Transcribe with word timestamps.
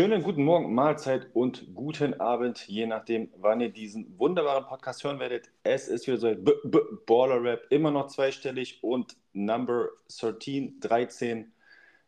Schönen 0.00 0.22
guten 0.22 0.44
Morgen, 0.44 0.74
Mahlzeit 0.74 1.28
und 1.34 1.74
guten 1.74 2.18
Abend, 2.20 2.66
je 2.66 2.86
nachdem, 2.86 3.30
wann 3.36 3.60
ihr 3.60 3.68
diesen 3.68 4.18
wunderbaren 4.18 4.64
Podcast 4.64 5.04
hören 5.04 5.18
werdet. 5.18 5.50
Es 5.62 5.88
ist 5.88 6.06
wieder 6.06 6.16
so 6.16 6.28
-B 6.28 7.04
Baller 7.04 7.44
Rap, 7.44 7.66
immer 7.68 7.90
noch 7.90 8.06
zweistellig 8.06 8.82
und 8.82 9.18
Number 9.34 9.90
13, 10.18 10.80
13. 10.80 11.52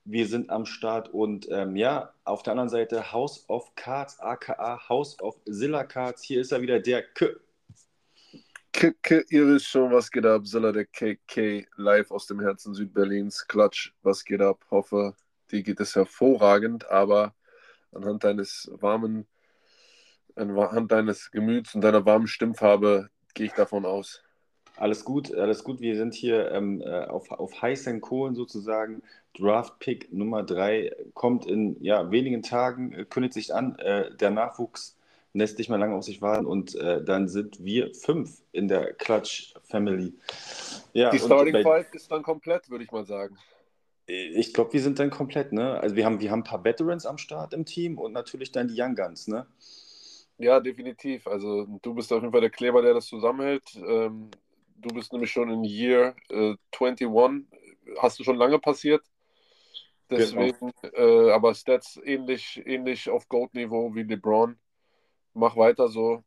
Wir 0.07 0.27
sind 0.27 0.49
am 0.49 0.65
Start 0.65 1.13
und 1.13 1.47
ähm, 1.51 1.77
ja, 1.77 2.15
auf 2.25 2.43
der 2.43 2.53
anderen 2.53 2.71
Seite 2.71 3.13
House 3.13 3.45
of 3.51 3.75
Cards, 3.75 4.19
aka 4.21 4.89
House 4.89 5.21
of 5.21 5.37
Zilla 5.45 5.85
Cards. 5.85 6.23
Hier 6.23 6.41
ist 6.41 6.51
er 6.51 6.63
wieder, 6.63 6.81
der 6.81 7.03
K. 7.03 7.27
K, 8.73 8.95
K 9.03 9.23
ihr 9.29 9.47
wisst 9.49 9.67
schon, 9.67 9.93
was 9.93 10.11
geht 10.11 10.25
ab. 10.25 10.47
Zilla, 10.47 10.73
der 10.73 10.87
KK, 10.87 11.67
live 11.77 12.11
aus 12.11 12.27
dem 12.27 12.41
Herzen 12.41 12.73
Südberlins. 12.73 13.47
Klatsch, 13.47 13.93
was 14.03 14.25
geht 14.25 14.41
ab? 14.41 14.65
Hoffe, 14.71 15.15
dir 15.51 15.63
geht 15.63 15.79
es 15.79 15.95
hervorragend, 15.95 16.91
aber 16.91 17.35
anhand 17.93 18.25
deines 18.25 18.71
warmen, 18.75 19.27
anhand 20.35 20.93
deines 20.93 21.31
Gemüts 21.31 21.75
und 21.75 21.83
deiner 21.83 22.05
warmen 22.05 22.27
Stimmfarbe 22.27 23.11
gehe 23.35 23.47
ich 23.47 23.53
davon 23.53 23.85
aus. 23.85 24.23
Alles 24.77 25.05
gut, 25.05 25.35
alles 25.35 25.65
gut. 25.65 25.81
Wir 25.81 25.97
sind 25.97 26.15
hier 26.15 26.51
ähm, 26.51 26.81
äh, 26.81 27.05
auf, 27.05 27.31
auf 27.31 27.61
heißen 27.61 28.01
Kohlen 28.01 28.35
sozusagen. 28.35 29.03
Draft 29.39 29.79
Pick 29.79 30.13
Nummer 30.13 30.43
3 30.43 30.93
kommt 31.15 31.47
in 31.47 31.77
ja, 31.83 32.11
wenigen 32.11 32.43
Tagen, 32.43 32.93
äh, 32.93 33.05
kündigt 33.05 33.35
sich 33.35 33.55
an. 33.55 33.79
Äh, 33.79 34.15
der 34.17 34.31
Nachwuchs 34.31 34.97
lässt 35.35 35.59
nicht 35.59 35.69
mehr 35.69 35.79
lange 35.79 35.95
auf 35.95 36.05
sich 36.05 36.21
warten 36.21 36.47
und 36.47 36.75
äh, 36.75 37.03
dann 37.03 37.29
sind 37.29 37.65
wir 37.65 37.95
fünf 37.95 38.43
in 38.53 38.69
der 38.69 38.93
Clutch 38.95 39.55
Family. 39.63 40.15
Ja, 40.93 41.11
Die 41.11 41.19
Starting 41.19 41.63
Five 41.63 41.93
ist 41.95 42.11
dann 42.11 42.23
komplett, 42.23 42.69
würde 42.71 42.85
ich 42.85 42.93
mal 42.93 43.05
sagen. 43.05 43.39
Ich 44.13 44.53
glaube, 44.53 44.73
wir 44.75 44.83
sind 44.83 44.99
dann 44.99 45.11
komplett, 45.11 45.53
ne? 45.53 45.81
Also 45.81 45.97
wir 45.97 46.05
haben, 46.05 46.21
wir 46.21 46.31
haben 46.31 46.41
ein 46.41 46.45
paar 46.45 46.65
Veterans 46.65 47.07
am 47.07 47.19
Start 47.19 47.55
im 47.55 47.65
Team 47.65 47.99
und 47.99 48.13
natürlich 48.13 48.53
dann 48.53 48.69
die 48.69 48.81
Young 48.81 48.95
Guns, 48.95 49.27
ne? 49.27 49.47
Ja, 50.39 50.61
definitiv. 50.61 51.27
Also 51.27 51.67
du 51.83 51.95
bist 51.95 52.13
auf 52.13 52.21
jeden 52.21 52.33
Fall 52.33 52.41
der 52.41 52.51
Kleber, 52.51 52.83
der 52.83 52.95
das 52.95 53.07
zusammenhält. 53.07 53.63
Ähm, 53.77 54.31
du 54.77 54.95
bist 54.95 55.13
nämlich 55.13 55.31
schon 55.31 55.51
in 55.51 55.65
Year 55.65 56.15
äh, 56.29 56.55
21. 56.79 57.09
Hast 57.99 58.19
du 58.19 58.25
schon 58.25 58.37
lange 58.37 58.59
passiert. 58.59 59.03
Deswegen, 60.11 60.73
genau. 60.83 60.95
äh, 60.95 61.33
aber 61.33 61.55
Stats 61.55 61.99
ähnlich, 62.05 62.63
ähnlich 62.67 63.09
auf 63.09 63.29
Goat-Niveau 63.29 63.95
wie 63.95 64.03
LeBron. 64.03 64.59
Mach 65.33 65.57
weiter 65.57 65.89
so. 65.89 66.23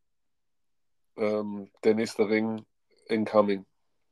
Ähm, 1.16 1.70
der 1.84 1.94
nächste 1.94 2.28
Ring 2.28 2.64
incoming. 3.08 3.64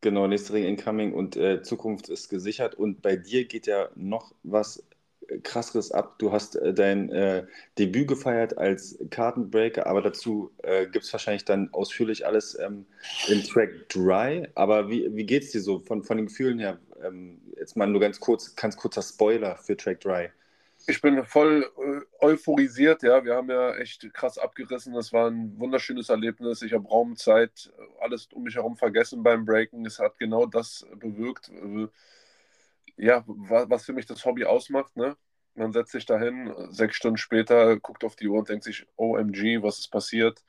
Genau, 0.04 0.26
nächste 0.26 0.52
Ring 0.52 0.66
incoming 0.66 1.14
und 1.14 1.34
äh, 1.34 1.62
Zukunft 1.62 2.10
ist 2.10 2.28
gesichert. 2.28 2.74
Und 2.74 3.00
bei 3.00 3.16
dir 3.16 3.46
geht 3.46 3.66
ja 3.66 3.88
noch 3.94 4.34
was 4.42 4.84
äh, 5.28 5.38
krasseres 5.38 5.92
ab. 5.92 6.18
Du 6.18 6.30
hast 6.30 6.56
äh, 6.56 6.74
dein 6.74 7.08
äh, 7.08 7.46
Debüt 7.78 8.08
gefeiert 8.08 8.58
als 8.58 8.98
Kartenbreaker, 9.08 9.86
aber 9.86 10.02
dazu 10.02 10.50
äh, 10.62 10.84
gibt 10.88 11.06
es 11.06 11.12
wahrscheinlich 11.14 11.46
dann 11.46 11.72
ausführlich 11.72 12.26
alles 12.26 12.54
ähm, 12.60 12.84
im 13.28 13.42
Track 13.44 13.88
Dry. 13.88 14.46
Aber 14.54 14.90
wie, 14.90 15.08
wie 15.16 15.36
es 15.38 15.52
dir 15.52 15.62
so 15.62 15.78
von, 15.80 16.02
von 16.02 16.18
den 16.18 16.26
Gefühlen 16.26 16.58
her? 16.58 16.78
Ähm, 17.02 17.40
jetzt 17.56 17.74
mal 17.74 17.86
nur 17.86 18.02
ganz 18.02 18.20
kurz, 18.20 18.54
ganz 18.56 18.76
kurzer 18.76 19.00
Spoiler 19.00 19.56
für 19.56 19.74
Track 19.74 20.00
Dry 20.00 20.28
ich 20.86 21.00
bin 21.00 21.24
voll 21.24 21.70
äh, 21.78 22.24
euphorisiert, 22.24 23.02
ja. 23.02 23.24
Wir 23.24 23.34
haben 23.36 23.50
ja 23.50 23.76
echt 23.76 24.12
krass 24.12 24.38
abgerissen. 24.38 24.94
Das 24.94 25.12
war 25.12 25.30
ein 25.30 25.58
wunderschönes 25.58 26.08
Erlebnis. 26.08 26.62
Ich 26.62 26.72
habe 26.72 26.88
Raum, 26.88 27.16
Zeit, 27.16 27.72
alles 28.00 28.28
um 28.32 28.44
mich 28.44 28.56
herum 28.56 28.76
vergessen 28.76 29.22
beim 29.22 29.44
Breaken. 29.44 29.86
Es 29.86 29.98
hat 29.98 30.18
genau 30.18 30.46
das 30.46 30.86
bewirkt, 30.96 31.50
äh, 31.50 31.88
ja, 32.96 33.24
was 33.26 33.84
für 33.84 33.92
mich 33.92 34.06
das 34.06 34.24
Hobby 34.24 34.44
ausmacht, 34.44 34.96
ne? 34.96 35.16
Man 35.54 35.72
setzt 35.72 35.92
sich 35.92 36.04
dahin, 36.06 36.52
sechs 36.70 36.96
Stunden 36.96 37.16
später, 37.16 37.78
guckt 37.78 38.04
auf 38.04 38.16
die 38.16 38.28
Uhr 38.28 38.38
und 38.40 38.48
denkt 38.48 38.64
sich, 38.64 38.86
OMG, 38.96 39.62
was 39.62 39.78
ist 39.78 39.88
passiert? 39.88 40.42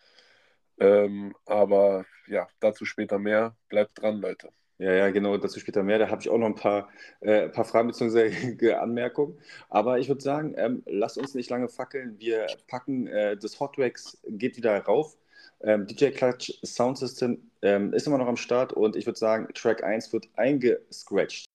Ähm, 0.79 1.35
aber 1.45 2.05
ja, 2.27 2.47
dazu 2.59 2.85
später 2.85 3.19
mehr. 3.19 3.55
Bleibt 3.69 4.01
dran, 4.01 4.19
Leute. 4.21 4.51
Ja, 4.77 4.91
ja, 4.91 5.09
genau, 5.09 5.37
dazu 5.37 5.59
später 5.59 5.83
mehr. 5.83 5.99
Da 5.99 6.09
habe 6.09 6.21
ich 6.21 6.29
auch 6.29 6.37
noch 6.37 6.47
ein 6.47 6.55
paar, 6.55 6.89
äh, 7.21 7.47
paar 7.47 7.63
Fragen 7.63 7.87
bzw. 7.87 8.73
Anmerkungen. 8.73 9.37
Aber 9.69 9.99
ich 9.99 10.09
würde 10.09 10.21
sagen, 10.21 10.53
ähm, 10.57 10.83
lasst 10.85 11.17
uns 11.17 11.33
nicht 11.33 11.49
lange 11.49 11.69
fackeln. 11.69 12.19
Wir 12.19 12.47
packen 12.67 13.07
äh, 13.07 13.37
das 13.37 13.59
Hot 13.59 13.77
Wax, 13.77 14.17
geht 14.27 14.57
wieder 14.57 14.77
rauf. 14.79 15.15
Ähm, 15.61 15.87
DJ 15.87 16.07
Clutch 16.09 16.59
Sound 16.65 16.97
System 16.97 17.39
ähm, 17.61 17.93
ist 17.93 18.05
immer 18.05 18.17
noch 18.17 18.27
am 18.27 18.35
Start 18.35 18.73
und 18.73 18.97
ich 18.97 19.05
würde 19.05 19.17
sagen, 19.17 19.47
Track 19.53 19.83
1 19.83 20.11
wird 20.11 20.27
eingescratcht. 20.35 21.45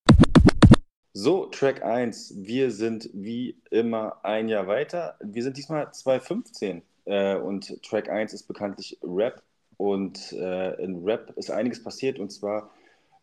So, 1.13 1.47
Track 1.47 1.83
1, 1.83 2.35
wir 2.39 2.71
sind 2.71 3.11
wie 3.13 3.61
immer 3.71 4.25
ein 4.25 4.49
Jahr 4.49 4.67
weiter. 4.67 5.17
Wir 5.21 5.43
sind 5.43 5.59
diesmal 5.59 5.93
2015 5.93 6.83
äh, 7.05 7.37
und 7.37 7.83
Track 7.83 8.09
1 8.09 8.33
ist 8.33 8.45
bekanntlich 8.45 8.99
Rap 9.03 9.43
und 9.77 10.33
äh, 10.33 10.75
in 10.83 11.05
Rap 11.05 11.33
ist 11.37 11.51
einiges 11.51 11.83
passiert 11.83 12.19
und 12.19 12.31
zwar 12.31 12.71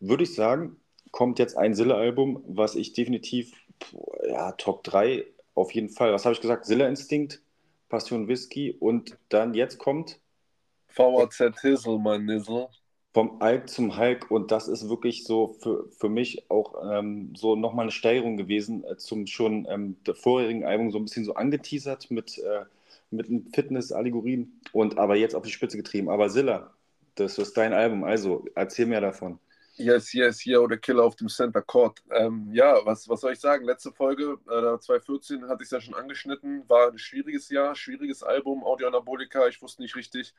würde 0.00 0.24
ich 0.24 0.34
sagen, 0.34 0.76
kommt 1.10 1.38
jetzt 1.38 1.56
ein 1.56 1.74
Sille-Album, 1.74 2.42
was 2.46 2.74
ich 2.74 2.92
definitiv, 2.92 3.52
ja, 4.28 4.52
Top 4.52 4.84
3 4.84 5.24
auf 5.54 5.72
jeden 5.72 5.88
Fall. 5.88 6.12
Was 6.12 6.24
habe 6.24 6.34
ich 6.34 6.40
gesagt? 6.40 6.66
Sille-Instinkt, 6.66 7.42
Passion 7.88 8.28
Whisky 8.28 8.72
und 8.78 9.16
dann 9.28 9.54
jetzt 9.54 9.78
kommt. 9.78 10.20
VAZ 10.94 11.60
Hizzle, 11.60 11.98
mein 11.98 12.24
Nizzle. 12.24 12.68
Vom 13.14 13.40
Alk 13.40 13.68
zum 13.68 13.96
Hulk 13.98 14.30
und 14.30 14.52
das 14.52 14.68
ist 14.68 14.88
wirklich 14.88 15.24
so 15.24 15.56
für, 15.60 15.88
für 15.90 16.08
mich 16.08 16.50
auch 16.50 16.74
ähm, 16.92 17.32
so 17.34 17.56
nochmal 17.56 17.84
eine 17.84 17.90
Steigerung 17.90 18.36
gewesen 18.36 18.84
äh, 18.84 18.96
zum 18.96 19.26
schon 19.26 19.66
ähm, 19.68 19.96
der 20.06 20.14
vorherigen 20.14 20.64
Album, 20.64 20.90
so 20.92 20.98
ein 20.98 21.04
bisschen 21.04 21.24
so 21.24 21.34
angeteasert 21.34 22.10
mit, 22.10 22.38
äh, 22.38 22.64
mit 23.10 23.26
Fitness-Allegorien 23.54 24.60
und 24.72 24.98
aber 24.98 25.16
jetzt 25.16 25.34
auf 25.34 25.42
die 25.42 25.50
Spitze 25.50 25.78
getrieben. 25.78 26.10
Aber 26.10 26.28
Silla, 26.28 26.74
das 27.14 27.38
ist 27.38 27.56
dein 27.56 27.72
Album, 27.72 28.04
also 28.04 28.44
erzähl 28.54 28.86
mir 28.86 29.00
davon. 29.00 29.40
Yes, 29.80 30.12
yes, 30.12 30.40
hier 30.40 30.60
oder 30.60 30.76
Killer 30.76 31.04
auf 31.04 31.14
dem 31.14 31.28
Center 31.28 31.62
Court. 31.62 32.02
Ähm, 32.10 32.50
ja, 32.52 32.84
was, 32.84 33.08
was 33.08 33.20
soll 33.20 33.32
ich 33.32 33.38
sagen? 33.38 33.64
Letzte 33.64 33.92
Folge, 33.92 34.36
äh, 34.48 34.76
2014, 34.78 35.48
hatte 35.48 35.62
ich 35.62 35.66
es 35.66 35.70
ja 35.70 35.80
schon 35.80 35.94
angeschnitten. 35.94 36.68
War 36.68 36.90
ein 36.90 36.98
schwieriges 36.98 37.48
Jahr, 37.48 37.76
schwieriges 37.76 38.24
Album, 38.24 38.64
Audio 38.64 38.88
Anabolika. 38.88 39.46
Ich 39.46 39.62
wusste 39.62 39.82
nicht 39.82 39.94
richtig, 39.94 40.34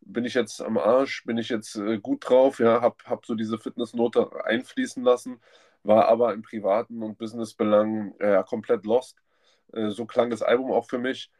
bin 0.00 0.24
ich 0.24 0.34
jetzt 0.34 0.62
am 0.62 0.78
Arsch, 0.78 1.24
bin 1.24 1.38
ich 1.38 1.48
jetzt 1.48 1.74
äh, 1.76 1.98
gut 1.98 2.28
drauf? 2.28 2.60
Ja, 2.60 2.80
hab, 2.82 3.04
hab 3.04 3.26
so 3.26 3.34
diese 3.34 3.58
Fitnessnote 3.58 4.30
einfließen 4.44 5.02
lassen, 5.02 5.40
war 5.82 6.06
aber 6.08 6.32
im 6.32 6.42
privaten 6.42 7.02
und 7.02 7.18
Businessbelangen 7.18 8.14
äh, 8.20 8.44
komplett 8.46 8.84
lost. 8.86 9.16
Äh, 9.72 9.90
so 9.90 10.06
klang 10.06 10.30
das 10.30 10.42
Album 10.42 10.70
auch 10.70 10.86
für 10.88 10.98
mich 10.98 11.32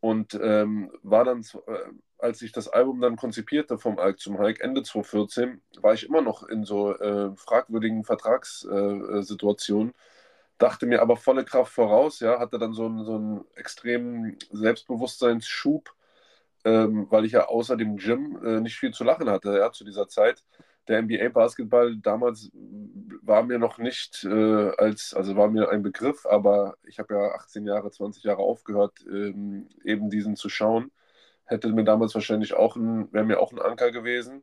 und 0.00 0.34
ähm, 0.42 0.90
war 1.02 1.24
dann 1.24 1.42
äh, 1.66 1.78
als 2.22 2.40
ich 2.42 2.52
das 2.52 2.68
Album 2.68 3.00
dann 3.00 3.16
konzipierte 3.16 3.78
vom 3.78 3.98
Alk 3.98 4.20
zum 4.20 4.38
Hulk 4.38 4.60
Ende 4.60 4.82
2014, 4.82 5.60
war 5.80 5.94
ich 5.94 6.06
immer 6.06 6.22
noch 6.22 6.44
in 6.44 6.64
so 6.64 6.96
äh, 6.96 7.34
fragwürdigen 7.36 8.04
Vertragssituationen, 8.04 9.90
äh, 9.90 9.94
dachte 10.58 10.86
mir 10.86 11.02
aber 11.02 11.16
volle 11.16 11.44
Kraft 11.44 11.72
voraus, 11.72 12.20
ja, 12.20 12.38
hatte 12.38 12.58
dann 12.58 12.74
so 12.74 12.86
einen, 12.86 13.04
so 13.04 13.16
einen 13.16 13.44
extremen 13.56 14.38
Selbstbewusstseinsschub, 14.52 15.90
ähm, 16.64 17.08
weil 17.10 17.24
ich 17.24 17.32
ja 17.32 17.48
außer 17.48 17.76
dem 17.76 17.96
Gym 17.96 18.38
äh, 18.44 18.60
nicht 18.60 18.76
viel 18.76 18.92
zu 18.92 19.02
lachen 19.02 19.28
hatte, 19.28 19.58
ja, 19.58 19.72
zu 19.72 19.84
dieser 19.84 20.06
Zeit. 20.08 20.44
Der 20.88 21.02
NBA-Basketball 21.02 21.96
damals 21.96 22.50
war 23.22 23.42
mir 23.42 23.58
noch 23.58 23.78
nicht 23.78 24.24
äh, 24.24 24.70
als, 24.78 25.14
also 25.14 25.36
war 25.36 25.48
mir 25.48 25.70
ein 25.70 25.82
Begriff, 25.82 26.24
aber 26.26 26.76
ich 26.84 27.00
habe 27.00 27.14
ja 27.14 27.34
18 27.34 27.66
Jahre, 27.66 27.90
20 27.90 28.22
Jahre 28.24 28.42
aufgehört, 28.42 29.04
ähm, 29.08 29.68
eben 29.84 30.10
diesen 30.10 30.36
zu 30.36 30.48
schauen 30.48 30.92
hätte 31.52 31.68
mir 31.68 31.84
damals 31.84 32.14
wahrscheinlich 32.14 32.54
auch 32.54 32.76
ein, 32.76 33.12
wäre 33.12 33.24
mir 33.24 33.38
auch 33.38 33.52
ein 33.52 33.60
Anker 33.60 33.92
gewesen. 33.92 34.42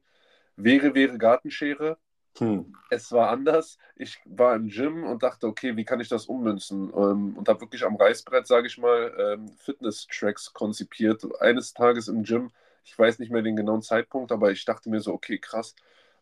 Wäre, 0.55 0.93
wäre 0.95 1.17
Gartenschere. 1.17 1.97
Hm. 2.37 2.73
Es 2.89 3.11
war 3.11 3.29
anders. 3.29 3.77
Ich 3.95 4.19
war 4.25 4.55
im 4.55 4.67
Gym 4.67 5.03
und 5.03 5.23
dachte, 5.23 5.47
okay, 5.47 5.75
wie 5.75 5.85
kann 5.85 5.99
ich 5.99 6.09
das 6.09 6.27
ummünzen? 6.27 6.91
Ähm, 6.95 7.35
und 7.37 7.49
habe 7.49 7.61
wirklich 7.61 7.83
am 7.83 7.95
Reißbrett, 7.95 8.47
sage 8.47 8.67
ich 8.67 8.77
mal, 8.77 9.13
ähm, 9.17 9.49
Fitness-Tracks 9.57 10.53
konzipiert. 10.53 11.23
Eines 11.41 11.73
Tages 11.73 12.07
im 12.07 12.23
Gym, 12.23 12.51
ich 12.85 12.97
weiß 12.97 13.19
nicht 13.19 13.31
mehr 13.31 13.41
den 13.41 13.55
genauen 13.55 13.81
Zeitpunkt, 13.81 14.31
aber 14.31 14.51
ich 14.51 14.63
dachte 14.65 14.89
mir 14.89 15.01
so, 15.01 15.13
okay, 15.13 15.37
krass, 15.37 15.75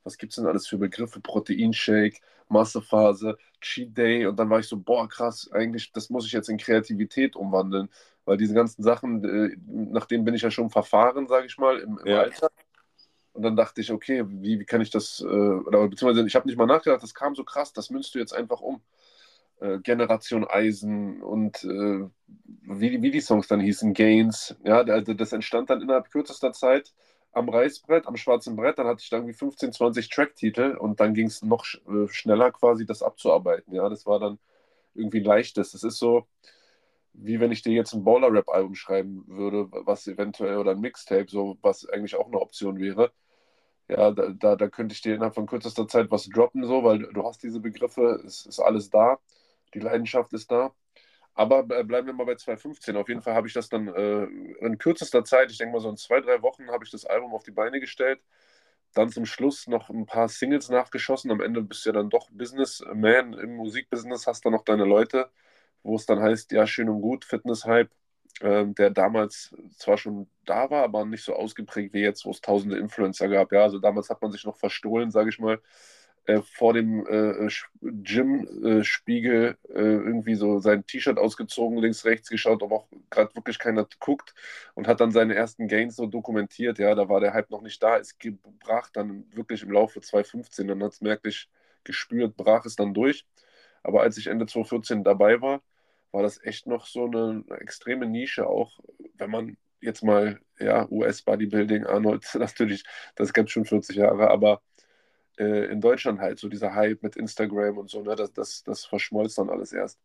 was 0.04 0.18
gibt 0.18 0.32
es 0.32 0.38
denn 0.38 0.48
alles 0.48 0.68
für 0.68 0.78
Begriffe? 0.78 1.20
Proteinshake, 1.20 2.20
Massephase, 2.48 3.38
Cheat 3.62 3.98
Day. 3.98 4.26
Und 4.26 4.40
dann 4.40 4.50
war 4.50 4.60
ich 4.60 4.68
so, 4.68 4.78
boah, 4.78 5.08
krass, 5.10 5.50
eigentlich, 5.52 5.92
das 5.92 6.10
muss 6.10 6.26
ich 6.26 6.32
jetzt 6.32 6.50
in 6.50 6.58
Kreativität 6.58 7.36
umwandeln 7.36 7.90
weil 8.28 8.38
diese 8.38 8.54
ganzen 8.54 8.84
Sachen, 8.84 9.24
äh, 9.24 9.56
nach 9.66 10.06
denen 10.06 10.26
bin 10.26 10.34
ich 10.36 10.42
ja 10.42 10.52
schon 10.52 10.70
verfahren, 10.70 11.28
sage 11.28 11.48
ich 11.48 11.58
mal, 11.58 11.80
im, 11.80 11.98
im 11.98 12.08
ja. 12.08 12.20
Alltag. 12.20 12.52
Und 13.32 13.44
dann 13.44 13.56
dachte 13.56 13.80
ich, 13.80 13.90
okay, 13.92 14.26
wie, 14.28 14.60
wie 14.60 14.66
kann 14.66 14.82
ich 14.82 14.90
das, 14.90 15.22
äh, 15.22 15.26
oder 15.26 15.88
beziehungsweise 15.88 16.28
ich 16.28 16.36
habe 16.36 16.46
nicht 16.46 16.58
mal 16.58 16.66
nachgedacht, 16.66 17.02
das 17.02 17.14
kam 17.14 17.36
so 17.36 17.46
krass, 17.46 17.72
das 17.72 17.90
münzt 17.90 18.14
du 18.14 18.20
jetzt 18.20 18.34
einfach 18.34 18.60
um. 18.60 18.82
Äh, 19.62 19.80
Generation 19.80 20.46
Eisen 20.46 21.22
und 21.24 21.64
äh, 21.64 22.06
wie, 22.64 23.02
wie 23.02 23.12
die 23.12 23.22
Songs 23.22 23.48
dann 23.48 23.62
hießen, 23.62 23.94
Gains. 23.94 24.58
Ja, 24.66 24.82
also 24.82 25.14
das 25.14 25.32
entstand 25.32 25.70
dann 25.70 25.82
innerhalb 25.82 26.12
kürzester 26.12 26.52
Zeit 26.52 26.94
am 27.32 27.48
Reißbrett, 27.48 28.08
am 28.08 28.18
schwarzen 28.18 28.58
Brett. 28.58 28.78
Dann 28.78 28.88
hatte 28.88 29.04
ich 29.04 29.10
da 29.10 29.18
irgendwie 29.18 29.36
15, 29.36 29.72
20 29.72 30.10
Tracktitel 30.10 30.76
und 30.78 31.00
dann 31.00 31.14
ging 31.14 31.28
es 31.28 31.44
noch 31.44 31.64
sch 31.64 31.80
schneller 32.10 32.52
quasi, 32.52 32.86
das 32.86 33.02
abzuarbeiten. 33.02 33.74
Ja, 33.74 33.88
das 33.88 34.06
war 34.06 34.20
dann 34.20 34.38
irgendwie 34.96 35.20
ein 35.20 35.26
leichtes. 35.26 35.72
Das 35.72 35.84
ist 35.84 35.98
so, 35.98 36.28
wie 37.18 37.40
wenn 37.40 37.52
ich 37.52 37.64
dir 37.64 37.74
jetzt 37.74 37.94
ein 37.94 38.04
Baller-Rap-Album 38.04 38.76
schreiben 38.76 39.24
würde, 39.28 39.68
was 39.72 40.08
eventuell 40.08 40.58
oder 40.58 40.72
ein 40.72 40.80
Mixtape, 40.80 41.28
so 41.30 41.58
was 41.62 41.88
eigentlich 41.90 42.16
auch 42.16 42.28
eine 42.28 42.40
Option 42.40 42.80
wäre. 42.80 43.12
Ja, 43.90 44.12
da, 44.12 44.30
da, 44.30 44.56
da 44.56 44.70
könnte 44.70 44.94
ich 44.94 45.02
dir 45.02 45.16
innerhalb 45.16 45.36
von 45.36 45.48
kürzester 45.48 45.88
Zeit 45.88 46.12
was 46.12 46.30
droppen, 46.30 46.66
so, 46.66 46.84
weil 46.84 47.00
du 47.00 47.24
hast 47.24 47.42
diese 47.44 47.60
Begriffe, 47.60 48.22
es 48.26 48.46
ist 48.46 48.60
alles 48.60 48.90
da, 48.90 49.20
die 49.74 49.80
Leidenschaft 49.80 50.34
ist 50.34 50.52
da. 50.52 50.74
Aber 51.34 51.64
bleiben 51.64 52.08
wir 52.08 52.14
mal 52.14 52.26
bei 52.26 52.36
2015. 52.36 52.98
Auf 52.98 53.10
jeden 53.10 53.22
Fall 53.22 53.36
habe 53.36 53.48
ich 53.48 53.54
das 53.54 53.70
dann 53.70 53.88
äh, 53.88 54.24
in 54.24 54.78
kürzester 54.80 55.24
Zeit, 55.24 55.52
ich 55.52 55.58
denke 55.60 55.74
mal 55.74 55.82
so 55.82 55.90
in 55.90 55.98
zwei, 55.98 56.20
drei 56.20 56.42
Wochen, 56.42 56.70
habe 56.70 56.84
ich 56.84 56.92
das 56.92 57.06
Album 57.06 57.34
auf 57.34 57.44
die 57.44 57.52
Beine 57.52 57.80
gestellt. 57.80 58.20
Dann 58.94 59.10
zum 59.10 59.26
Schluss 59.26 59.68
noch 59.68 59.90
ein 59.90 60.06
paar 60.08 60.30
Singles 60.30 60.70
nachgeschossen. 60.70 61.32
Am 61.32 61.42
Ende 61.42 61.62
bist 61.62 61.86
du 61.86 61.90
ja 61.90 61.94
dann 61.94 62.10
doch 62.10 62.30
Businessman 62.32 63.34
im 63.34 63.56
Musikbusiness, 63.56 64.26
hast 64.28 64.46
dann 64.46 64.54
noch 64.54 64.64
deine 64.64 64.86
Leute 64.86 65.30
wo 65.84 65.96
es 65.96 66.06
dann 66.06 66.20
heißt, 66.22 66.52
ja, 66.52 66.68
schön 66.68 66.90
und 66.90 67.02
gut, 67.02 67.26
Fitness-Hype, 67.26 67.92
äh, 68.42 68.66
der 68.68 68.90
damals 68.92 69.56
zwar 69.78 69.98
schon 69.98 70.28
da 70.46 70.70
war, 70.70 70.84
aber 70.84 71.06
nicht 71.06 71.24
so 71.24 71.34
ausgeprägt 71.36 71.94
wie 71.94 72.02
jetzt, 72.02 72.26
wo 72.26 72.32
es 72.32 72.42
tausende 72.42 72.78
Influencer 72.78 73.28
gab. 73.30 73.52
Ja, 73.52 73.64
also 73.64 73.80
damals 73.80 74.10
hat 74.10 74.22
man 74.22 74.32
sich 74.32 74.46
noch 74.46 74.58
verstohlen, 74.58 75.12
sage 75.12 75.30
ich 75.30 75.40
mal, 75.40 75.60
äh, 76.26 76.42
vor 76.42 76.74
dem 76.74 77.06
äh, 77.08 77.48
Gym-Spiegel 77.82 79.58
äh, 79.70 79.74
irgendwie 79.74 80.36
so 80.36 80.60
sein 80.60 80.86
T-Shirt 80.86 81.18
ausgezogen, 81.18 81.78
links, 81.78 82.04
rechts 82.06 82.30
geschaut, 82.30 82.62
ob 82.64 82.72
auch 82.74 82.88
gerade 83.10 83.34
wirklich 83.36 83.60
keiner 83.60 83.88
guckt 84.00 84.34
und 84.76 84.88
hat 84.88 85.00
dann 85.00 85.12
seine 85.12 85.36
ersten 85.36 85.68
Gains 85.68 85.96
so 85.96 86.06
dokumentiert. 86.06 86.80
Ja, 86.80 86.96
da 86.96 87.08
war 87.10 87.22
der 87.22 87.34
Hype 87.34 87.50
noch 87.50 87.62
nicht 87.62 87.82
da. 87.82 87.98
Es 87.98 88.18
brach 88.60 88.90
dann 88.90 89.26
wirklich 89.34 89.64
im 89.64 89.72
Laufe 89.72 90.02
2015, 90.02 90.68
dann 90.68 90.84
hat 90.84 90.94
es 90.94 91.02
merklich 91.02 91.50
gespürt, 91.86 92.36
brach 92.36 92.66
es 92.66 92.76
dann 92.76 92.94
durch. 92.94 93.26
Aber 93.84 94.02
als 94.02 94.18
ich 94.18 94.28
Ende 94.28 94.46
2014 94.46 95.04
dabei 95.04 95.42
war, 95.42 95.62
war 96.12 96.24
das 96.24 96.44
echt 96.44 96.68
noch 96.68 96.86
so 96.86 97.06
eine, 97.06 97.44
extreme 97.60 98.08
Nische, 98.08 98.48
auch 98.48 98.80
wenn 99.16 99.30
man 99.30 99.58
jetzt 99.82 100.04
mal, 100.04 100.40
ja, 100.60 100.88
US-Bodybuilding, 100.90 101.86
Arnold, 101.86 102.26
natürlich, 102.36 102.84
das 103.16 103.34
gibt 103.34 103.52
schon 103.52 103.66
40 103.66 103.98
Jahre, 103.98 104.30
aber 104.30 104.62
äh, 105.38 105.66
in 105.72 105.82
Deutschland 105.82 106.20
halt 106.20 106.40
so 106.40 106.50
dieser 106.50 106.74
Hype 106.76 107.04
mit 107.04 107.16
Instagram 107.16 107.78
und 107.78 107.90
so, 107.90 108.02
ne, 108.02 108.16
das, 108.16 108.34
das, 108.34 108.64
das 108.64 108.86
verschmolz 108.86 109.36
dann 109.36 109.50
alles 109.50 109.74
erst. 109.74 110.00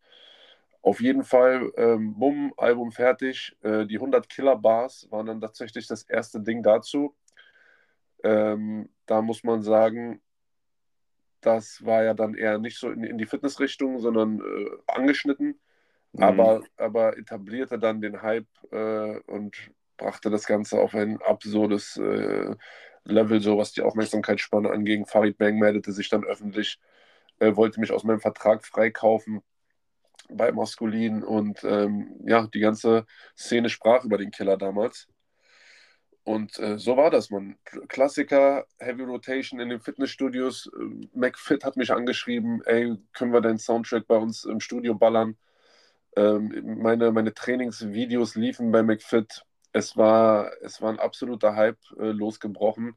Auf 0.83 0.99
jeden 0.99 1.23
Fall, 1.23 1.71
ähm, 1.77 2.13
bumm, 2.19 2.53
Album 2.57 2.91
fertig. 2.91 3.55
Äh, 3.61 3.85
die 3.85 3.95
100 3.95 4.27
Killer 4.27 4.57
Bars 4.57 5.07
waren 5.11 5.27
dann 5.27 5.39
tatsächlich 5.39 5.87
das 5.87 6.03
erste 6.03 6.41
Ding 6.41 6.61
dazu. 6.61 7.15
Ähm, 8.23 8.89
da 9.05 9.21
muss 9.21 9.43
man 9.45 9.61
sagen, 9.61 10.21
das 11.45 11.85
war 11.85 12.03
ja 12.03 12.13
dann 12.13 12.35
eher 12.35 12.57
nicht 12.57 12.77
so 12.77 12.89
in, 12.89 13.03
in 13.03 13.17
die 13.17 13.25
Fitnessrichtung, 13.25 13.99
sondern 13.99 14.39
äh, 14.39 14.69
angeschnitten, 14.87 15.59
mhm. 16.13 16.23
aber, 16.23 16.63
aber 16.77 17.17
etablierte 17.17 17.79
dann 17.79 18.01
den 18.01 18.21
Hype 18.21 18.47
äh, 18.71 19.19
und 19.27 19.55
brachte 19.97 20.29
das 20.29 20.45
Ganze 20.45 20.79
auf 20.79 20.95
ein 20.95 21.21
absurdes 21.21 21.97
äh, 21.97 22.55
Level, 23.05 23.41
so 23.41 23.57
was 23.57 23.73
die 23.73 23.81
Aufmerksamkeitsspanne 23.81 24.69
anging. 24.69 25.05
Farid 25.05 25.37
Bang 25.37 25.59
meldete 25.59 25.91
sich 25.91 26.09
dann 26.09 26.23
öffentlich, 26.23 26.79
äh, 27.39 27.55
wollte 27.55 27.79
mich 27.79 27.91
aus 27.91 28.03
meinem 28.03 28.21
Vertrag 28.21 28.65
freikaufen 28.65 29.41
bei 30.29 30.51
Maskulin 30.51 31.23
und 31.23 31.63
ähm, 31.63 32.19
ja, 32.25 32.47
die 32.47 32.59
ganze 32.59 33.05
Szene 33.37 33.69
sprach 33.69 34.03
über 34.05 34.17
den 34.17 34.31
Killer 34.31 34.57
damals. 34.57 35.07
Und 36.23 36.57
äh, 36.59 36.79
so 36.79 36.95
war 36.95 37.11
das, 37.11 37.29
man. 37.29 37.57
Klassiker, 37.89 38.65
Heavy 38.79 39.03
Rotation 39.03 39.59
in 39.59 39.69
den 39.69 39.81
Fitnessstudios. 39.81 40.67
Äh, 40.67 41.07
McFit 41.13 41.65
hat 41.65 41.75
mich 41.75 41.91
angeschrieben, 41.91 42.61
ey, 42.65 42.95
können 43.13 43.33
wir 43.33 43.41
deinen 43.41 43.59
Soundtrack 43.59 44.07
bei 44.07 44.15
uns 44.15 44.45
im 44.45 44.59
Studio 44.61 44.95
ballern? 44.95 45.37
Ähm, 46.15 46.77
meine, 46.81 47.11
meine 47.11 47.33
Trainingsvideos 47.33 48.35
liefen 48.35 48.71
bei 48.71 48.83
McFit. 48.83 49.43
Es 49.73 49.97
war, 49.97 50.51
es 50.61 50.81
war 50.81 50.91
ein 50.91 50.99
absoluter 50.99 51.55
Hype 51.55 51.79
äh, 51.99 52.11
losgebrochen. 52.11 52.95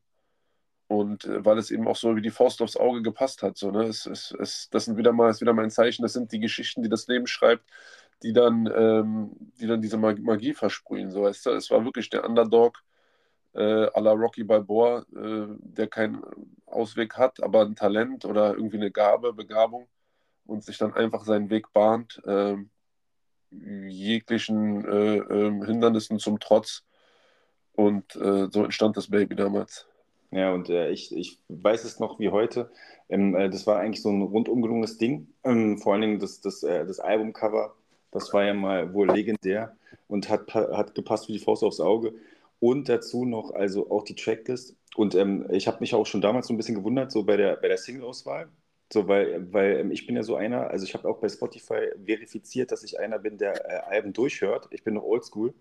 Und 0.89 1.25
äh, 1.25 1.45
weil 1.45 1.59
es 1.59 1.73
eben 1.73 1.89
auch 1.89 1.97
so 1.97 2.15
wie 2.15 2.23
die 2.23 2.31
Faust 2.31 2.63
aufs 2.63 2.77
Auge 2.77 3.03
gepasst 3.03 3.43
hat. 3.43 3.57
So, 3.57 3.73
ne? 3.73 3.85
es, 3.85 4.07
es, 4.07 4.33
es, 4.39 4.69
das 4.71 4.85
sind 4.85 4.97
wieder 4.97 5.13
mal, 5.13 5.31
ist 5.31 5.41
wieder 5.41 5.53
mal 5.53 5.65
ein 5.65 5.71
Zeichen, 5.71 6.03
das 6.03 6.13
sind 6.13 6.31
die 6.33 6.41
Geschichten, 6.41 6.83
die 6.83 6.89
das 6.89 7.09
Leben 7.09 7.27
schreibt, 7.27 7.65
die 8.23 8.33
dann, 8.33 8.71
ähm, 8.73 9.33
die 9.61 9.67
dann 9.67 9.83
diese 9.83 9.99
Magie 9.99 10.55
versprühen. 10.55 11.11
So, 11.11 11.27
es, 11.27 11.45
es 11.47 11.71
war 11.73 11.85
wirklich 11.85 12.09
der 12.11 12.25
Underdog 12.25 12.85
äh, 13.57 13.87
à 13.95 14.01
la 14.01 14.13
Rocky 14.13 14.45
Balboa, 14.45 15.07
äh, 15.15 15.47
der 15.59 15.87
keinen 15.89 16.23
Ausweg 16.67 17.17
hat, 17.17 17.43
aber 17.43 17.63
ein 17.63 17.75
Talent 17.75 18.25
oder 18.25 18.55
irgendwie 18.55 18.77
eine 18.77 18.91
Gabe, 18.91 19.33
Begabung 19.33 19.89
und 20.45 20.63
sich 20.63 20.77
dann 20.79 20.93
einfach 20.93 21.25
seinen 21.25 21.49
Weg 21.49 21.73
bahnt, 21.73 22.21
äh, 22.27 22.57
jeglichen 23.51 24.85
äh, 24.85 25.17
ähm, 25.17 25.65
Hindernissen 25.65 26.19
zum 26.19 26.39
Trotz. 26.39 26.85
Und 27.75 28.17
äh, 28.17 28.49
so 28.51 28.65
entstand 28.65 28.97
das 28.97 29.11
Baby 29.11 29.37
damals. 29.37 29.87
Ja, 30.31 30.53
und 30.53 30.69
äh, 30.69 30.91
ich, 30.91 31.15
ich 31.15 31.39
weiß 31.49 31.85
es 31.85 32.01
noch 32.01 32.19
wie 32.19 32.31
heute. 32.31 32.71
Ähm, 33.09 33.33
das 33.33 33.67
war 33.67 33.79
eigentlich 33.79 34.03
so 34.03 34.11
ein 34.11 34.23
rundum 34.23 34.63
gelungenes 34.63 34.99
Ding. 34.99 35.29
Ähm, 35.45 35.79
vor 35.79 35.93
allen 35.93 36.03
Dingen 36.03 36.19
das, 36.19 36.41
das, 36.41 36.61
das 36.61 37.01
Albumcover, 37.01 37.75
das 38.11 38.33
war 38.33 38.45
ja 38.45 38.55
mal 38.55 38.93
wohl 38.93 39.11
legendär 39.11 39.77
und 40.09 40.29
hat, 40.29 40.55
hat 40.55 40.95
gepasst 40.95 41.29
wie 41.29 41.35
die 41.35 41.39
Faust 41.39 41.63
aufs 41.63 41.81
Auge. 41.81 42.15
Und 42.61 42.89
dazu 42.89 43.25
noch 43.25 43.51
also 43.53 43.91
auch 43.91 44.05
die 44.05 44.15
Tracklist. 44.15 44.77
Und 44.97 45.15
ähm, 45.15 45.47
ich 45.51 45.67
habe 45.69 45.79
mich 45.81 45.95
auch 45.95 46.07
schon 46.07 46.23
damals 46.23 46.47
so 46.47 46.55
ein 46.55 46.57
bisschen 46.57 46.75
gewundert, 46.77 47.13
so 47.13 47.25
bei 47.25 47.37
der, 47.37 47.57
bei 47.57 47.69
der 47.69 47.77
Single-Auswahl. 47.79 48.49
So, 48.93 49.09
weil, 49.09 49.53
weil 49.53 49.81
ähm, 49.81 49.91
ich 49.91 50.07
bin 50.07 50.17
ja 50.17 50.23
so 50.23 50.37
einer, 50.37 50.71
also 50.71 50.85
ich 50.85 50.95
habe 50.95 51.09
auch 51.09 51.19
bei 51.19 51.29
Spotify 51.29 51.91
verifiziert, 52.05 52.73
dass 52.73 52.85
ich 52.85 52.99
einer 53.01 53.19
bin, 53.19 53.37
der 53.39 53.67
äh, 53.69 53.81
Alben 53.91 54.13
durchhört. 54.13 54.69
Ich 54.71 54.85
bin 54.85 54.95
noch 54.95 55.03
oldschool. 55.03 55.55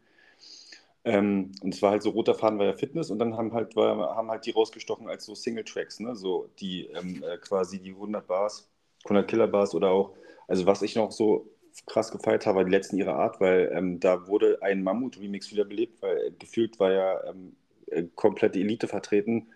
Ähm, 1.03 1.51
und 1.61 1.73
es 1.73 1.81
war 1.81 1.91
halt 1.91 2.01
so, 2.03 2.09
roter 2.11 2.33
Faden 2.33 2.57
war 2.59 2.65
ja 2.65 2.73
Fitness 2.73 3.11
und 3.11 3.19
dann 3.19 3.37
haben 3.37 3.53
halt, 3.53 3.75
war, 3.75 4.15
haben 4.15 4.31
halt 4.31 4.45
die 4.45 4.51
rausgestochen 4.51 5.07
als 5.07 5.25
so 5.25 5.35
Single-Tracks, 5.35 5.99
ne? 5.99 6.15
So 6.15 6.49
die 6.59 6.87
ähm, 6.87 7.23
äh, 7.23 7.37
quasi 7.37 7.79
die 7.79 7.91
100 7.91 8.25
Bars, 8.27 8.69
100 9.05 9.27
Killer 9.27 9.47
Bars 9.47 9.75
oder 9.75 9.89
auch, 9.91 10.15
also 10.47 10.65
was 10.65 10.81
ich 10.81 10.95
noch 10.95 11.11
so 11.11 11.47
krass 11.85 12.11
gefeiert 12.11 12.45
habe, 12.45 12.65
die 12.65 12.71
letzten 12.71 12.97
ihrer 12.97 13.15
Art, 13.15 13.39
weil 13.39 13.71
ähm, 13.73 13.99
da 13.99 14.27
wurde 14.27 14.59
ein 14.61 14.83
Mammut-Remix 14.83 15.51
wiederbelebt, 15.51 16.01
weil 16.01 16.17
äh, 16.17 16.31
gefühlt 16.39 16.79
war 16.79 16.91
ja 16.91 17.23
ähm, 17.29 17.55
äh, 17.87 18.03
komplette 18.15 18.59
Elite 18.59 18.87
vertreten. 18.87 19.47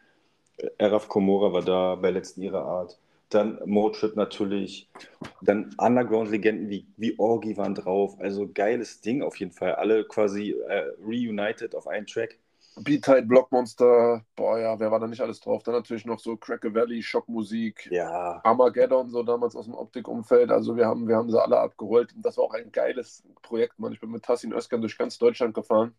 Äh, 0.57 0.69
Eraf 0.77 1.07
Komora 1.07 1.53
war 1.53 1.63
da 1.63 1.95
bei 1.95 2.11
letzten 2.11 2.41
ihrer 2.41 2.63
Art. 2.63 2.99
Dann 3.29 3.59
Motrip 3.65 4.15
natürlich. 4.15 4.89
Dann 5.41 5.75
Underground-Legenden 5.77 6.69
wie, 6.69 6.87
wie 6.97 7.17
Orgi 7.19 7.57
waren 7.57 7.75
drauf. 7.75 8.19
Also 8.19 8.49
geiles 8.51 9.01
Ding 9.01 9.21
auf 9.21 9.35
jeden 9.37 9.51
Fall. 9.51 9.75
Alle 9.75 10.03
quasi 10.03 10.55
äh, 10.67 10.91
reunited 11.03 11.75
auf 11.75 11.87
einen 11.87 12.07
Track. 12.07 12.37
B-Tide, 12.83 13.23
Blockmonster, 13.23 14.25
boah 14.35 14.59
ja, 14.59 14.79
wer 14.79 14.91
war 14.91 14.99
da 14.99 15.07
nicht 15.07 15.21
alles 15.21 15.39
drauf? 15.39 15.63
Dann 15.63 15.75
natürlich 15.75 16.05
noch 16.05 16.19
so 16.19 16.37
Cracker 16.37 16.73
Valley, 16.73 17.01
Schockmusik, 17.01 17.87
ja. 17.91 18.39
Armageddon, 18.43 19.09
so 19.09 19.23
damals 19.23 19.55
aus 19.55 19.65
dem 19.65 19.75
Optikumfeld. 19.75 20.51
Also 20.51 20.75
wir 20.75 20.85
haben, 20.85 21.07
wir 21.07 21.15
haben 21.15 21.29
sie 21.29 21.41
alle 21.41 21.59
abgeholt. 21.59 22.13
Und 22.15 22.23
das 22.25 22.37
war 22.37 22.45
auch 22.45 22.53
ein 22.53 22.71
geiles 22.71 23.23
Projekt, 23.41 23.79
Mann. 23.79 23.93
Ich 23.93 23.99
bin 23.99 24.11
mit 24.11 24.23
Tassin 24.23 24.53
Özkan 24.53 24.81
durch 24.81 24.97
ganz 24.97 25.17
Deutschland 25.17 25.53
gefahren 25.53 25.95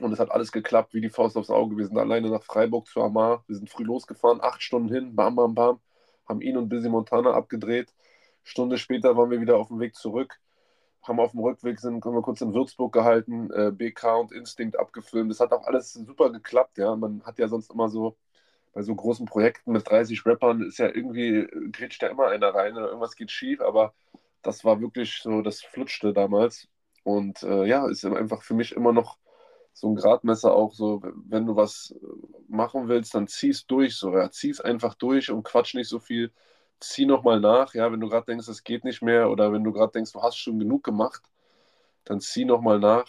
und 0.00 0.12
es 0.12 0.20
hat 0.20 0.30
alles 0.30 0.52
geklappt, 0.52 0.94
wie 0.94 1.00
die 1.00 1.10
Faust 1.10 1.36
aufs 1.36 1.50
Auge. 1.50 1.76
Wir 1.76 1.86
sind 1.86 1.98
alleine 1.98 2.30
nach 2.30 2.42
Freiburg 2.42 2.86
zu 2.86 3.00
Amar. 3.00 3.44
Wir 3.46 3.56
sind 3.56 3.70
früh 3.70 3.84
losgefahren, 3.84 4.40
acht 4.42 4.62
Stunden 4.62 4.92
hin, 4.92 5.16
bam, 5.16 5.36
bam, 5.36 5.54
bam, 5.54 5.80
haben 6.28 6.40
ihn 6.40 6.56
und 6.56 6.68
Busy 6.68 6.88
Montana 6.88 7.32
abgedreht. 7.32 7.94
Stunde 8.44 8.78
später 8.78 9.16
waren 9.16 9.30
wir 9.30 9.40
wieder 9.40 9.56
auf 9.56 9.68
dem 9.68 9.80
Weg 9.80 9.94
zurück 9.94 10.38
haben 11.08 11.20
auf 11.20 11.32
dem 11.32 11.40
Rückweg 11.40 11.80
sind, 11.80 12.04
haben 12.04 12.14
wir 12.14 12.22
kurz 12.22 12.40
in 12.40 12.54
Würzburg 12.54 12.92
gehalten, 12.92 13.50
äh, 13.52 13.70
BK 13.72 14.16
und 14.16 14.32
Instinct 14.32 14.78
abgefilmt. 14.78 15.30
Das 15.30 15.40
hat 15.40 15.52
auch 15.52 15.66
alles 15.66 15.92
super 15.94 16.30
geklappt, 16.30 16.78
ja. 16.78 16.96
Man 16.96 17.22
hat 17.24 17.38
ja 17.38 17.48
sonst 17.48 17.70
immer 17.70 17.88
so, 17.88 18.16
bei 18.72 18.82
so 18.82 18.94
großen 18.94 19.26
Projekten 19.26 19.72
mit 19.72 19.88
30 19.88 20.24
Rappern 20.26 20.62
ist 20.62 20.78
ja 20.78 20.86
irgendwie, 20.88 21.46
grätscht 21.72 22.02
da 22.02 22.08
immer 22.08 22.28
einer 22.28 22.54
rein 22.54 22.76
oder 22.76 22.88
irgendwas 22.88 23.16
geht 23.16 23.30
schief, 23.30 23.60
aber 23.60 23.94
das 24.42 24.64
war 24.64 24.80
wirklich 24.80 25.20
so, 25.22 25.42
das 25.42 25.62
flutschte 25.62 26.12
damals. 26.12 26.68
Und 27.04 27.42
äh, 27.42 27.64
ja, 27.66 27.88
ist 27.88 28.04
einfach 28.04 28.42
für 28.42 28.54
mich 28.54 28.72
immer 28.72 28.92
noch 28.92 29.18
so 29.72 29.88
ein 29.88 29.96
Gradmesser 29.96 30.54
auch 30.54 30.72
so, 30.72 31.02
wenn 31.26 31.46
du 31.46 31.56
was 31.56 31.94
machen 32.48 32.88
willst, 32.88 33.14
dann 33.14 33.28
ziehst 33.28 33.70
durch, 33.70 33.96
so, 33.96 34.12
ja, 34.16 34.30
zieh's 34.30 34.60
einfach 34.60 34.94
durch 34.94 35.30
und 35.30 35.42
quatsch 35.44 35.74
nicht 35.74 35.88
so 35.88 35.98
viel 35.98 36.32
zieh 36.80 37.06
nochmal 37.06 37.40
nach, 37.40 37.74
ja, 37.74 37.90
wenn 37.92 38.00
du 38.00 38.08
gerade 38.08 38.26
denkst, 38.26 38.48
es 38.48 38.64
geht 38.64 38.84
nicht 38.84 39.02
mehr 39.02 39.30
oder 39.30 39.52
wenn 39.52 39.64
du 39.64 39.72
gerade 39.72 39.92
denkst, 39.92 40.12
du 40.12 40.22
hast 40.22 40.36
schon 40.36 40.58
genug 40.58 40.84
gemacht, 40.84 41.22
dann 42.04 42.20
zieh 42.20 42.44
nochmal 42.44 42.78
nach. 42.78 43.06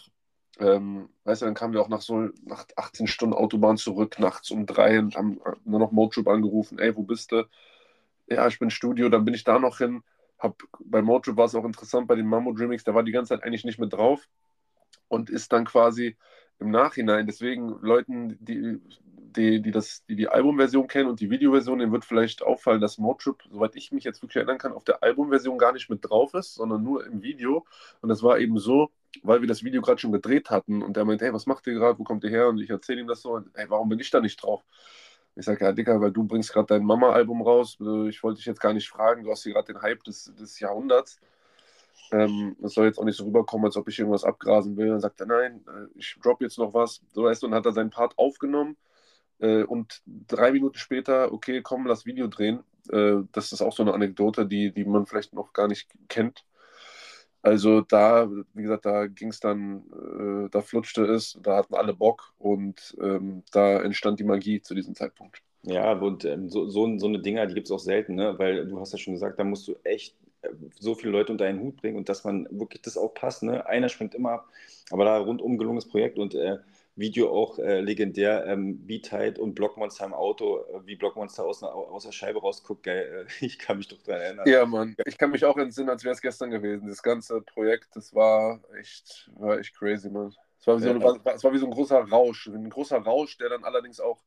Ähm, 0.59 1.09
weißt 1.25 1.41
du, 1.41 1.45
dann 1.45 1.53
kamen 1.53 1.73
wir 1.73 1.81
auch 1.81 1.89
nach 1.89 2.01
so 2.01 2.29
nach 2.43 2.65
18 2.75 3.07
Stunden 3.07 3.35
Autobahn 3.35 3.77
zurück, 3.77 4.17
nachts 4.19 4.49
um 4.51 4.65
drei 4.65 4.99
und 4.99 5.15
haben 5.15 5.39
nur 5.65 5.79
noch 5.79 5.91
Motrip 5.91 6.27
angerufen, 6.27 6.79
ey, 6.79 6.95
wo 6.95 7.03
bist 7.03 7.31
du? 7.31 7.47
Ja, 8.27 8.47
ich 8.47 8.59
bin 8.59 8.69
Studio, 8.69 9.09
dann 9.09 9.25
bin 9.25 9.33
ich 9.33 9.43
da 9.43 9.59
noch 9.59 9.77
hin. 9.77 10.03
Hab, 10.39 10.61
bei 10.79 11.01
Motrip 11.01 11.37
war 11.37 11.45
es 11.45 11.55
auch 11.55 11.65
interessant, 11.65 12.07
bei 12.07 12.15
den 12.15 12.27
Mammo 12.27 12.53
Dreamix, 12.53 12.83
da 12.83 12.93
war 12.95 13.03
die 13.03 13.11
ganze 13.11 13.29
Zeit 13.29 13.43
eigentlich 13.43 13.65
nicht 13.65 13.79
mit 13.79 13.93
drauf 13.93 14.27
und 15.07 15.29
ist 15.29 15.53
dann 15.53 15.65
quasi 15.65 16.17
im 16.59 16.71
Nachhinein, 16.71 17.27
deswegen 17.27 17.69
Leuten, 17.81 18.37
die 18.43 18.79
die, 19.37 19.61
die, 19.61 19.71
das, 19.71 20.03
die 20.05 20.15
die 20.15 20.27
Albumversion 20.27 20.87
kennen 20.87 21.09
und 21.09 21.19
die 21.19 21.29
Videoversion, 21.29 21.79
denen 21.79 21.91
wird 21.91 22.05
vielleicht 22.05 22.41
auffallen, 22.43 22.81
dass 22.81 22.97
Motrip, 22.97 23.43
soweit 23.49 23.75
ich 23.75 23.91
mich 23.91 24.03
jetzt 24.03 24.21
wirklich 24.21 24.37
erinnern 24.37 24.57
kann, 24.57 24.73
auf 24.73 24.83
der 24.83 25.03
Albumversion 25.03 25.57
gar 25.57 25.71
nicht 25.73 25.89
mit 25.89 26.03
drauf 26.03 26.33
ist, 26.33 26.55
sondern 26.55 26.83
nur 26.83 27.05
im 27.05 27.21
Video. 27.21 27.65
Und 28.01 28.09
das 28.09 28.23
war 28.23 28.39
eben 28.39 28.57
so, 28.59 28.89
weil 29.23 29.41
wir 29.41 29.47
das 29.47 29.63
Video 29.63 29.81
gerade 29.81 29.99
schon 29.99 30.11
gedreht 30.11 30.49
hatten 30.49 30.81
und 30.81 30.97
der 30.97 31.05
meint, 31.05 31.21
hey, 31.21 31.33
was 31.33 31.45
macht 31.45 31.67
ihr 31.67 31.73
gerade, 31.73 31.97
wo 31.99 32.03
kommt 32.03 32.23
ihr 32.23 32.29
her? 32.29 32.49
Und 32.49 32.59
ich 32.59 32.69
erzähle 32.69 33.01
ihm 33.01 33.07
das 33.07 33.21
so, 33.21 33.33
und, 33.33 33.49
hey, 33.53 33.69
warum 33.69 33.89
bin 33.89 33.99
ich 33.99 34.09
da 34.09 34.19
nicht 34.19 34.41
drauf? 34.41 34.63
Ich 35.35 35.45
sage, 35.45 35.63
ja, 35.63 35.71
Dicker, 35.71 36.01
weil 36.01 36.11
du 36.11 36.23
bringst 36.23 36.51
gerade 36.51 36.67
dein 36.67 36.83
Mama-Album 36.83 37.43
raus. 37.43 37.77
Äh, 37.79 38.09
ich 38.09 38.23
wollte 38.23 38.37
dich 38.37 38.47
jetzt 38.47 38.59
gar 38.59 38.73
nicht 38.73 38.89
fragen, 38.89 39.23
du 39.23 39.31
hast 39.31 39.43
hier 39.43 39.53
gerade 39.53 39.71
den 39.71 39.81
Hype 39.81 40.03
des, 40.03 40.33
des 40.35 40.59
Jahrhunderts. 40.59 41.19
Ähm, 42.11 42.55
das 42.59 42.73
soll 42.73 42.85
jetzt 42.85 42.97
auch 42.97 43.03
nicht 43.03 43.17
so 43.17 43.25
rüberkommen, 43.25 43.65
als 43.65 43.77
ob 43.77 43.87
ich 43.87 43.99
irgendwas 43.99 44.23
abgrasen 44.23 44.77
will. 44.77 44.87
Dann 44.87 44.99
sagt 44.99 45.19
er, 45.19 45.27
nein, 45.27 45.63
äh, 45.67 45.87
ich 45.95 46.17
drop 46.23 46.41
jetzt 46.41 46.57
noch 46.57 46.73
was. 46.73 47.01
So 47.13 47.23
weißt 47.23 47.43
du, 47.43 47.47
und 47.47 47.53
hat 47.53 47.65
er 47.65 47.73
seinen 47.73 47.91
Part 47.91 48.17
aufgenommen. 48.17 48.77
Äh, 49.39 49.63
und 49.63 50.01
drei 50.05 50.51
Minuten 50.51 50.77
später, 50.77 51.31
okay, 51.31 51.61
komm, 51.61 51.87
lass 51.87 52.05
Video 52.05 52.27
drehen. 52.27 52.63
Äh, 52.91 53.17
das 53.31 53.51
ist 53.51 53.61
auch 53.61 53.73
so 53.73 53.83
eine 53.83 53.93
Anekdote, 53.93 54.45
die, 54.45 54.71
die 54.71 54.85
man 54.85 55.05
vielleicht 55.05 55.33
noch 55.33 55.53
gar 55.53 55.67
nicht 55.67 55.89
kennt. 56.07 56.45
Also 57.41 57.81
da, 57.81 58.29
wie 58.53 58.63
gesagt, 58.63 58.85
da 58.85 59.07
ging 59.07 59.29
es 59.29 59.39
dann, 59.39 59.83
äh, 60.47 60.49
da 60.49 60.61
flutschte 60.61 61.05
es, 61.05 61.37
da 61.41 61.57
hatten 61.57 61.75
alle 61.75 61.93
Bock 61.93 62.33
und 62.39 62.97
ähm, 63.01 63.43
da 63.51 63.81
entstand 63.81 64.19
die 64.19 64.25
Magie 64.25 64.61
zu 64.61 64.75
diesem 64.75 64.95
Zeitpunkt. 64.95 65.41
Ja, 65.63 65.93
und 65.93 66.25
ähm, 66.25 66.49
so, 66.49 66.67
so, 66.67 66.97
so 66.97 67.07
eine 67.07 67.19
Dinger, 67.19 67.45
die 67.45 67.53
gibt 67.53 67.67
es 67.67 67.71
auch 67.71 67.79
selten, 67.79 68.15
ne? 68.15 68.37
weil 68.37 68.67
du 68.67 68.79
hast 68.79 68.91
ja 68.91 68.97
schon 68.97 69.13
gesagt, 69.13 69.39
da 69.39 69.43
musst 69.43 69.67
du 69.67 69.75
echt 69.83 70.15
äh, 70.41 70.49
so 70.79 70.95
viele 70.95 71.11
Leute 71.11 71.31
unter 71.31 71.45
einen 71.45 71.61
Hut 71.61 71.77
bringen 71.77 71.97
und 71.97 72.09
dass 72.09 72.23
man 72.23 72.47
wirklich 72.51 72.81
das 72.81 72.97
auch 72.97 73.13
passt. 73.13 73.43
Ne? 73.43 73.65
Einer 73.65 73.89
springt 73.89 74.15
immer 74.15 74.31
ab, 74.31 74.49
aber 74.91 75.05
da 75.05 75.17
rundum 75.17 75.57
gelungenes 75.57 75.87
Projekt 75.87 76.17
und 76.17 76.35
äh, 76.35 76.57
Video 76.97 77.31
auch 77.31 77.59
äh, 77.59 77.79
legendär, 77.79 78.45
ähm, 78.47 78.85
B-Tight 78.85 79.37
und 79.37 79.53
Blockmonster 79.53 80.05
im 80.05 80.13
Auto, 80.13 80.61
äh, 80.73 80.85
wie 80.85 80.95
Blockmonster 80.95 81.45
aus, 81.45 81.61
aus 81.61 82.03
der 82.03 82.11
Scheibe 82.11 82.41
rausguckt, 82.41 82.83
geil, 82.83 83.27
äh, 83.27 83.45
ich 83.45 83.59
kann 83.59 83.77
mich 83.77 83.87
doch 83.87 84.01
daran 84.01 84.21
erinnern. 84.21 84.47
Ja, 84.47 84.65
Mann, 84.65 84.95
ich 85.05 85.17
kann 85.17 85.29
mich 85.29 85.45
auch 85.45 85.57
entsinnen, 85.57 85.89
als 85.89 86.03
wäre 86.03 86.15
es 86.15 86.21
gestern 86.21 86.49
gewesen. 86.49 86.87
Das 86.87 87.03
ganze 87.03 87.41
Projekt, 87.41 87.95
das 87.95 88.15
war 88.15 88.61
echt, 88.79 89.29
war 89.35 89.59
echt 89.59 89.77
crazy, 89.77 90.09
Mann. 90.09 90.33
Es 90.59 90.65
war, 90.65 90.77
wie 90.77 90.83
so, 90.83 90.89
ja. 90.89 91.33
es 91.35 91.43
war 91.43 91.53
wie 91.53 91.59
so 91.59 91.67
ein 91.67 91.71
großer 91.71 91.99
Rausch, 91.99 92.47
ein 92.47 92.69
großer 92.69 92.97
Rausch, 92.97 93.37
der 93.37 93.49
dann 93.49 93.63
allerdings 93.63 93.99
auch 93.99 94.23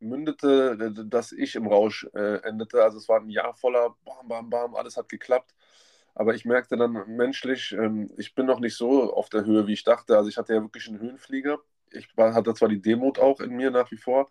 mündete, 0.00 0.92
dass 1.06 1.30
ich 1.30 1.54
im 1.56 1.66
Rausch 1.66 2.08
äh, 2.14 2.42
endete. 2.42 2.82
Also 2.82 2.98
es 2.98 3.08
war 3.08 3.20
ein 3.20 3.28
Jahr 3.28 3.54
voller 3.54 3.94
Bam, 4.04 4.28
Bam, 4.28 4.50
Bam, 4.50 4.74
alles 4.74 4.96
hat 4.96 5.10
geklappt. 5.10 5.54
Aber 6.14 6.34
ich 6.34 6.44
merkte 6.44 6.76
dann 6.76 6.92
menschlich, 7.08 7.72
ähm, 7.72 8.10
ich 8.16 8.34
bin 8.34 8.46
noch 8.46 8.60
nicht 8.60 8.76
so 8.76 9.12
auf 9.12 9.28
der 9.28 9.44
Höhe, 9.44 9.66
wie 9.66 9.72
ich 9.74 9.84
dachte. 9.84 10.16
Also 10.16 10.28
ich 10.30 10.38
hatte 10.38 10.54
ja 10.54 10.62
wirklich 10.62 10.88
einen 10.88 11.00
Höhenflieger 11.00 11.58
ich 11.94 12.16
war, 12.16 12.34
hatte 12.34 12.54
zwar 12.54 12.68
die 12.68 12.80
Demut 12.80 13.18
auch 13.18 13.40
in 13.40 13.56
mir 13.56 13.70
nach 13.70 13.90
wie 13.90 13.96
vor, 13.96 14.30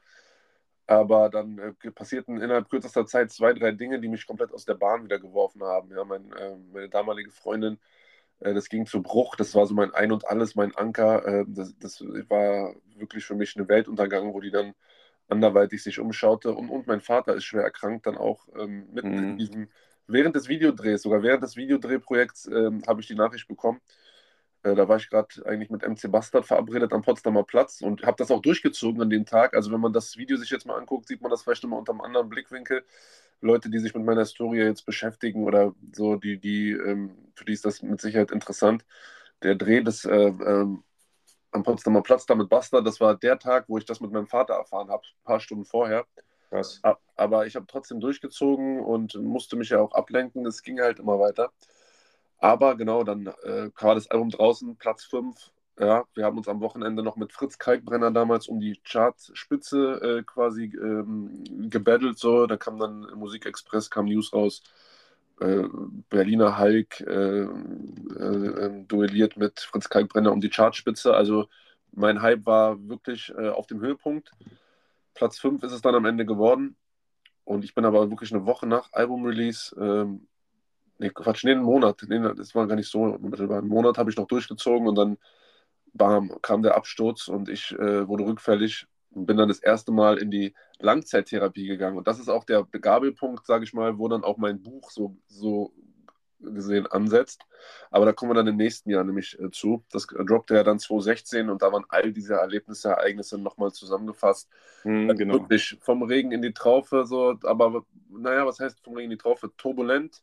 aber 0.86 1.30
dann 1.30 1.58
äh, 1.60 1.92
passierten 1.92 2.42
innerhalb 2.42 2.70
kürzester 2.70 3.06
Zeit 3.06 3.32
zwei, 3.32 3.54
drei 3.54 3.72
Dinge, 3.72 4.00
die 4.00 4.08
mich 4.10 4.28
komplett 4.28 4.52
aus 4.54 4.66
der 4.66 4.76
Bahn 4.76 5.04
wieder 5.04 5.20
geworfen 5.20 5.64
haben. 5.64 5.92
Ja, 5.92 6.04
mein, 6.04 6.32
äh, 6.34 6.56
meine 6.72 6.90
damalige 6.90 7.32
Freundin, 7.32 7.80
äh, 8.40 8.54
das 8.54 8.70
ging 8.70 8.86
zu 8.86 9.02
Bruch, 9.02 9.36
das 9.36 9.56
war 9.56 9.66
so 9.66 9.74
mein 9.74 9.94
Ein 9.94 10.12
und 10.12 10.28
Alles, 10.28 10.56
mein 10.56 10.76
Anker. 10.76 11.26
Äh, 11.26 11.46
das, 11.48 11.78
das, 11.80 12.02
war 12.30 12.76
wirklich 12.98 13.26
für 13.26 13.36
mich 13.36 13.56
eine 13.56 13.68
Weltuntergang, 13.68 14.34
wo 14.34 14.42
die 14.42 14.52
dann 14.52 14.74
anderweitig 15.30 15.82
sich 15.82 16.00
umschaute. 16.00 16.54
Und, 16.54 16.70
und 16.70 16.88
mein 16.88 17.02
Vater 17.02 17.36
ist 17.36 17.46
schwer 17.46 17.64
erkrankt, 17.64 18.06
dann 18.06 18.18
auch 18.18 18.48
ähm, 18.58 18.88
mitten 18.92 19.12
mhm. 19.12 19.24
in 19.24 19.38
diesem, 19.38 19.70
während 20.08 20.36
des 20.36 20.50
Videodrehs, 20.50 21.04
sogar 21.04 21.24
während 21.24 21.44
des 21.44 21.56
Videodrehprojekts, 21.56 22.48
ähm, 22.48 22.84
habe 22.88 23.02
ich 23.02 23.08
die 23.08 23.16
Nachricht 23.16 23.48
bekommen 23.48 23.80
äh, 24.64 24.76
da 24.76 24.88
war 24.88 24.98
ich 24.98 25.10
gerade 25.10 25.46
eigentlich 25.46 25.70
mit 25.70 25.88
MC 25.88 26.10
Bastard 26.12 26.46
verabredet 26.46 26.94
am 26.94 27.02
Potsdamer 27.02 27.44
Platz 27.44 27.82
und 27.82 28.04
habe 28.04 28.18
das 28.18 28.32
auch 28.32 28.42
durchgezogen 28.42 29.02
an 29.02 29.10
dem 29.10 29.26
Tag. 29.26 29.56
Also 29.56 29.72
wenn 29.72 29.82
man 29.82 29.94
das 29.94 30.18
Video 30.18 30.38
sich 30.38 30.50
jetzt 30.50 30.66
mal 30.66 30.78
anguckt, 30.78 31.08
sieht 31.08 31.22
man 31.22 31.30
das 31.30 31.44
vielleicht 31.44 31.64
nochmal 31.64 31.80
unter 31.80 31.92
einem 31.92 32.02
anderen 32.02 32.30
Blickwinkel. 32.30 32.84
Leute, 33.42 33.70
die 33.70 33.80
sich 33.80 33.94
mit 33.94 34.06
meiner 34.06 34.22
Historie 34.22 34.60
jetzt 34.60 34.86
beschäftigen 34.86 35.44
oder 35.46 35.76
so, 35.92 36.16
die, 36.16 36.40
die, 36.40 36.72
ähm, 36.72 37.32
für 37.36 37.44
die 37.44 37.54
ist 37.54 37.66
das 37.66 37.82
mit 37.82 38.00
Sicherheit 38.00 38.32
interessant. 38.32 38.86
Der 39.44 39.56
Dreh 39.56 39.82
des 39.82 40.06
äh, 40.06 40.28
ähm, 40.28 40.84
am 41.52 41.64
Potsdamer 41.64 42.02
Platz 42.02 42.26
da 42.26 42.36
mit 42.36 42.50
Bastard, 42.50 42.88
das 42.88 43.02
war 43.02 43.16
der 43.16 43.38
Tag, 43.38 43.66
wo 43.68 43.78
ich 43.78 43.86
das 43.86 44.00
mit 44.00 44.12
meinem 44.12 44.28
Vater 44.28 44.54
erfahren 44.54 44.90
habe, 44.90 45.04
ein 45.04 45.24
paar 45.26 45.40
Stunden 45.40 45.66
vorher. 45.66 46.06
Krass. 46.50 46.82
Aber 47.16 47.46
ich 47.48 47.56
habe 47.56 47.66
trotzdem 47.68 48.00
durchgezogen 48.00 48.80
und 48.80 49.16
musste 49.16 49.56
mich 49.56 49.70
ja 49.70 49.80
auch 49.80 49.92
ablenken. 49.94 50.46
Es 50.46 50.64
ging 50.64 50.80
halt 50.80 51.00
immer 51.00 51.20
weiter. 51.20 51.52
Aber 52.44 52.76
genau, 52.76 53.06
dann 53.06 53.28
äh, 53.28 53.70
war 53.80 53.96
das 53.96 54.12
Album 54.12 54.30
draußen, 54.30 54.76
Platz 54.76 55.06
5. 55.06 55.34
Ja, 55.80 56.04
wir 56.14 56.26
haben 56.26 56.38
uns 56.38 56.50
am 56.50 56.60
Wochenende 56.60 57.02
noch 57.02 57.16
mit 57.16 57.32
Fritz 57.32 57.58
Kalkbrenner 57.58 58.12
damals 58.12 58.50
um 58.50 58.60
die 58.60 58.78
Chartspitze 58.84 60.20
äh, 60.20 60.24
quasi 60.24 60.66
ähm, 60.66 61.46
gebettelt. 61.70 62.20
So. 62.20 62.46
Da 62.46 62.58
kam 62.58 62.78
dann 62.80 63.08
Musikexpress, 63.16 63.90
kam 63.90 64.08
News 64.08 64.34
raus. 64.34 64.62
Äh, 65.40 65.64
Berliner 66.10 66.60
Hulk 66.60 67.00
äh, 67.00 67.44
äh, 67.44 68.84
duelliert 68.90 69.38
mit 69.38 69.62
Fritz 69.62 69.88
Kalkbrenner 69.88 70.34
um 70.34 70.42
die 70.42 70.50
Chartspitze. 70.50 71.14
Also 71.14 71.48
mein 71.94 72.22
Hype 72.22 72.46
war 72.46 72.90
wirklich 72.90 73.34
äh, 73.38 73.48
auf 73.48 73.68
dem 73.68 73.80
Höhepunkt. 73.80 74.32
Platz 75.14 75.40
5 75.40 75.64
ist 75.64 75.72
es 75.72 75.82
dann 75.82 75.96
am 75.96 76.04
Ende 76.04 76.26
geworden. 76.26 76.76
Und 77.46 77.64
ich 77.64 77.74
bin 77.74 77.86
aber 77.86 78.10
wirklich 78.10 78.34
eine 78.34 78.46
Woche 78.46 78.68
nach 78.68 78.92
Album-Release 78.92 79.74
ähm, 79.80 80.28
nee, 81.04 81.12
Quatsch, 81.12 81.44
nee, 81.44 81.52
einen 81.52 81.64
Monat, 81.64 82.04
nee, 82.08 82.20
das 82.36 82.56
war 82.56 82.68
gar 82.68 82.76
nicht 82.76 82.90
so 82.90 83.04
unmittelbar. 83.04 83.60
Einen 83.60 83.68
Monat 83.68 83.98
habe 83.98 84.10
ich 84.10 84.18
noch 84.18 84.28
durchgezogen 84.28 84.88
und 84.88 84.96
dann 84.96 85.18
bam, 85.94 86.32
kam 86.42 86.64
der 86.64 86.76
Absturz 86.76 87.28
und 87.28 87.50
ich 87.50 87.72
äh, 87.74 88.08
wurde 88.08 88.26
rückfällig 88.26 88.88
und 89.12 89.26
bin 89.26 89.38
dann 89.38 89.50
das 89.50 89.60
erste 89.60 89.92
Mal 89.92 90.18
in 90.18 90.32
die 90.32 90.54
Langzeittherapie 90.80 91.68
gegangen. 91.68 91.98
Und 91.98 92.08
das 92.08 92.20
ist 92.20 92.30
auch 92.30 92.46
der 92.46 92.64
Begabelpunkt, 92.64 93.46
sage 93.46 93.64
ich 93.64 93.74
mal, 93.74 93.98
wo 93.98 94.08
dann 94.08 94.24
auch 94.24 94.38
mein 94.38 94.62
Buch 94.62 94.90
so, 94.90 95.18
so 95.28 95.72
gesehen 96.40 96.88
ansetzt. 96.88 97.42
Aber 97.92 98.06
da 98.06 98.12
kommen 98.12 98.32
wir 98.32 98.36
dann 98.36 98.48
im 98.48 98.58
nächsten 98.58 98.90
Jahr 98.90 99.04
nämlich 99.04 99.40
äh, 99.40 99.50
zu. 99.52 99.84
Das 99.92 100.08
droppte 100.08 100.56
ja 100.56 100.64
dann 100.64 100.80
2016 100.80 101.50
und 101.50 101.62
da 101.62 101.72
waren 101.72 101.86
all 101.90 102.12
diese 102.12 102.36
Erlebnisse, 102.36 102.90
Ereignisse 102.90 103.38
nochmal 103.38 103.72
zusammengefasst. 103.72 104.50
Also 104.84 105.16
genau. 105.16 105.34
Wirklich 105.36 105.78
vom 105.82 106.04
Regen 106.04 106.32
in 106.32 106.42
die 106.42 106.54
Traufe, 106.54 107.06
so, 107.06 107.38
aber 107.44 107.86
naja, 108.10 108.46
was 108.46 108.60
heißt 108.60 108.82
vom 108.84 108.96
Regen 108.96 109.12
in 109.12 109.18
die 109.18 109.22
Traufe? 109.22 109.52
Turbulent, 109.56 110.22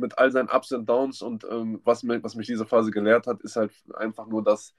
mit 0.00 0.18
all 0.18 0.30
seinen 0.32 0.48
Ups 0.48 0.72
und 0.72 0.88
Downs 0.88 1.22
und 1.22 1.44
ähm, 1.44 1.80
was, 1.84 2.02
mich, 2.02 2.22
was 2.22 2.34
mich 2.34 2.46
diese 2.46 2.66
Phase 2.66 2.90
gelehrt 2.90 3.26
hat, 3.26 3.40
ist 3.42 3.56
halt 3.56 3.72
einfach 3.94 4.26
nur, 4.26 4.42
dass 4.42 4.74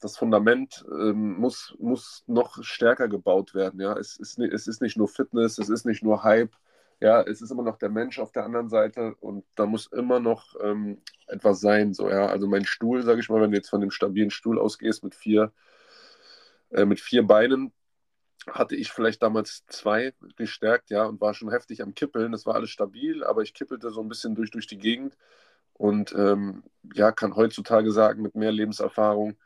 das 0.00 0.16
Fundament 0.16 0.84
ähm, 0.90 1.36
muss, 1.38 1.74
muss 1.78 2.24
noch 2.26 2.62
stärker 2.62 3.08
gebaut 3.08 3.54
werden. 3.54 3.80
Ja? 3.80 3.96
Es, 3.96 4.16
ist, 4.16 4.38
es 4.38 4.66
ist 4.66 4.82
nicht 4.82 4.96
nur 4.96 5.08
Fitness, 5.08 5.58
es 5.58 5.68
ist 5.68 5.86
nicht 5.86 6.02
nur 6.02 6.22
Hype, 6.22 6.52
ja, 7.00 7.22
es 7.22 7.42
ist 7.42 7.50
immer 7.50 7.62
noch 7.62 7.78
der 7.78 7.90
Mensch 7.90 8.18
auf 8.18 8.32
der 8.32 8.44
anderen 8.44 8.68
Seite 8.68 9.14
und 9.20 9.44
da 9.56 9.66
muss 9.66 9.86
immer 9.86 10.20
noch 10.20 10.54
ähm, 10.62 11.02
etwas 11.26 11.60
sein. 11.60 11.92
So, 11.92 12.08
ja? 12.08 12.26
Also 12.26 12.46
mein 12.46 12.64
Stuhl, 12.64 13.02
sage 13.02 13.20
ich 13.20 13.28
mal, 13.28 13.40
wenn 13.40 13.50
du 13.50 13.56
jetzt 13.56 13.70
von 13.70 13.80
dem 13.80 13.90
stabilen 13.90 14.30
Stuhl 14.30 14.58
ausgehst 14.58 15.04
mit 15.04 15.14
vier, 15.14 15.52
äh, 16.70 16.84
mit 16.84 17.00
vier 17.00 17.26
Beinen, 17.26 17.72
hatte 18.50 18.76
ich 18.76 18.90
vielleicht 18.90 19.22
damals 19.22 19.64
zwei 19.66 20.14
gestärkt, 20.36 20.90
ja, 20.90 21.04
und 21.04 21.20
war 21.20 21.34
schon 21.34 21.50
heftig 21.50 21.82
am 21.82 21.94
Kippeln. 21.94 22.32
Das 22.32 22.46
war 22.46 22.54
alles 22.54 22.70
stabil, 22.70 23.24
aber 23.24 23.42
ich 23.42 23.54
kippelte 23.54 23.90
so 23.90 24.00
ein 24.00 24.08
bisschen 24.08 24.34
durch, 24.34 24.50
durch 24.50 24.66
die 24.66 24.78
Gegend. 24.78 25.16
Und 25.72 26.14
ähm, 26.14 26.62
ja, 26.94 27.12
kann 27.12 27.36
heutzutage 27.36 27.90
sagen, 27.90 28.22
mit 28.22 28.34
mehr 28.34 28.52
Lebenserfahrung, 28.52 29.36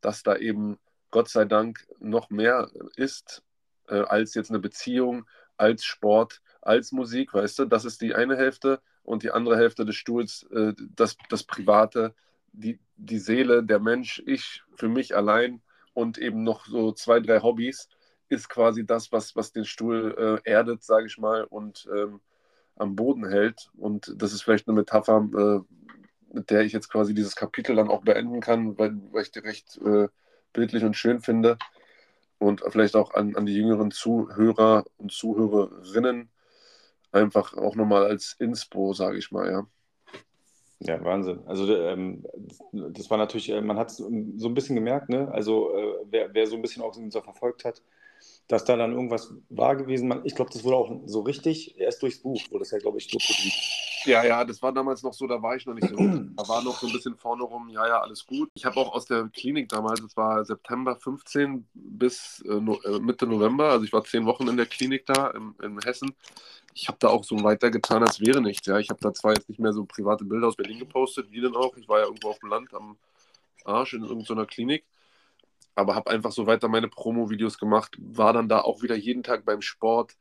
dass 0.00 0.22
da 0.22 0.36
eben 0.36 0.78
Gott 1.10 1.28
sei 1.28 1.44
Dank 1.44 1.86
noch 2.00 2.30
mehr 2.30 2.70
ist 2.96 3.42
äh, 3.88 4.00
als 4.00 4.34
jetzt 4.34 4.50
eine 4.50 4.58
Beziehung, 4.58 5.26
als 5.56 5.84
Sport, 5.84 6.42
als 6.60 6.92
Musik, 6.92 7.32
weißt 7.32 7.60
du, 7.60 7.64
das 7.66 7.84
ist 7.84 8.02
die 8.02 8.14
eine 8.14 8.36
Hälfte 8.36 8.80
und 9.02 9.22
die 9.22 9.30
andere 9.30 9.56
Hälfte 9.56 9.84
des 9.84 9.96
Stuhls, 9.96 10.44
äh, 10.50 10.74
das, 10.94 11.16
das 11.28 11.44
Private, 11.44 12.14
die, 12.52 12.80
die 12.96 13.18
Seele, 13.18 13.62
der 13.62 13.78
Mensch, 13.78 14.22
ich 14.26 14.62
für 14.74 14.88
mich 14.88 15.14
allein 15.16 15.62
und 15.94 16.18
eben 16.18 16.42
noch 16.42 16.66
so 16.66 16.92
zwei, 16.92 17.20
drei 17.20 17.40
Hobbys 17.40 17.88
ist 18.28 18.48
quasi 18.48 18.84
das, 18.84 19.12
was, 19.12 19.36
was 19.36 19.52
den 19.52 19.64
Stuhl 19.64 20.42
äh, 20.44 20.50
erdet, 20.50 20.82
sage 20.82 21.06
ich 21.06 21.18
mal, 21.18 21.44
und 21.44 21.88
ähm, 21.94 22.20
am 22.76 22.96
Boden 22.96 23.28
hält. 23.28 23.70
Und 23.76 24.14
das 24.16 24.32
ist 24.32 24.42
vielleicht 24.42 24.68
eine 24.68 24.76
Metapher, 24.76 25.28
äh, 25.36 26.34
mit 26.34 26.50
der 26.50 26.62
ich 26.62 26.72
jetzt 26.72 26.90
quasi 26.90 27.14
dieses 27.14 27.36
Kapitel 27.36 27.76
dann 27.76 27.88
auch 27.88 28.02
beenden 28.02 28.40
kann, 28.40 28.78
weil, 28.78 28.96
weil 29.12 29.22
ich 29.22 29.30
die 29.30 29.38
recht 29.38 29.78
äh, 29.84 30.08
bildlich 30.52 30.84
und 30.84 30.96
schön 30.96 31.20
finde. 31.20 31.58
Und 32.38 32.62
vielleicht 32.68 32.96
auch 32.96 33.14
an, 33.14 33.34
an 33.36 33.46
die 33.46 33.54
jüngeren 33.54 33.90
Zuhörer 33.90 34.84
und 34.98 35.10
Zuhörerinnen 35.10 36.28
einfach 37.12 37.54
auch 37.54 37.76
nochmal 37.76 38.04
als 38.04 38.36
Inspo, 38.38 38.92
sage 38.92 39.18
ich 39.18 39.32
mal, 39.32 39.50
ja. 39.50 39.66
Ja, 40.80 41.02
Wahnsinn. 41.02 41.40
Also 41.46 41.74
ähm, 41.74 42.26
das 42.72 43.08
war 43.08 43.16
natürlich, 43.16 43.48
äh, 43.48 43.62
man 43.62 43.78
hat 43.78 43.88
es 43.90 43.96
so 43.96 44.06
ein 44.08 44.54
bisschen 44.54 44.74
gemerkt, 44.76 45.08
ne? 45.08 45.30
Also 45.32 45.74
äh, 45.74 45.94
wer, 46.10 46.34
wer 46.34 46.46
so 46.46 46.56
ein 46.56 46.62
bisschen 46.62 46.82
auch 46.82 46.92
so 46.92 47.22
verfolgt 47.22 47.64
hat, 47.64 47.82
dass 48.48 48.64
da 48.64 48.76
dann 48.76 48.92
irgendwas 48.92 49.34
war 49.48 49.76
gewesen. 49.76 50.20
Ich 50.24 50.34
glaube, 50.34 50.50
das 50.52 50.62
wurde 50.62 50.76
auch 50.76 51.00
so 51.06 51.20
richtig 51.20 51.78
erst 51.78 52.02
durchs 52.02 52.18
Buch, 52.18 52.40
wurde 52.50 52.60
das 52.60 52.70
ja, 52.70 52.78
glaube 52.78 52.98
ich, 52.98 53.08
so 53.10 53.18
publik. 53.18 53.52
Ja, 54.04 54.24
ja, 54.24 54.44
das 54.44 54.62
war 54.62 54.72
damals 54.72 55.02
noch 55.02 55.12
so, 55.12 55.26
da 55.26 55.42
war 55.42 55.56
ich 55.56 55.66
noch 55.66 55.74
nicht 55.74 55.88
so. 55.88 55.96
da 55.96 56.48
war 56.48 56.62
noch 56.62 56.78
so 56.78 56.86
ein 56.86 56.92
bisschen 56.92 57.16
vorne 57.16 57.42
rum, 57.42 57.68
ja, 57.68 57.86
ja, 57.88 58.00
alles 58.00 58.24
gut. 58.24 58.50
Ich 58.54 58.64
habe 58.64 58.76
auch 58.76 58.94
aus 58.94 59.06
der 59.06 59.28
Klinik 59.32 59.68
damals, 59.68 60.00
das 60.00 60.16
war 60.16 60.44
September 60.44 60.94
15 60.94 61.66
bis 61.74 62.44
äh, 62.48 62.60
no, 62.60 62.80
äh, 62.82 63.00
Mitte 63.00 63.26
November, 63.26 63.70
also 63.70 63.84
ich 63.84 63.92
war 63.92 64.04
zehn 64.04 64.24
Wochen 64.26 64.46
in 64.46 64.56
der 64.56 64.66
Klinik 64.66 65.06
da 65.06 65.30
in, 65.30 65.54
in 65.60 65.80
Hessen. 65.80 66.14
Ich 66.72 66.88
habe 66.88 66.98
da 67.00 67.08
auch 67.08 67.24
so 67.24 67.42
weitergetan, 67.42 68.02
als 68.02 68.20
wäre 68.20 68.40
nichts. 68.40 68.66
Ja. 68.66 68.78
Ich 68.78 68.90
habe 68.90 69.00
da 69.00 69.12
zwar 69.12 69.32
jetzt 69.32 69.48
nicht 69.48 69.58
mehr 69.58 69.72
so 69.72 69.86
private 69.86 70.24
Bilder 70.24 70.48
aus 70.48 70.56
Berlin 70.56 70.78
gepostet, 70.78 71.26
wie 71.30 71.40
denn 71.40 71.56
auch. 71.56 71.74
Ich 71.78 71.88
war 71.88 72.00
ja 72.00 72.04
irgendwo 72.04 72.28
auf 72.28 72.38
dem 72.38 72.50
Land 72.50 72.74
am 72.74 72.98
Arsch 73.64 73.94
in 73.94 74.02
irgendeiner 74.02 74.44
Klinik. 74.44 74.84
Aber 75.76 75.94
habe 75.94 76.10
einfach 76.10 76.32
so 76.32 76.46
weiter 76.46 76.68
meine 76.68 76.88
Promo-Videos 76.88 77.58
gemacht, 77.58 77.96
war 78.00 78.32
dann 78.32 78.48
da 78.48 78.62
auch 78.62 78.82
wieder 78.82 78.96
jeden 78.96 79.22
Tag 79.22 79.44
beim 79.44 79.62
Sport. 79.62 80.16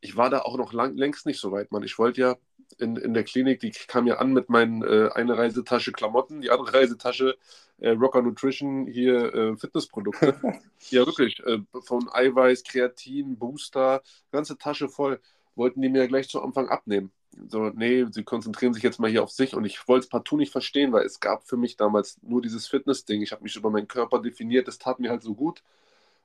Ich 0.00 0.16
war 0.16 0.30
da 0.30 0.40
auch 0.40 0.58
noch 0.58 0.72
lang, 0.72 0.96
längst 0.96 1.26
nicht 1.26 1.40
so 1.40 1.52
weit, 1.52 1.72
Mann. 1.72 1.84
Ich 1.84 1.98
wollte 1.98 2.20
ja 2.20 2.36
in, 2.78 2.96
in 2.96 3.14
der 3.14 3.24
Klinik, 3.24 3.60
die 3.60 3.70
kam 3.70 4.06
ja 4.06 4.16
an 4.16 4.32
mit 4.32 4.50
meinen 4.50 4.82
äh, 4.82 5.08
eine 5.14 5.38
Reisetasche 5.38 5.92
Klamotten, 5.92 6.40
die 6.40 6.50
andere 6.50 6.74
Reisetasche 6.74 7.36
äh, 7.78 7.90
Rocker 7.90 8.22
Nutrition, 8.22 8.86
hier 8.86 9.34
äh, 9.34 9.56
Fitnessprodukte. 9.56 10.34
ja, 10.90 11.06
wirklich. 11.06 11.40
Äh, 11.46 11.60
von 11.82 12.08
Eiweiß, 12.12 12.64
Kreatin, 12.64 13.38
Booster, 13.38 14.02
ganze 14.32 14.58
Tasche 14.58 14.88
voll. 14.88 15.20
Wollten 15.54 15.80
die 15.80 15.88
mir 15.88 16.06
gleich 16.08 16.28
zu 16.28 16.42
Anfang 16.42 16.68
abnehmen. 16.68 17.12
So, 17.48 17.70
nee, 17.70 18.06
sie 18.10 18.24
konzentrieren 18.24 18.74
sich 18.74 18.82
jetzt 18.82 18.98
mal 18.98 19.10
hier 19.10 19.22
auf 19.22 19.30
sich 19.30 19.54
und 19.54 19.64
ich 19.64 19.86
wollte 19.88 20.04
es 20.04 20.08
partout 20.08 20.36
nicht 20.38 20.52
verstehen, 20.52 20.92
weil 20.92 21.04
es 21.04 21.20
gab 21.20 21.44
für 21.46 21.56
mich 21.56 21.76
damals 21.76 22.18
nur 22.22 22.40
dieses 22.42 22.66
Fitness-Ding. 22.66 23.22
Ich 23.22 23.32
habe 23.32 23.42
mich 23.42 23.56
über 23.56 23.70
meinen 23.70 23.88
Körper 23.88 24.20
definiert, 24.22 24.68
das 24.68 24.78
tat 24.78 25.00
mir 25.00 25.10
halt 25.10 25.22
so 25.22 25.34
gut 25.34 25.62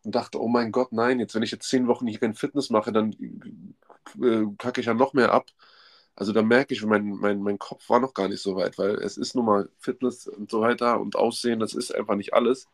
und 0.03 0.15
dachte, 0.15 0.41
oh 0.41 0.48
mein 0.48 0.72
Gott, 0.72 0.91
nein, 0.93 1.20
jetzt 1.20 1.36
wenn 1.36 1.43
ich 1.43 1.51
jetzt 1.51 1.70
zehn 1.70 1.88
Wochen 1.88 2.08
hier 2.08 2.20
kein 2.20 2.34
Fitness 2.34 2.70
mache, 2.70 2.91
dann 2.91 3.13
äh, 4.22 4.46
kacke 4.58 4.81
ich 4.81 4.88
ja 4.88 4.93
noch 4.93 5.13
mehr 5.13 5.31
ab. 5.34 5.48
Also 6.15 6.34
da 6.34 6.41
merke 6.43 6.74
ich, 6.74 6.84
mein, 6.86 7.05
mein, 7.17 7.41
mein 7.41 7.60
Kopf 7.60 7.89
war 7.89 8.00
noch 8.00 8.13
gar 8.13 8.27
nicht 8.27 8.41
so 8.41 8.55
weit, 8.55 8.77
weil 8.77 8.96
es 8.96 9.17
ist 9.17 9.36
nun 9.36 9.46
mal 9.46 9.70
Fitness 9.79 10.27
und 10.27 10.51
so 10.51 10.62
weiter 10.62 11.00
und 11.00 11.15
Aussehen, 11.15 11.60
das 11.60 11.74
ist 11.74 11.93
einfach 11.96 12.15
nicht 12.15 12.34
alles. 12.34 12.67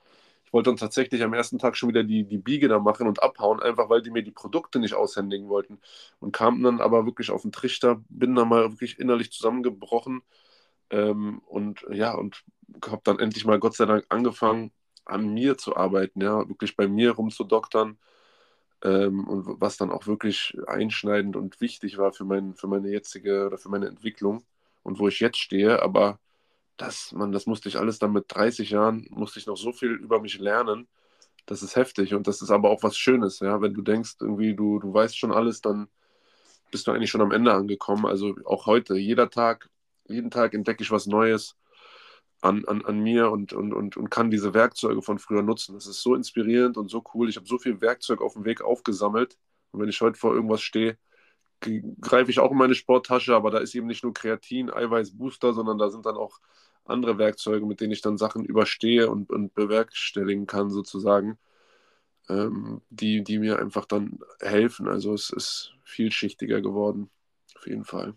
Ich 0.47 0.53
wollte 0.53 0.69
dann 0.71 0.77
tatsächlich 0.77 1.23
am 1.23 1.33
ersten 1.33 1.59
Tag 1.59 1.77
schon 1.77 1.89
wieder 1.89 2.03
die, 2.05 2.25
die 2.25 2.37
Biege 2.39 2.69
da 2.69 2.79
machen 2.79 3.07
und 3.07 3.23
abhauen, 3.23 3.61
einfach 3.61 3.89
weil 3.89 4.01
die 4.01 4.11
mir 4.11 4.23
die 4.23 4.31
Produkte 4.31 4.79
nicht 4.79 4.95
aushändigen 4.95 5.49
wollten. 5.49 5.79
Und 6.19 6.33
kamen 6.33 6.63
dann 6.63 6.81
aber 6.81 7.05
wirklich 7.05 7.31
auf 7.31 7.43
den 7.43 7.51
Trichter, 7.53 8.01
bin 8.09 8.35
dann 8.35 8.49
mal 8.49 8.71
wirklich 8.71 8.99
innerlich 8.99 9.31
zusammengebrochen 9.31 10.23
ähm, 10.91 11.39
und 11.47 11.85
ja, 11.91 12.13
und 12.15 12.43
habe 12.87 13.01
dann 13.03 13.19
endlich 13.19 13.45
mal 13.45 13.59
Gott 13.59 13.75
sei 13.75 13.85
Dank 13.85 14.05
angefangen, 14.09 14.71
an 15.05 15.33
mir 15.33 15.57
zu 15.57 15.75
arbeiten, 15.77 16.21
ja, 16.21 16.47
wirklich 16.49 16.75
bei 16.75 16.87
mir 16.87 17.11
rumzudoktern 17.13 17.97
ähm, 18.83 19.27
und 19.27 19.61
was 19.61 19.77
dann 19.77 19.91
auch 19.91 20.07
wirklich 20.07 20.57
einschneidend 20.67 21.35
und 21.35 21.59
wichtig 21.61 21.97
war 21.97 22.13
für, 22.13 22.25
mein, 22.25 22.55
für 22.55 22.67
meine 22.67 22.89
jetzige 22.89 23.47
oder 23.47 23.57
für 23.57 23.69
meine 23.69 23.87
Entwicklung 23.87 24.45
und 24.83 24.99
wo 24.99 25.07
ich 25.07 25.19
jetzt 25.19 25.37
stehe. 25.39 25.81
Aber 25.81 26.19
das, 26.77 27.11
man, 27.11 27.31
das 27.31 27.45
musste 27.47 27.69
ich 27.69 27.77
alles 27.77 27.99
dann 27.99 28.13
mit 28.13 28.25
30 28.29 28.69
Jahren, 28.69 29.07
musste 29.09 29.39
ich 29.39 29.47
noch 29.47 29.57
so 29.57 29.73
viel 29.73 29.91
über 29.91 30.21
mich 30.21 30.39
lernen. 30.39 30.87
Das 31.45 31.63
ist 31.63 31.75
heftig 31.75 32.13
und 32.13 32.27
das 32.27 32.41
ist 32.41 32.51
aber 32.51 32.69
auch 32.69 32.83
was 32.83 32.97
Schönes, 32.97 33.39
ja. 33.39 33.61
Wenn 33.61 33.73
du 33.73 33.81
denkst, 33.81 34.15
irgendwie, 34.21 34.55
du, 34.55 34.79
du 34.79 34.93
weißt 34.93 35.17
schon 35.17 35.31
alles, 35.31 35.61
dann 35.61 35.87
bist 36.71 36.87
du 36.87 36.91
eigentlich 36.91 37.09
schon 37.09 37.21
am 37.21 37.31
Ende 37.31 37.53
angekommen. 37.53 38.05
Also 38.05 38.35
auch 38.45 38.65
heute, 38.65 38.95
jeder 38.95 39.29
Tag, 39.29 39.69
jeden 40.07 40.31
Tag 40.31 40.53
entdecke 40.53 40.83
ich 40.83 40.91
was 40.91 41.07
Neues 41.07 41.55
an, 42.41 42.65
an, 42.65 42.85
an 42.85 42.99
mir 42.99 43.31
und, 43.31 43.53
und, 43.53 43.73
und, 43.73 43.97
und 43.97 44.09
kann 44.09 44.29
diese 44.29 44.53
Werkzeuge 44.53 45.01
von 45.01 45.19
früher 45.19 45.41
nutzen. 45.41 45.75
Das 45.75 45.87
ist 45.87 46.01
so 46.01 46.15
inspirierend 46.15 46.77
und 46.77 46.89
so 46.89 47.03
cool. 47.13 47.29
Ich 47.29 47.37
habe 47.37 47.47
so 47.47 47.57
viel 47.57 47.81
Werkzeug 47.81 48.21
auf 48.21 48.33
dem 48.33 48.45
Weg 48.45 48.61
aufgesammelt. 48.61 49.37
Und 49.71 49.81
wenn 49.81 49.89
ich 49.89 50.01
heute 50.01 50.19
vor 50.19 50.33
irgendwas 50.33 50.61
stehe, 50.61 50.97
greife 52.01 52.29
ich 52.29 52.39
auch 52.39 52.51
in 52.51 52.57
meine 52.57 52.75
Sporttasche, 52.75 53.35
aber 53.35 53.51
da 53.51 53.57
ist 53.59 53.73
eben 53.73 53.87
nicht 53.87 54.03
nur 54.03 54.13
Kreatin, 54.13 54.69
Eiweiß, 54.69 55.17
Booster, 55.17 55.53
sondern 55.53 55.77
da 55.77 55.89
sind 55.89 56.05
dann 56.05 56.15
auch 56.15 56.39
andere 56.89 57.17
Werkzeuge, 57.17 57.65
mit 57.65 57.81
denen 57.81 57.93
ich 57.93 58.01
dann 58.01 58.17
Sachen 58.17 58.45
überstehe 58.45 59.09
und, 59.09 59.29
und 59.31 59.53
bewerkstelligen 59.53 60.47
kann, 60.47 60.69
sozusagen, 60.69 61.37
ähm, 62.29 62.81
die, 62.89 63.23
die 63.23 63.39
mir 63.39 63.59
einfach 63.59 63.85
dann 63.85 64.19
helfen. 64.41 64.87
Also 64.87 65.13
es 65.13 65.29
ist 65.29 65.73
vielschichtiger 65.83 66.61
geworden, 66.61 67.09
auf 67.55 67.67
jeden 67.67 67.85
Fall. 67.85 68.15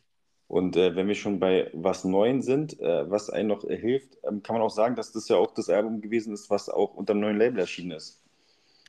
Und 0.48 0.76
äh, 0.76 0.96
wenn 0.96 1.06
wir 1.06 1.14
schon 1.14 1.38
bei 1.38 1.70
was 1.72 2.04
Neuen 2.04 2.42
sind, 2.42 2.80
äh, 2.80 3.08
was 3.08 3.30
einem 3.30 3.48
noch 3.48 3.62
hilft, 3.62 4.18
ähm, 4.24 4.42
kann 4.42 4.54
man 4.56 4.62
auch 4.62 4.70
sagen, 4.70 4.96
dass 4.96 5.12
das 5.12 5.28
ja 5.28 5.36
auch 5.36 5.54
das 5.54 5.68
Album 5.68 6.00
gewesen 6.00 6.32
ist, 6.34 6.50
was 6.50 6.68
auch 6.68 6.94
unter 6.94 7.12
einem 7.12 7.20
neuen 7.20 7.38
Label 7.38 7.60
erschienen 7.60 7.92
ist. 7.92 8.19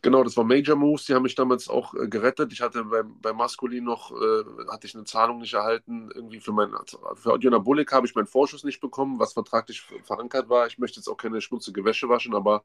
Genau, 0.04 0.24
das 0.24 0.36
war 0.36 0.44
Major 0.44 0.76
Moves, 0.76 1.06
die 1.06 1.14
haben 1.14 1.24
mich 1.24 1.36
damals 1.36 1.70
auch 1.70 1.94
äh, 1.94 2.08
gerettet. 2.08 2.52
Ich 2.54 2.62
hatte 2.62 2.86
bei, 2.86 3.04
bei 3.04 3.34
Maskulin 3.34 3.84
noch, 3.84 4.12
äh, 4.12 4.44
hatte 4.72 4.88
ich 4.88 4.96
eine 4.96 5.04
Zahlung 5.06 5.40
nicht 5.40 5.54
erhalten, 5.54 6.10
irgendwie 6.16 6.40
für 6.40 6.54
mein, 6.54 6.74
für 7.16 7.34
Audionabolik 7.34 7.92
habe 7.92 8.08
ich 8.08 8.16
meinen 8.16 8.26
Vorschuss 8.28 8.64
nicht 8.64 8.82
bekommen, 8.82 9.20
was 9.20 9.34
vertraglich 9.34 9.82
verankert 10.04 10.50
war. 10.50 10.66
Ich 10.68 10.80
möchte 10.80 11.00
jetzt 11.00 11.08
auch 11.08 11.18
keine 11.18 11.40
schmutzige 11.42 11.86
Wäsche 11.86 12.10
waschen, 12.10 12.34
aber 12.34 12.64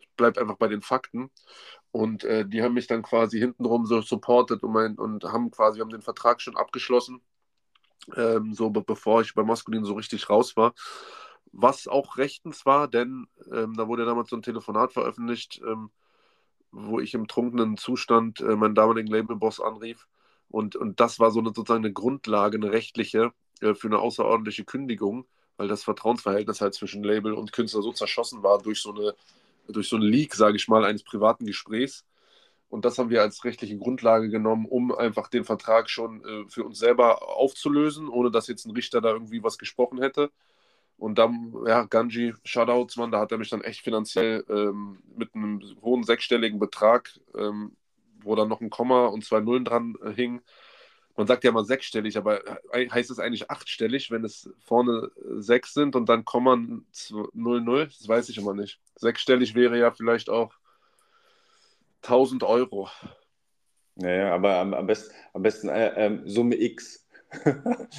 ich 0.00 0.08
bleibe 0.16 0.40
einfach 0.40 0.56
bei 0.56 0.68
den 0.68 0.82
Fakten. 0.82 1.30
Und 1.92 2.24
äh, 2.24 2.46
die 2.46 2.62
haben 2.62 2.74
mich 2.74 2.86
dann 2.86 3.02
quasi 3.02 3.38
hintenrum 3.40 3.86
so 3.86 4.00
supportet 4.02 4.62
und, 4.62 4.72
mein, 4.72 4.96
und 4.96 5.24
haben 5.24 5.50
quasi, 5.50 5.80
haben 5.80 5.90
den 5.90 6.02
Vertrag 6.02 6.40
schon 6.40 6.56
abgeschlossen 6.56 7.20
ähm, 8.14 8.54
so 8.54 8.70
be 8.70 8.82
bevor 8.82 9.22
ich 9.22 9.34
bei 9.34 9.42
Maskulin 9.42 9.84
so 9.84 9.94
richtig 9.94 10.28
raus 10.30 10.56
war. 10.56 10.74
Was 11.52 11.88
auch 11.88 12.18
rechtens 12.18 12.66
war, 12.66 12.88
denn 12.88 13.26
ähm, 13.52 13.74
da 13.76 13.88
wurde 13.88 14.04
damals 14.04 14.30
so 14.30 14.36
ein 14.36 14.42
Telefonat 14.42 14.92
veröffentlicht, 14.92 15.60
ähm, 15.66 15.90
wo 16.76 17.00
ich 17.00 17.14
im 17.14 17.26
trunkenen 17.26 17.76
Zustand 17.76 18.40
äh, 18.40 18.56
meinen 18.56 18.74
damaligen 18.74 19.08
Labelboss 19.08 19.60
anrief. 19.60 20.06
Und, 20.48 20.76
und 20.76 21.00
das 21.00 21.18
war 21.18 21.30
so 21.30 21.40
eine, 21.40 21.48
sozusagen 21.48 21.84
eine 21.84 21.92
Grundlage, 21.92 22.56
eine 22.56 22.72
rechtliche 22.72 23.32
äh, 23.60 23.74
für 23.74 23.88
eine 23.88 23.98
außerordentliche 23.98 24.64
Kündigung, 24.64 25.26
weil 25.56 25.68
das 25.68 25.84
Vertrauensverhältnis 25.84 26.60
halt 26.60 26.74
zwischen 26.74 27.02
Label 27.02 27.32
und 27.32 27.52
Künstler 27.52 27.82
so 27.82 27.92
zerschossen 27.92 28.42
war 28.42 28.60
durch 28.60 28.80
so 28.80 28.92
eine 28.94 29.14
durch 29.68 29.88
so 29.88 29.96
einen 29.96 30.04
Leak, 30.04 30.34
sage 30.34 30.56
ich 30.56 30.68
mal, 30.68 30.84
eines 30.84 31.02
privaten 31.02 31.44
Gesprächs. 31.44 32.04
Und 32.68 32.84
das 32.84 32.98
haben 32.98 33.10
wir 33.10 33.22
als 33.22 33.44
rechtliche 33.44 33.78
Grundlage 33.78 34.28
genommen, 34.28 34.66
um 34.66 34.92
einfach 34.94 35.28
den 35.28 35.44
Vertrag 35.44 35.88
schon 35.88 36.24
äh, 36.24 36.48
für 36.48 36.64
uns 36.64 36.78
selber 36.78 37.28
aufzulösen, 37.36 38.08
ohne 38.08 38.30
dass 38.30 38.48
jetzt 38.48 38.66
ein 38.66 38.72
Richter 38.72 39.00
da 39.00 39.10
irgendwie 39.10 39.42
was 39.42 39.58
gesprochen 39.58 40.00
hätte. 40.00 40.30
Und 40.98 41.18
dann, 41.18 41.54
ja, 41.66 41.84
Ganji, 41.84 42.34
Shoutouts, 42.44 42.96
Mann, 42.96 43.10
da 43.10 43.20
hat 43.20 43.32
er 43.32 43.38
mich 43.38 43.50
dann 43.50 43.60
echt 43.60 43.82
finanziell 43.82 44.44
ähm, 44.48 44.98
mit 45.14 45.34
einem 45.34 45.60
hohen 45.82 46.04
sechsstelligen 46.04 46.58
Betrag, 46.58 47.20
ähm, 47.36 47.76
wo 48.22 48.34
dann 48.34 48.48
noch 48.48 48.60
ein 48.60 48.70
Komma 48.70 49.06
und 49.06 49.24
zwei 49.24 49.40
Nullen 49.40 49.64
dran 49.64 49.94
äh, 50.02 50.12
hing. 50.12 50.40
Man 51.16 51.26
sagt 51.26 51.44
ja 51.44 51.52
mal 51.52 51.64
sechsstellig, 51.64 52.16
aber 52.16 52.46
äh, 52.74 52.88
heißt 52.88 53.10
es 53.10 53.18
eigentlich 53.18 53.50
achtstellig, 53.50 54.10
wenn 54.10 54.24
es 54.24 54.50
vorne 54.58 55.10
äh, 55.16 55.40
sechs 55.40 55.74
sind 55.74 55.96
und 55.96 56.08
dann 56.08 56.24
Komma 56.24 56.56
00? 56.56 57.86
Das 57.86 58.08
weiß 58.08 58.28
ich 58.30 58.38
immer 58.38 58.54
nicht. 58.54 58.80
Sechsstellig 58.96 59.54
wäre 59.54 59.78
ja 59.78 59.90
vielleicht 59.90 60.30
auch 60.30 60.54
1000 62.02 62.42
Euro. 62.42 62.88
Naja, 63.96 64.34
aber 64.34 64.56
am, 64.56 64.74
am 64.74 64.86
besten, 64.86 65.14
am 65.32 65.42
besten 65.42 65.68
äh, 65.68 66.06
äh, 66.06 66.20
Summe 66.26 66.56
X. 66.56 67.06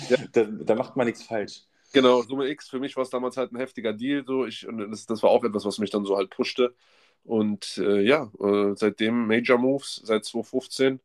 ja. 0.10 0.17
da, 0.31 0.43
da, 0.43 0.75
macht 0.75 0.95
man 0.95 1.07
nichts 1.07 1.23
falsch. 1.23 1.66
Genau, 1.93 2.21
Summe 2.21 2.47
X, 2.50 2.69
für 2.69 2.80
mich 2.80 2.95
war 2.95 3.04
es 3.04 3.10
damals 3.10 3.38
halt 3.38 3.52
ein 3.52 3.58
heftiger 3.58 3.93
Deal. 3.93 4.23
So. 4.26 4.45
Ich, 4.45 4.67
und 4.67 4.91
das, 4.91 5.06
das 5.06 5.23
war 5.23 5.30
auch 5.30 5.43
etwas, 5.43 5.65
was 5.65 5.78
mich 5.78 5.89
dann 5.89 6.06
so 6.06 6.17
halt 6.17 6.30
pushte. 6.30 6.76
Und 7.23 7.78
äh, 7.78 8.02
ja, 8.02 8.32
äh, 8.39 8.73
seitdem 8.76 9.28
Major 9.28 9.58
Moves, 9.58 10.02
seit 10.04 10.26
2015. 10.26 11.00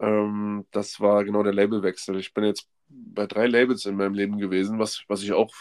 Ähm, 0.00 0.66
das 0.70 1.00
war 1.00 1.24
genau 1.24 1.42
der 1.42 1.54
Labelwechsel. 1.54 2.18
Ich 2.18 2.34
bin 2.34 2.44
jetzt 2.44 2.68
bei 2.88 3.26
drei 3.26 3.46
Labels 3.46 3.86
in 3.86 3.96
meinem 3.96 4.14
Leben 4.14 4.38
gewesen, 4.38 4.78
was, 4.78 5.04
was 5.08 5.22
ich 5.22 5.32
auch 5.32 5.54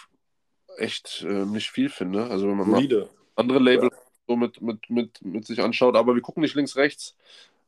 echt 0.78 1.26
äh, 1.28 1.46
nicht 1.46 1.70
viel 1.70 1.90
finde. 1.90 2.26
Also 2.26 2.48
wenn 2.48 2.58
man 2.58 2.70
mal 2.70 3.10
andere 3.36 3.60
Labels 3.60 3.94
ja 3.94 4.04
so 4.28 4.36
mit, 4.36 4.62
mit, 4.62 4.90
mit, 4.90 5.22
mit 5.24 5.46
sich 5.46 5.62
anschaut. 5.62 5.96
Aber 5.96 6.16
wir 6.16 6.22
gucken 6.22 6.42
nicht 6.42 6.56
links, 6.56 6.76
rechts. 6.76 7.16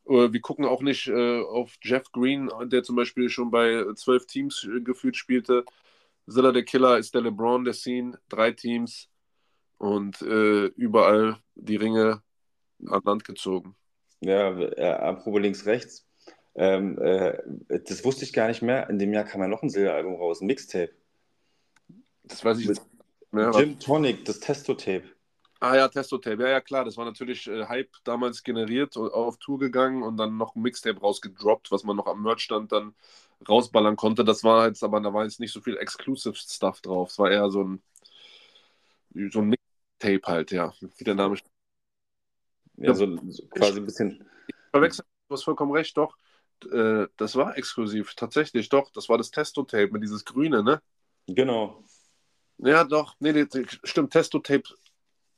Wir 0.08 0.40
gucken 0.40 0.66
auch 0.66 0.82
nicht 0.82 1.08
äh, 1.08 1.42
auf 1.42 1.78
Jeff 1.82 2.12
Green, 2.12 2.52
der 2.66 2.84
zum 2.84 2.96
Beispiel 2.96 3.30
schon 3.30 3.50
bei 3.50 3.84
zwölf 3.96 4.28
Teams 4.28 4.64
äh, 4.64 4.82
gefühlt 4.82 5.16
spielte. 5.16 5.66
Zilla 6.28 6.52
der 6.52 6.64
Killer 6.64 6.98
ist 6.98 7.14
der 7.14 7.22
LeBron 7.22 7.64
der 7.64 7.74
Scene, 7.74 8.20
drei 8.30 8.52
Teams 8.52 9.10
und 9.78 10.22
äh, 10.22 10.66
überall 10.66 11.38
die 11.56 11.76
Ringe 11.76 12.22
an 12.88 13.02
Land 13.04 13.26
gezogen. 13.26 13.76
Ja, 14.22 14.58
äh, 14.58 14.92
apropos 14.92 15.42
links, 15.42 15.66
rechts. 15.66 16.08
Ähm, 16.56 16.98
äh, 17.00 17.38
das 17.68 18.04
wusste 18.06 18.24
ich 18.24 18.34
gar 18.34 18.48
nicht 18.48 18.62
mehr. 18.62 18.90
In 18.90 18.98
dem 18.98 19.14
Jahr 19.14 19.26
kam 19.26 19.42
ja 19.42 19.48
noch 19.48 19.62
ein 19.62 19.70
Silberalbum 19.70 20.16
raus, 20.16 20.42
ein 20.42 20.48
Mixtape. 20.48 20.94
Das 22.24 22.44
weiß 22.44 22.60
ich 22.60 22.68
jetzt. 22.68 22.86
Mehr, 23.32 23.52
Jim 23.52 23.78
Tonic, 23.80 24.24
das 24.26 24.40
Testo-Tape. 24.40 25.04
Ah 25.60 25.76
ja, 25.76 25.88
Testotape. 25.88 26.44
Ja, 26.44 26.50
ja, 26.50 26.62
klar. 26.62 26.86
Das 26.86 26.96
war 26.96 27.06
natürlich 27.06 27.48
äh, 27.48 27.66
Hype 27.66 27.92
damals 28.04 28.44
generiert, 28.44 28.96
auf 28.98 29.38
Tour 29.38 29.60
gegangen 29.60 30.04
und 30.04 30.18
dann 30.18 30.38
noch 30.38 30.56
ein 30.56 30.62
Mixtape 30.62 31.00
rausgedroppt, 31.00 31.72
was 31.72 31.84
man 31.84 31.96
noch 31.98 32.08
am 32.08 32.22
Merchstand 32.22 32.72
dann 32.72 32.96
rausballern 33.48 33.96
konnte. 33.96 34.24
Das 34.24 34.44
war 34.44 34.68
jetzt, 34.68 34.84
aber 34.84 35.00
da 35.02 35.14
war 35.14 35.24
jetzt 35.24 35.40
nicht 35.40 35.52
so 35.52 35.62
viel 35.62 35.78
Exclusive 35.78 36.36
Stuff 36.36 36.82
drauf. 36.82 37.10
Es 37.12 37.20
war 37.20 37.32
eher 37.32 37.50
so 37.50 37.64
ein, 37.64 37.82
so 39.32 39.40
ein 39.40 39.50
Mixtape 39.50 40.32
halt, 40.32 40.52
ja. 40.52 40.74
Wie 40.98 41.04
der 41.04 41.16
Name 41.16 41.38
Ja, 42.78 42.94
so, 42.94 43.06
so 43.30 43.48
quasi 43.48 43.80
ein 43.80 43.86
bisschen. 43.86 44.26
Ich 44.48 44.56
verwechsel, 44.72 45.06
du 45.28 45.34
hast 45.34 45.44
vollkommen 45.44 45.72
recht, 45.72 45.98
doch. 45.98 46.16
Äh, 46.72 47.08
das 47.18 47.36
war 47.36 47.58
exklusiv, 47.58 48.16
tatsächlich, 48.16 48.70
doch. 48.70 48.92
Das 48.92 49.10
war 49.10 49.18
das 49.18 49.32
Testo-Tape 49.32 49.90
mit 49.92 50.04
dieses 50.04 50.26
Grüne, 50.26 50.64
ne? 50.64 50.82
Genau. 51.28 51.84
Ja, 52.58 52.84
doch. 52.84 53.16
Nee, 53.20 53.34
nee 53.34 53.48
stimmt. 53.84 54.12
Testo-Tape 54.14 54.64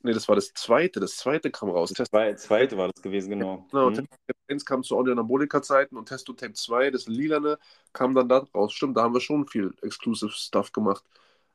Nee, 0.02 0.12
das 0.12 0.28
war 0.28 0.36
das 0.36 0.52
zweite. 0.54 1.00
Das 1.00 1.16
zweite 1.16 1.50
kam 1.50 1.70
raus. 1.70 1.92
Das 1.92 2.08
Zwei, 2.08 2.34
zweite 2.34 2.76
war 2.76 2.88
das 2.88 3.02
gewesen, 3.02 3.30
genau. 3.30 3.66
Genau, 3.70 3.90
mhm. 3.90 3.94
Testotape 3.94 4.38
1 4.48 4.64
kam 4.64 4.82
zu 4.84 4.96
Audioanabolika-Zeiten 4.96 5.96
und 5.96 6.08
Testotape 6.08 6.52
2, 6.52 6.90
das 6.90 7.08
lilane, 7.08 7.58
kam 7.92 8.14
dann 8.14 8.28
da 8.28 8.46
raus. 8.54 8.72
Stimmt, 8.72 8.96
da 8.96 9.02
haben 9.02 9.14
wir 9.14 9.20
schon 9.20 9.46
viel 9.46 9.74
Exclusive 9.82 10.30
Stuff 10.30 10.72
gemacht. 10.72 11.04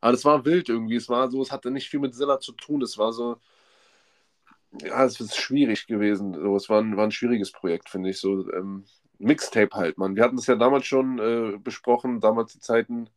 Aber 0.01 0.11
das 0.11 0.25
war 0.25 0.43
wild 0.43 0.67
irgendwie. 0.67 0.97
Es 0.97 1.07
war 1.07 1.31
so, 1.31 1.41
es 1.41 1.51
hatte 1.51 1.71
nicht 1.71 1.89
viel 1.89 2.01
mit 2.01 2.13
Zilla 2.13 2.39
zu 2.39 2.51
tun. 2.51 2.81
Es 2.81 2.97
war 2.97 3.13
so, 3.13 3.37
ja, 4.81 5.05
es 5.05 5.19
ist 5.19 5.37
schwierig 5.37 5.87
gewesen. 5.87 6.33
So, 6.33 6.55
es 6.57 6.69
war 6.69 6.81
ein, 6.81 6.97
war 6.97 7.05
ein 7.05 7.11
schwieriges 7.11 7.51
Projekt, 7.51 7.89
finde 7.89 8.09
ich. 8.09 8.19
So 8.19 8.51
ähm, 8.51 8.85
Mixtape 9.19 9.75
halt, 9.75 9.97
man. 9.97 10.15
Wir 10.15 10.23
hatten 10.23 10.37
es 10.37 10.47
ja 10.47 10.55
damals 10.55 10.85
schon 10.85 11.19
äh, 11.19 11.57
besprochen, 11.57 12.19
damals 12.19 12.53
die 12.53 12.59
Zeiten, 12.59 13.09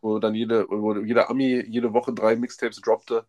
wo 0.00 0.18
dann 0.18 0.34
jede, 0.34 0.66
wo 0.68 0.94
jeder 0.96 1.30
Ami 1.30 1.64
jede 1.68 1.92
Woche 1.92 2.12
drei 2.12 2.36
Mixtapes 2.36 2.80
droppte. 2.80 3.26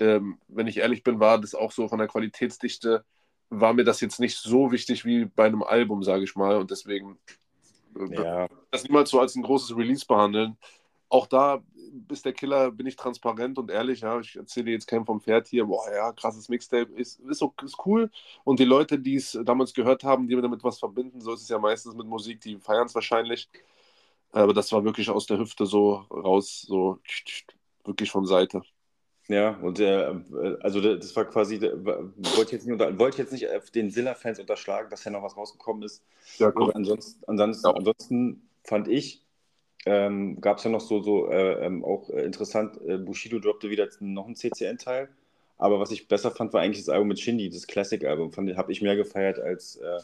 Ähm, 0.00 0.38
wenn 0.48 0.66
ich 0.66 0.78
ehrlich 0.78 1.02
bin, 1.02 1.20
war 1.20 1.40
das 1.40 1.54
auch 1.54 1.72
so 1.72 1.88
von 1.88 1.98
der 1.98 2.08
Qualitätsdichte, 2.08 3.04
war 3.50 3.72
mir 3.72 3.84
das 3.84 4.00
jetzt 4.00 4.20
nicht 4.20 4.38
so 4.38 4.72
wichtig 4.72 5.04
wie 5.04 5.26
bei 5.26 5.46
einem 5.46 5.62
Album, 5.62 6.02
sage 6.02 6.24
ich 6.24 6.34
mal. 6.34 6.56
Und 6.56 6.70
deswegen 6.70 7.18
äh, 7.98 8.14
ja. 8.14 8.48
das 8.70 8.84
niemals 8.84 9.10
so 9.10 9.20
als 9.20 9.36
ein 9.36 9.42
großes 9.42 9.76
Release 9.76 10.04
behandeln. 10.06 10.56
Auch 11.08 11.26
da 11.26 11.62
ist 12.10 12.24
der 12.24 12.32
Killer, 12.32 12.72
bin 12.72 12.86
ich 12.86 12.96
transparent 12.96 13.58
und 13.58 13.70
ehrlich. 13.70 14.00
Ja, 14.00 14.18
ich 14.18 14.36
erzähle 14.36 14.72
jetzt 14.72 14.86
keinem 14.86 15.06
vom 15.06 15.20
Pferd 15.20 15.46
hier, 15.46 15.66
boah, 15.66 15.88
ja, 15.92 16.12
krasses 16.12 16.48
Mixtape, 16.48 16.92
ist, 16.92 17.20
ist, 17.20 17.42
ist 17.62 17.86
cool. 17.86 18.10
Und 18.42 18.58
die 18.58 18.64
Leute, 18.64 18.98
die 18.98 19.16
es 19.16 19.38
damals 19.44 19.74
gehört 19.74 20.02
haben, 20.02 20.26
die 20.26 20.34
damit 20.34 20.64
was 20.64 20.78
verbinden, 20.78 21.20
so 21.20 21.32
ist 21.32 21.42
es 21.42 21.48
ja 21.48 21.58
meistens 21.58 21.94
mit 21.94 22.06
Musik, 22.06 22.40
die 22.40 22.58
feiern 22.58 22.86
es 22.86 22.94
wahrscheinlich. 22.94 23.48
Aber 24.32 24.52
das 24.52 24.72
war 24.72 24.84
wirklich 24.84 25.10
aus 25.10 25.26
der 25.26 25.38
Hüfte 25.38 25.66
so 25.66 26.04
raus, 26.10 26.62
so 26.66 26.98
wirklich 27.84 28.10
von 28.10 28.26
Seite. 28.26 28.62
Ja, 29.28 29.56
und 29.62 29.80
äh, 29.80 30.14
also 30.60 30.80
das 30.80 31.16
war 31.16 31.24
quasi, 31.24 31.58
wollte 31.60 32.52
jetzt 32.52 32.66
nicht, 32.66 32.72
unter, 32.72 32.98
wollte 32.98 33.18
jetzt 33.18 33.32
nicht 33.32 33.48
den 33.74 33.90
Silla-Fans 33.90 34.38
unterschlagen, 34.38 34.90
dass 34.90 35.04
ja 35.04 35.10
noch 35.10 35.22
was 35.22 35.36
rausgekommen 35.36 35.82
ist. 35.82 36.04
Ja, 36.38 36.52
cool. 36.56 36.72
ansonsten, 36.74 37.24
ansonsten, 37.26 37.66
ja. 37.66 37.74
ansonsten 37.74 38.48
fand 38.64 38.88
ich, 38.88 39.24
ähm, 39.86 40.40
gab 40.40 40.58
es 40.58 40.64
ja 40.64 40.70
noch 40.70 40.80
so, 40.80 41.00
so 41.00 41.30
äh, 41.30 41.64
ähm, 41.64 41.84
auch 41.84 42.10
äh, 42.10 42.22
interessant, 42.22 42.78
äh, 42.86 42.98
Bushido 42.98 43.38
droppte 43.38 43.70
wieder 43.70 43.88
noch 44.00 44.26
einen 44.26 44.36
CCN-Teil. 44.36 45.08
Aber 45.56 45.80
was 45.80 45.90
ich 45.90 46.08
besser 46.08 46.30
fand, 46.30 46.52
war 46.52 46.60
eigentlich 46.60 46.84
das 46.84 46.88
Album 46.88 47.08
mit 47.08 47.20
Shindy, 47.20 47.48
das 47.48 47.66
Classic-Album. 47.66 48.32
Habe 48.36 48.72
ich 48.72 48.82
mehr 48.82 48.96
gefeiert 48.96 49.38
als, 49.38 49.76
äh, 49.76 50.00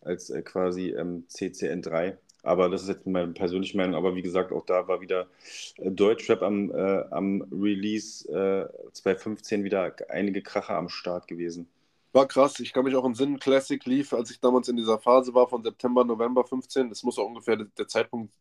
als 0.00 0.30
äh, 0.30 0.42
quasi 0.42 0.90
ähm, 0.90 1.24
CCN 1.28 1.82
3. 1.82 2.18
Aber 2.42 2.68
das 2.68 2.82
ist 2.82 2.88
jetzt 2.88 3.06
meine 3.06 3.32
persönliche 3.32 3.76
Meinung. 3.76 3.94
Aber 3.94 4.14
wie 4.14 4.22
gesagt, 4.22 4.52
auch 4.52 4.64
da 4.64 4.88
war 4.88 5.00
wieder 5.00 5.28
äh, 5.76 5.90
Deutschrap 5.90 6.42
am, 6.42 6.70
äh, 6.70 7.04
am 7.10 7.42
Release 7.52 8.28
äh, 8.28 8.92
2015 8.92 9.64
wieder 9.64 9.94
einige 10.08 10.42
Kracher 10.42 10.76
am 10.76 10.88
Start 10.88 11.28
gewesen. 11.28 11.68
War 12.12 12.26
krass. 12.26 12.58
Ich 12.58 12.72
kann 12.72 12.84
mich 12.84 12.96
auch 12.96 13.04
in 13.04 13.14
Sinn 13.14 13.38
Classic 13.38 13.84
lief, 13.86 14.12
als 14.12 14.32
ich 14.32 14.40
damals 14.40 14.68
in 14.68 14.76
dieser 14.76 14.98
Phase 14.98 15.32
war 15.32 15.48
von 15.48 15.62
September, 15.62 16.04
November 16.04 16.42
15. 16.44 16.88
Das 16.88 17.04
muss 17.04 17.18
auch 17.18 17.26
ungefähr 17.26 17.56
der 17.56 17.86
Zeitpunkt, 17.86 18.34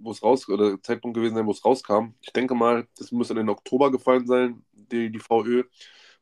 wo 0.00 0.12
es 0.12 0.22
raus 0.22 0.48
oder 0.48 0.70
der 0.70 0.82
Zeitpunkt 0.82 1.16
gewesen 1.16 1.34
sein, 1.34 1.46
wo 1.46 1.50
es 1.50 1.64
rauskam. 1.64 2.14
Ich 2.20 2.32
denke 2.32 2.54
mal, 2.54 2.86
das 2.96 3.10
muss 3.10 3.30
in 3.30 3.48
Oktober 3.48 3.90
gefallen 3.90 4.28
sein, 4.28 4.62
die, 4.72 5.10
die 5.10 5.18
VÖ 5.18 5.64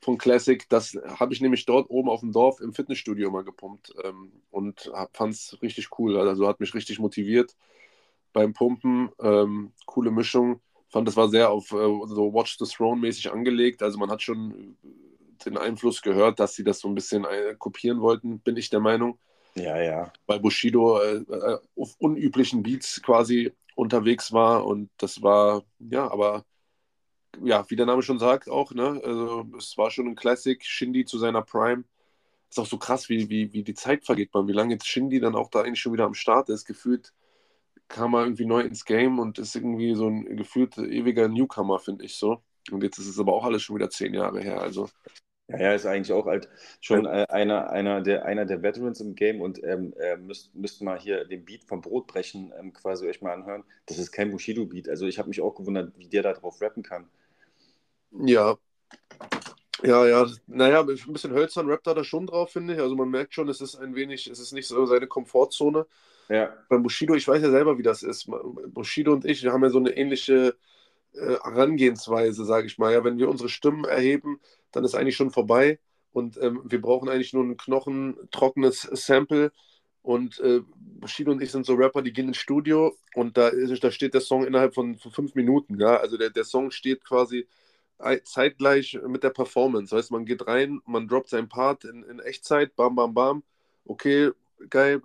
von 0.05 0.19
Classic. 0.19 0.65
Das 0.69 0.97
habe 1.19 1.33
ich 1.33 1.41
nämlich 1.41 1.65
dort 1.67 1.91
oben 1.91 2.09
auf 2.09 2.21
dem 2.21 2.33
Dorf 2.33 2.61
im 2.61 2.73
Fitnessstudio 2.73 3.31
mal 3.31 3.45
gepumpt 3.45 3.95
ähm, 4.05 4.33
und 4.51 4.93
fand 5.13 5.35
es 5.35 5.59
richtig 5.63 5.99
cool. 5.99 6.17
Also 6.17 6.47
hat 6.47 6.61
mich 6.61 6.75
richtig 6.75 6.99
motiviert 6.99 7.57
beim 8.33 8.53
Pumpen. 8.53 9.11
Ähm, 9.21 9.73
coole 9.87 10.11
Mischung. 10.11 10.61
Fand, 10.89 11.09
das 11.09 11.17
war 11.17 11.29
sehr 11.29 11.51
auf 11.51 11.73
äh, 11.73 12.07
so 12.07 12.33
Watch 12.33 12.59
the 12.59 12.67
Throne 12.67 13.01
mäßig 13.01 13.33
angelegt. 13.33 13.83
Also 13.83 13.99
man 13.99 14.11
hat 14.11 14.23
schon 14.23 14.77
den 15.45 15.57
Einfluss 15.57 16.03
gehört, 16.03 16.39
dass 16.39 16.55
sie 16.55 16.65
das 16.65 16.81
so 16.81 16.89
ein 16.89 16.95
bisschen 16.95 17.25
äh, 17.25 17.55
kopieren 17.59 18.01
wollten, 18.01 18.41
bin 18.41 18.57
ich 18.57 18.71
der 18.71 18.81
Meinung. 18.81 19.19
Ja, 19.57 19.81
ja. 19.81 20.13
Weil 20.27 20.41
Bushido 20.41 21.01
äh, 21.01 21.17
äh, 21.17 21.59
auf 21.77 21.95
unüblichen 21.99 22.63
Beats 22.63 23.01
quasi 23.03 23.53
unterwegs 23.75 24.33
war 24.33 24.67
und 24.67 24.91
das 24.99 25.23
war, 25.23 25.63
ja, 25.79 26.11
aber 26.11 26.45
ja, 27.43 27.69
wie 27.69 27.77
der 27.77 27.87
Name 27.87 28.03
schon 28.03 28.19
sagt, 28.19 28.49
auch, 28.49 28.73
ne? 28.73 29.01
Also 29.05 29.47
es 29.59 29.77
war 29.79 29.91
schon 29.91 30.07
ein 30.09 30.17
Classic, 30.17 30.63
Shindy 30.65 31.05
zu 31.05 31.19
seiner 31.19 31.43
Prime. 31.43 31.85
Ist 32.51 32.59
auch 32.59 32.67
so 32.67 32.79
krass, 32.79 33.09
wie, 33.09 33.29
wie, 33.31 33.53
wie 33.53 33.63
die 33.63 33.75
Zeit 33.75 34.05
vergeht, 34.05 34.33
man, 34.35 34.49
wie 34.49 34.53
lange 34.53 34.75
jetzt 34.75 34.87
Shindy 34.87 35.21
dann 35.21 35.35
auch 35.35 35.51
da 35.51 35.63
eigentlich 35.63 35.81
schon 35.81 35.93
wieder 35.93 36.05
am 36.05 36.15
Start 36.15 36.49
ist. 36.51 36.65
Gefühlt 36.65 37.13
kam 37.89 38.15
er 38.15 38.25
irgendwie 38.25 38.47
neu 38.47 38.61
ins 38.61 38.85
Game 38.85 39.19
und 39.19 39.39
ist 39.39 39.57
irgendwie 39.57 39.95
so 39.95 40.09
ein 40.09 40.37
gefühlt 40.37 40.79
ewiger 40.79 41.29
Newcomer, 41.29 41.79
finde 41.79 42.05
ich 42.05 42.17
so. 42.17 42.43
Und 42.71 42.83
jetzt 42.83 42.99
ist 42.99 43.09
es 43.09 43.19
aber 43.19 43.33
auch 43.35 43.45
alles 43.45 43.63
schon 43.63 43.77
wieder 43.77 43.91
zehn 43.91 44.15
Jahre 44.15 44.41
her. 44.41 44.61
Also 44.61 44.89
ja, 45.49 45.57
er 45.59 45.75
ist 45.75 45.85
eigentlich 45.85 46.13
auch 46.13 46.27
halt 46.27 46.49
schon 46.81 47.05
äh, 47.05 47.27
einer, 47.29 47.69
einer, 47.71 48.01
der, 48.01 48.25
einer 48.25 48.47
der 48.47 48.63
Veterans 48.63 49.01
im 49.01 49.15
Game 49.15 49.43
und 49.43 49.63
ähm, 49.63 49.93
äh, 50.01 50.17
müsst, 50.17 50.55
müsst 50.55 50.81
mal 50.81 50.99
hier 50.99 51.27
den 51.27 51.45
Beat 51.45 51.65
vom 51.65 51.83
Brotbrechen 51.83 52.53
ähm, 52.59 52.73
quasi 52.73 53.07
euch 53.07 53.21
mal 53.21 53.35
anhören. 53.35 53.65
Das 53.87 53.99
ist 53.99 54.11
kein 54.11 54.31
Bushido-Beat. 54.31 54.89
Also 54.89 55.07
ich 55.07 55.19
habe 55.19 55.29
mich 55.29 55.43
auch 55.43 55.55
gewundert, 55.55 55.93
wie 55.99 56.09
der 56.09 56.23
da 56.23 56.33
drauf 56.33 56.63
rappen 56.63 56.83
kann. 56.83 57.11
Ja. 58.21 58.57
Ja, 59.83 60.07
ja, 60.07 60.27
naja, 60.47 60.81
ein 60.81 60.87
bisschen 60.87 61.33
hölzern 61.33 61.69
rappt 61.69 61.87
er 61.87 61.95
da 61.95 62.05
schon 62.05 62.27
drauf, 62.27 62.53
finde 62.53 62.75
ich. 62.75 62.81
Also 62.81 62.97
man 62.97 63.11
merkt 63.11 63.35
schon, 63.35 63.49
es 63.49 63.61
ist 63.61 63.77
ein 63.77 63.95
wenig, 63.95 64.29
es 64.29 64.39
ist 64.39 64.53
nicht 64.53 64.67
so 64.67 64.87
seine 64.87 65.07
Komfortzone. 65.07 65.87
Ja. 66.29 66.55
Beim 66.69 66.83
Bushido, 66.83 67.15
ich 67.15 67.29
weiß 67.29 67.43
ja 67.43 67.51
selber, 67.51 67.77
wie 67.77 67.83
das 67.83 68.03
ist. 68.03 68.31
Bushido 68.69 69.13
und 69.13 69.27
ich, 69.27 69.43
wir 69.43 69.53
haben 69.53 69.63
ja 69.63 69.69
so 69.69 69.79
eine 69.79 69.95
ähnliche 69.95 70.57
äh, 71.13 71.37
Herangehensweise, 71.43 72.45
sage 72.45 72.67
ich 72.67 72.79
mal. 72.79 72.93
Ja, 72.93 73.05
wenn 73.05 73.19
wir 73.19 73.29
unsere 73.29 73.51
Stimmen 73.51 73.85
erheben, 73.85 74.41
dann 74.73 74.85
ist 74.85 74.95
eigentlich 74.95 75.17
schon 75.17 75.31
vorbei 75.31 75.79
und 76.13 76.39
ähm, 76.41 76.63
wir 76.65 76.81
brauchen 76.81 77.09
eigentlich 77.09 77.35
nur 77.35 77.45
ein 77.45 77.57
knochentrockenes 77.57 78.89
Sample. 78.93 79.53
Und 80.03 80.39
äh, 80.41 80.61
Bushido 80.77 81.33
und 81.33 81.43
ich 81.43 81.51
sind 81.51 81.65
so 81.65 81.75
Rapper, 81.75 82.03
die 82.03 82.13
gehen 82.13 82.29
ins 82.29 82.37
Studio 82.37 82.95
und 83.15 83.37
da, 83.39 83.49
ist, 83.49 83.83
da 83.83 83.91
steht 83.91 84.15
der 84.15 84.21
Song 84.21 84.47
innerhalb 84.47 84.75
von, 84.75 84.97
von 84.97 85.11
fünf 85.11 85.35
Minuten. 85.35 85.81
Ja? 85.81 85.97
Also 85.97 86.17
der, 86.19 86.31
der 86.31 86.45
Song 86.45 86.71
steht 86.71 87.05
quasi 87.05 87.47
zeitgleich 88.25 88.99
mit 89.07 89.23
der 89.23 89.31
Performance. 89.31 89.97
Heißt, 89.97 90.11
man 90.11 90.25
geht 90.25 90.47
rein, 90.47 90.81
man 90.87 91.09
droppt 91.09 91.31
seinen 91.31 91.49
Part 91.49 91.85
in, 91.85 92.03
in 92.05 92.19
Echtzeit, 92.21 92.77
bam, 92.77 92.95
bam, 92.95 93.15
bam. 93.15 93.43
Okay, 93.85 94.31
geil, 94.71 95.01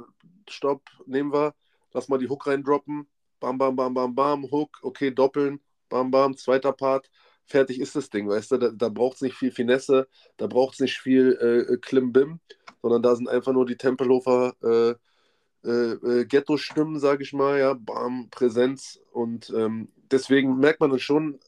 stopp, 0.49 0.83
nehmen 1.05 1.33
wir. 1.33 1.53
Lass 1.93 2.09
mal 2.09 2.17
die 2.19 2.29
Hook 2.29 2.47
reindroppen. 2.47 3.07
Bam, 3.39 3.57
bam, 3.57 3.75
bam, 3.75 3.93
bam, 3.93 4.15
bam, 4.15 4.51
Hook, 4.51 4.79
okay, 4.83 5.11
doppeln 5.11 5.61
bam, 5.89 6.11
bam, 6.11 6.37
zweiter 6.37 6.71
Part, 6.71 7.09
fertig 7.45 7.79
ist 7.79 7.95
das 7.95 8.09
Ding, 8.09 8.29
weißt 8.29 8.51
du? 8.51 8.57
Da, 8.57 8.69
da 8.69 8.89
braucht 8.89 9.15
es 9.15 9.21
nicht 9.21 9.35
viel 9.35 9.51
Finesse, 9.51 10.07
da 10.37 10.47
braucht 10.47 10.75
es 10.75 10.79
nicht 10.79 10.99
viel 10.99 11.67
äh, 11.71 11.77
Klimbim, 11.77 12.39
sondern 12.81 13.01
da 13.01 13.15
sind 13.15 13.27
einfach 13.27 13.51
nur 13.51 13.65
die 13.65 13.77
Tempelhofer 13.77 14.53
äh, 14.63 15.67
äh, 15.67 15.91
äh, 15.93 16.25
Ghetto-Stimmen, 16.25 16.99
sage 16.99 17.23
ich 17.23 17.33
mal, 17.33 17.59
ja, 17.59 17.73
bam, 17.73 18.29
Präsenz 18.29 18.99
und 19.11 19.51
ähm, 19.55 19.89
deswegen 20.11 20.57
merkt 20.59 20.79
man 20.79 20.91
das 20.91 21.01
schon, 21.01 21.39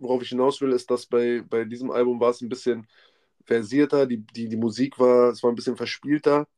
worauf 0.00 0.22
ich 0.22 0.30
hinaus 0.30 0.60
will, 0.60 0.72
ist, 0.72 0.90
dass 0.90 1.06
bei, 1.06 1.42
bei 1.48 1.64
diesem 1.64 1.90
Album 1.90 2.20
war 2.20 2.30
es 2.30 2.40
ein 2.40 2.48
bisschen 2.48 2.86
versierter, 3.44 4.06
die, 4.06 4.18
die, 4.18 4.48
die 4.48 4.56
Musik 4.56 4.98
war, 4.98 5.30
es 5.30 5.42
war 5.42 5.50
ein 5.50 5.56
bisschen 5.56 5.76
verspielter 5.76 6.48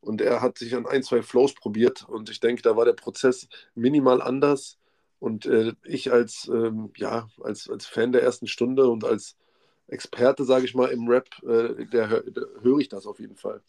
und 0.00 0.20
er 0.20 0.40
hat 0.40 0.58
sich 0.58 0.74
an 0.74 0.86
ein, 0.86 1.02
zwei 1.02 1.22
Flows 1.22 1.54
probiert 1.54 2.08
und 2.08 2.30
ich 2.30 2.40
denke, 2.40 2.62
da 2.62 2.76
war 2.76 2.84
der 2.84 2.92
Prozess 2.94 3.48
minimal 3.74 4.22
anders 4.22 4.78
und 5.18 5.46
äh, 5.46 5.72
ich 5.84 6.12
als, 6.12 6.50
ähm, 6.52 6.92
ja, 6.96 7.28
als, 7.42 7.68
als 7.68 7.86
Fan 7.86 8.12
der 8.12 8.22
ersten 8.22 8.46
Stunde 8.46 8.88
und 8.88 9.04
als 9.04 9.36
Experte, 9.88 10.44
sage 10.44 10.64
ich 10.64 10.74
mal, 10.74 10.88
im 10.90 11.08
Rap, 11.08 11.28
äh, 11.42 11.84
der, 11.86 12.22
der 12.22 12.46
höre 12.62 12.78
ich 12.78 12.88
das 12.88 13.06
auf 13.06 13.20
jeden 13.20 13.36
Fall. 13.36 13.62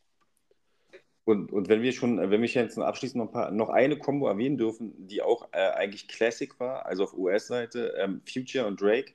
Und, 1.24 1.52
und 1.52 1.70
wenn 1.70 1.82
wir 1.82 1.91
schon, 1.91 2.17
wenn 2.17 2.41
wir 2.41 2.48
jetzt 2.48 2.78
abschließend 2.78 3.17
noch, 3.24 3.30
ein 3.30 3.34
paar, 3.34 3.52
noch 3.52 3.70
eine 3.70 3.98
Combo 3.98 4.28
erwähnen 4.28 4.58
dürfen, 4.58 5.08
die 5.08 5.22
auch 5.22 5.48
äh, 5.52 5.70
eigentlich 5.72 6.08
Classic 6.08 6.60
war, 6.60 6.86
also 6.86 7.04
auf 7.04 7.13
US-Seite, 7.13 7.94
ähm, 7.98 8.22
Future 8.28 8.65
und 8.65 8.82
Drake 8.82 9.13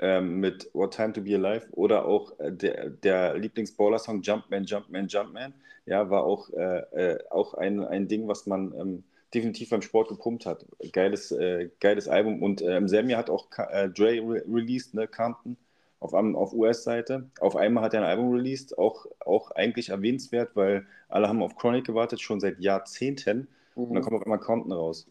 ähm, 0.00 0.40
mit 0.40 0.70
What 0.72 0.94
Time 0.94 1.12
to 1.12 1.20
Be 1.20 1.34
Alive 1.34 1.66
oder 1.72 2.06
auch 2.06 2.38
äh, 2.38 2.52
der, 2.52 2.90
der 2.90 3.36
Lieblings-Baller-Song 3.36 4.22
Jumpman, 4.22 4.64
Jumpman, 4.64 5.08
Jumpman, 5.08 5.54
ja, 5.86 6.10
war 6.10 6.24
auch, 6.24 6.50
äh, 6.50 6.80
äh, 7.12 7.18
auch 7.30 7.54
ein, 7.54 7.84
ein 7.84 8.08
Ding, 8.08 8.26
was 8.26 8.46
man 8.46 8.74
ähm, 8.78 9.04
definitiv 9.34 9.70
beim 9.70 9.82
Sport 9.82 10.08
gepumpt 10.08 10.46
hat. 10.46 10.64
Geiles, 10.92 11.32
äh, 11.32 11.70
geiles 11.80 12.08
Album. 12.08 12.42
Und 12.42 12.62
äh, 12.62 12.76
im 12.76 12.88
selben 12.88 13.10
Jahr 13.10 13.18
hat 13.18 13.30
auch 13.30 13.48
äh, 13.70 13.88
Dre 13.88 14.20
re 14.20 14.42
released, 14.48 14.94
ne, 14.94 15.06
Compton, 15.06 15.56
auf, 16.00 16.14
auf 16.14 16.52
US-Seite. 16.52 17.30
Auf 17.40 17.56
einmal 17.56 17.84
hat 17.84 17.94
er 17.94 18.00
ein 18.00 18.06
Album 18.06 18.32
released, 18.32 18.78
auch, 18.78 19.06
auch 19.20 19.50
eigentlich 19.52 19.90
erwähnenswert, 19.90 20.50
weil 20.54 20.86
alle 21.08 21.28
haben 21.28 21.42
auf 21.42 21.56
Chronic 21.56 21.84
gewartet, 21.84 22.20
schon 22.20 22.40
seit 22.40 22.60
Jahrzehnten. 22.60 23.48
Mhm. 23.74 23.84
Und 23.84 23.94
dann 23.94 24.02
kommt 24.02 24.16
auf 24.16 24.22
einmal 24.22 24.40
Compton 24.40 24.72
raus. 24.72 25.06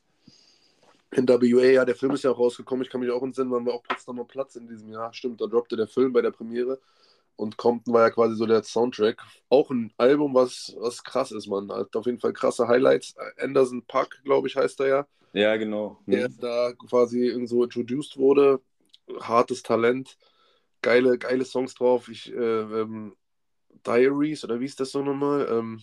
NWA, 1.15 1.65
ja, 1.65 1.85
der 1.85 1.95
Film 1.95 2.13
ist 2.13 2.23
ja 2.23 2.31
auch 2.31 2.39
rausgekommen. 2.39 2.83
Ich 2.83 2.89
kann 2.89 3.01
mich 3.01 3.11
auch 3.11 3.23
entsinnen, 3.23 3.51
waren 3.51 3.65
wir 3.65 3.73
auch 3.73 3.83
Potsdamer 3.83 4.25
Platz 4.25 4.55
in 4.55 4.67
diesem 4.67 4.89
Jahr. 4.91 5.13
Stimmt, 5.13 5.41
da 5.41 5.47
droppte 5.47 5.75
der 5.75 5.87
Film 5.87 6.13
bei 6.13 6.21
der 6.21 6.31
Premiere. 6.31 6.79
Und 7.35 7.57
Compton 7.57 7.93
war 7.93 8.03
ja 8.03 8.09
quasi 8.11 8.35
so 8.35 8.45
der 8.45 8.63
Soundtrack. 8.63 9.21
Auch 9.49 9.71
ein 9.71 9.91
Album, 9.97 10.33
was, 10.33 10.75
was 10.79 11.03
krass 11.03 11.31
ist, 11.31 11.47
man. 11.47 11.71
Hat 11.71 11.95
auf 11.95 12.05
jeden 12.05 12.19
Fall 12.19 12.33
krasse 12.33 12.67
Highlights. 12.67 13.15
Anderson 13.37 13.83
Puck, 13.87 14.21
glaube 14.23 14.47
ich, 14.47 14.55
heißt 14.55 14.79
er 14.81 14.87
ja. 14.87 15.07
Ja, 15.33 15.55
genau. 15.57 15.99
Der 16.05 16.29
mhm. 16.29 16.37
da 16.39 16.73
quasi 16.73 17.35
so 17.45 17.63
introduced 17.63 18.17
wurde. 18.17 18.61
Hartes 19.19 19.63
Talent. 19.63 20.17
Geile, 20.81 21.17
geile 21.17 21.45
Songs 21.45 21.73
drauf. 21.73 22.07
Ich, 22.09 22.31
äh, 22.31 22.35
ähm, 22.35 23.15
Diaries, 23.85 24.43
oder 24.43 24.59
wie 24.59 24.65
ist 24.65 24.79
das 24.79 24.91
so 24.91 25.01
nochmal? 25.01 25.47
Ähm, 25.49 25.81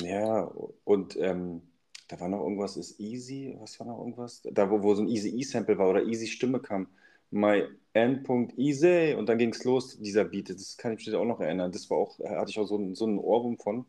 ja, 0.00 0.50
und 0.84 1.16
ähm, 1.16 1.62
da 2.10 2.18
war 2.18 2.28
noch 2.28 2.42
irgendwas, 2.42 2.76
ist 2.76 2.98
Easy, 2.98 3.56
was 3.60 3.78
war 3.78 3.86
noch 3.86 3.98
irgendwas? 3.98 4.42
Da, 4.50 4.68
wo, 4.68 4.82
wo 4.82 4.94
so 4.94 5.02
ein 5.02 5.08
Easy 5.08 5.28
E-Sample 5.28 5.78
war 5.78 5.88
oder 5.88 6.04
Easy 6.04 6.26
Stimme 6.26 6.60
kam 6.60 6.88
My 7.30 7.64
N.Easy 7.92 9.14
und 9.16 9.28
dann 9.28 9.38
ging 9.38 9.50
es 9.50 9.62
los, 9.64 9.98
dieser 9.98 10.24
Beat. 10.24 10.50
Das 10.50 10.76
kann 10.76 10.92
ich 10.92 11.06
mich 11.06 11.14
auch 11.14 11.24
noch 11.24 11.40
erinnern. 11.40 11.70
Das 11.70 11.88
war 11.88 11.98
auch, 11.98 12.18
hatte 12.18 12.50
ich 12.50 12.58
auch 12.58 12.66
so, 12.66 12.94
so 12.94 13.06
einen 13.06 13.18
Ohrwurm 13.18 13.56
von. 13.56 13.86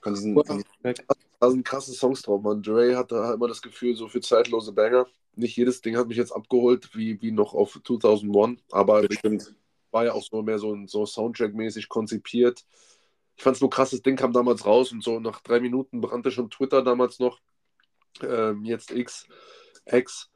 Von 0.00 0.14
diesen 0.14 0.36
Track. 0.82 1.04
Da 1.40 1.50
sind 1.50 1.64
krasse 1.64 1.92
Songs 1.92 2.22
drauf, 2.22 2.40
man. 2.42 2.62
Dre 2.62 2.96
hatte 2.96 3.24
halt 3.24 3.36
immer 3.36 3.48
das 3.48 3.62
Gefühl, 3.62 3.96
so 3.96 4.08
für 4.08 4.20
zeitlose 4.20 4.72
Banger. 4.72 5.06
Nicht 5.34 5.56
jedes 5.56 5.80
Ding 5.80 5.96
hat 5.96 6.06
mich 6.06 6.16
jetzt 6.16 6.30
abgeholt, 6.30 6.90
wie, 6.94 7.20
wie 7.20 7.32
noch 7.32 7.54
auf 7.54 7.80
2001, 7.84 8.60
aber 8.70 9.02
Bestimmt. 9.02 9.54
war 9.90 10.04
ja 10.04 10.12
auch 10.12 10.22
so 10.22 10.42
mehr 10.42 10.58
so, 10.58 10.76
so 10.86 11.04
Soundtrack-mäßig 11.04 11.88
konzipiert. 11.88 12.64
Ich 13.36 13.42
fand 13.42 13.56
es 13.56 13.60
nur 13.60 13.70
krasses 13.70 14.02
Ding 14.02 14.14
kam 14.14 14.32
damals 14.32 14.64
raus 14.64 14.92
und 14.92 15.02
so 15.02 15.18
nach 15.18 15.40
drei 15.40 15.58
Minuten 15.58 16.00
brannte 16.00 16.30
schon 16.30 16.50
Twitter 16.50 16.82
damals 16.82 17.18
noch. 17.18 17.40
Ähm, 18.22 18.64
jetzt 18.64 18.90
X, 18.90 19.26
X 19.86 20.30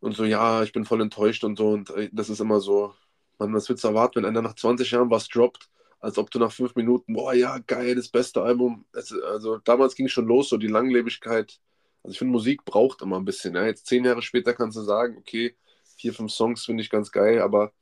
und 0.00 0.14
so, 0.14 0.24
ja, 0.24 0.62
ich 0.62 0.72
bin 0.72 0.84
voll 0.84 1.00
enttäuscht 1.00 1.44
und 1.44 1.56
so. 1.56 1.68
Und 1.70 1.90
äh, 1.90 2.10
das 2.12 2.28
ist 2.28 2.40
immer 2.40 2.60
so, 2.60 2.94
man, 3.38 3.54
was 3.54 3.68
willst 3.68 3.84
du 3.84 3.88
erwarten, 3.88 4.16
wenn 4.16 4.26
einer 4.26 4.42
nach 4.42 4.54
20 4.54 4.90
Jahren 4.90 5.10
was 5.10 5.28
droppt, 5.28 5.68
als 6.00 6.18
ob 6.18 6.30
du 6.30 6.38
nach 6.38 6.52
fünf 6.52 6.74
Minuten, 6.74 7.14
boah, 7.14 7.32
ja, 7.34 7.58
geil, 7.58 7.94
das 7.94 8.08
beste 8.08 8.42
Album. 8.42 8.84
Es, 8.92 9.12
also 9.12 9.58
damals 9.58 9.94
ging 9.94 10.06
es 10.06 10.12
schon 10.12 10.26
los, 10.26 10.50
so 10.50 10.58
die 10.58 10.66
Langlebigkeit. 10.66 11.58
Also 12.02 12.12
ich 12.12 12.18
finde, 12.18 12.32
Musik 12.32 12.64
braucht 12.64 13.00
immer 13.02 13.16
ein 13.18 13.24
bisschen. 13.24 13.54
Ja. 13.54 13.64
Jetzt 13.64 13.86
zehn 13.86 14.04
Jahre 14.04 14.22
später 14.22 14.52
kannst 14.52 14.76
du 14.76 14.82
sagen, 14.82 15.16
okay, 15.18 15.56
vier, 15.96 16.12
fünf 16.12 16.32
Songs 16.32 16.64
finde 16.64 16.82
ich 16.82 16.90
ganz 16.90 17.10
geil, 17.10 17.40
aber 17.40 17.72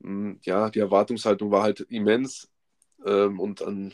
mh, 0.00 0.08
hm, 0.08 0.40
ja, 0.42 0.70
die 0.70 0.78
Erwartungshaltung 0.78 1.50
war 1.50 1.64
halt 1.64 1.80
immens. 1.80 2.48
Ähm, 3.04 3.40
und 3.40 3.62
an, 3.62 3.92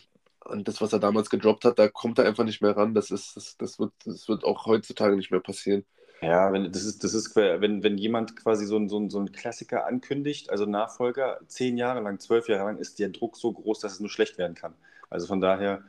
an 0.50 0.64
das, 0.64 0.80
was 0.80 0.92
er 0.92 0.98
damals 0.98 1.30
gedroppt 1.30 1.64
hat, 1.64 1.78
da 1.78 1.88
kommt 1.88 2.18
er 2.18 2.26
einfach 2.26 2.44
nicht 2.44 2.62
mehr 2.62 2.76
ran. 2.76 2.94
Das, 2.94 3.10
ist, 3.10 3.36
das, 3.36 3.56
das, 3.56 3.78
wird, 3.78 3.92
das 4.04 4.28
wird 4.28 4.44
auch 4.44 4.66
heutzutage 4.66 5.16
nicht 5.16 5.30
mehr 5.30 5.40
passieren. 5.40 5.84
Ja, 6.22 6.52
wenn, 6.52 6.70
das 6.70 6.84
ist, 6.84 7.02
das 7.02 7.14
ist, 7.14 7.34
wenn, 7.34 7.82
wenn 7.82 7.96
jemand 7.96 8.36
quasi 8.36 8.66
so, 8.66 8.76
ein, 8.76 8.88
so, 8.88 8.98
ein, 8.98 9.08
so 9.08 9.18
einen 9.18 9.32
Klassiker 9.32 9.86
ankündigt, 9.86 10.50
also 10.50 10.66
Nachfolger, 10.66 11.40
zehn 11.46 11.78
Jahre 11.78 12.00
lang, 12.00 12.18
zwölf 12.18 12.48
Jahre 12.48 12.64
lang, 12.64 12.78
ist 12.78 12.98
der 12.98 13.08
Druck 13.08 13.36
so 13.36 13.52
groß, 13.52 13.80
dass 13.80 13.94
es 13.94 14.00
nur 14.00 14.10
schlecht 14.10 14.36
werden 14.36 14.54
kann. 14.54 14.74
Also 15.08 15.26
von 15.26 15.40
daher, 15.40 15.82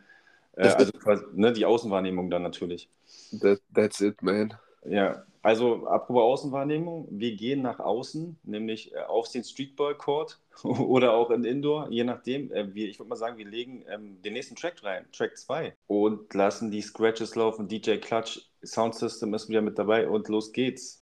äh, 0.56 0.70
also 0.70 0.92
quasi, 0.94 1.26
ne, 1.34 1.52
die 1.52 1.66
Außenwahrnehmung 1.66 2.30
dann 2.30 2.44
natürlich. 2.44 2.90
That, 3.42 3.60
that's 3.74 4.00
it, 4.00 4.22
man. 4.22 4.54
Ja, 4.86 5.26
also 5.42 5.88
apropos 5.88 6.22
Außenwahrnehmung, 6.22 7.08
wir 7.10 7.36
gehen 7.36 7.62
nach 7.64 7.80
außen, 7.80 8.38
nämlich 8.44 8.94
äh, 8.94 9.00
auf 9.00 9.30
den 9.30 9.44
Streetball 9.44 9.96
Court 9.96 10.40
oder 10.64 11.14
auch 11.14 11.32
in 11.32 11.44
Indoor, 11.44 11.90
je 11.90 12.04
nachdem. 12.04 12.52
Äh, 12.52 12.74
wir, 12.76 12.88
ich 12.88 13.00
würde 13.00 13.10
mal 13.10 13.16
sagen, 13.16 13.38
wir 13.38 13.48
legen 13.48 13.84
ähm, 13.90 14.22
den 14.22 14.34
nächsten 14.34 14.56
Track 14.56 14.84
rein, 14.84 15.06
Track 15.12 15.38
2, 15.38 15.74
und 15.88 16.34
lassen 16.34 16.70
die 16.70 16.82
Scratches 16.82 17.36
laufen. 17.36 17.68
DJ 17.68 17.98
Clutch, 17.98 18.50
Sound 18.64 18.94
System 18.94 19.34
ist 19.34 19.50
wieder 19.50 19.62
mit 19.62 19.80
dabei 19.80 20.08
und 20.08 20.28
los 20.28 20.52
geht's. 20.52 21.00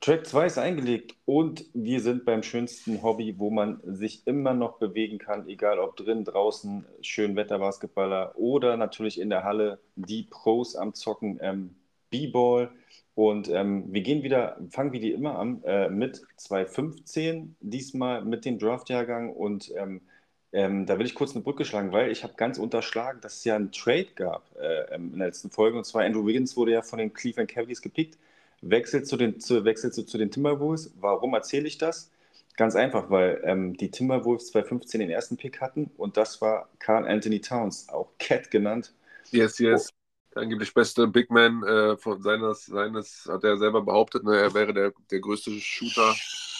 Track 0.00 0.26
2 0.26 0.46
ist 0.46 0.58
eingelegt 0.58 1.14
und 1.24 1.64
wir 1.74 2.00
sind 2.00 2.24
beim 2.24 2.42
schönsten 2.42 3.04
Hobby, 3.04 3.38
wo 3.38 3.50
man 3.50 3.80
sich 3.84 4.26
immer 4.26 4.52
noch 4.52 4.78
bewegen 4.80 5.18
kann, 5.18 5.46
egal 5.46 5.78
ob 5.78 5.94
drin, 5.94 6.24
draußen, 6.24 6.84
schön 7.02 7.36
Wetterbasketballer 7.36 8.32
oder 8.34 8.76
natürlich 8.76 9.20
in 9.20 9.30
der 9.30 9.44
Halle, 9.44 9.78
die 9.94 10.24
Pros 10.24 10.74
am 10.74 10.94
Zocken. 10.94 11.38
Ähm, 11.40 11.76
B-Ball. 12.12 12.70
Und 13.14 13.48
ähm, 13.48 13.84
wir 13.92 14.00
gehen 14.00 14.22
wieder, 14.22 14.56
fangen 14.70 14.92
wie 14.92 15.12
immer 15.12 15.38
an 15.38 15.62
äh, 15.64 15.88
mit 15.90 16.22
2015, 16.36 17.56
diesmal 17.60 18.24
mit 18.24 18.44
dem 18.44 18.58
Draftjahrgang. 18.58 19.30
Und 19.30 19.72
ähm, 19.76 20.00
ähm, 20.52 20.86
da 20.86 20.98
will 20.98 21.06
ich 21.06 21.14
kurz 21.14 21.34
eine 21.34 21.42
Brücke 21.42 21.64
schlagen, 21.64 21.92
weil 21.92 22.10
ich 22.10 22.24
habe 22.24 22.34
ganz 22.36 22.58
unterschlagen, 22.58 23.20
dass 23.20 23.38
es 23.38 23.44
ja 23.44 23.56
einen 23.56 23.72
Trade 23.72 24.08
gab 24.14 24.44
äh, 24.58 24.94
in 24.94 25.18
der 25.18 25.28
letzten 25.28 25.50
Folge. 25.50 25.76
Und 25.76 25.84
zwar 25.84 26.04
Andrew 26.04 26.26
Wiggins 26.26 26.56
wurde 26.56 26.72
ja 26.72 26.82
von 26.82 26.98
den 26.98 27.12
Cleveland 27.12 27.50
Cavaliers 27.50 27.82
gepickt, 27.82 28.18
wechselt 28.62 29.06
zu 29.06 29.16
den, 29.16 29.40
zu, 29.40 29.64
wechselt 29.64 29.94
zu, 29.94 30.04
zu 30.04 30.16
den 30.16 30.30
Timberwolves. 30.30 30.94
Warum 31.00 31.34
erzähle 31.34 31.66
ich 31.66 31.78
das? 31.78 32.10
Ganz 32.56 32.76
einfach, 32.76 33.10
weil 33.10 33.40
ähm, 33.44 33.76
die 33.76 33.90
Timberwolves 33.90 34.48
2015 34.48 35.00
den 35.00 35.10
ersten 35.10 35.36
Pick 35.36 35.60
hatten 35.60 35.90
und 35.96 36.16
das 36.18 36.40
war 36.42 36.68
Carl 36.78 37.06
Anthony 37.06 37.40
Towns, 37.40 37.88
auch 37.88 38.10
Cat 38.18 38.50
genannt. 38.50 38.92
Yes, 39.30 39.58
yes 39.58 39.92
der 40.34 40.42
angeblich 40.42 40.72
beste 40.72 41.06
Big 41.06 41.30
Man 41.30 41.62
äh, 41.62 41.96
von 41.96 42.22
seines, 42.22 42.66
seines, 42.66 43.28
hat 43.30 43.44
er 43.44 43.56
selber 43.56 43.82
behauptet, 43.82 44.24
ne, 44.24 44.36
er 44.36 44.54
wäre 44.54 44.72
der, 44.72 44.92
der 45.10 45.20
größte 45.20 45.50
Shooter 45.52 46.14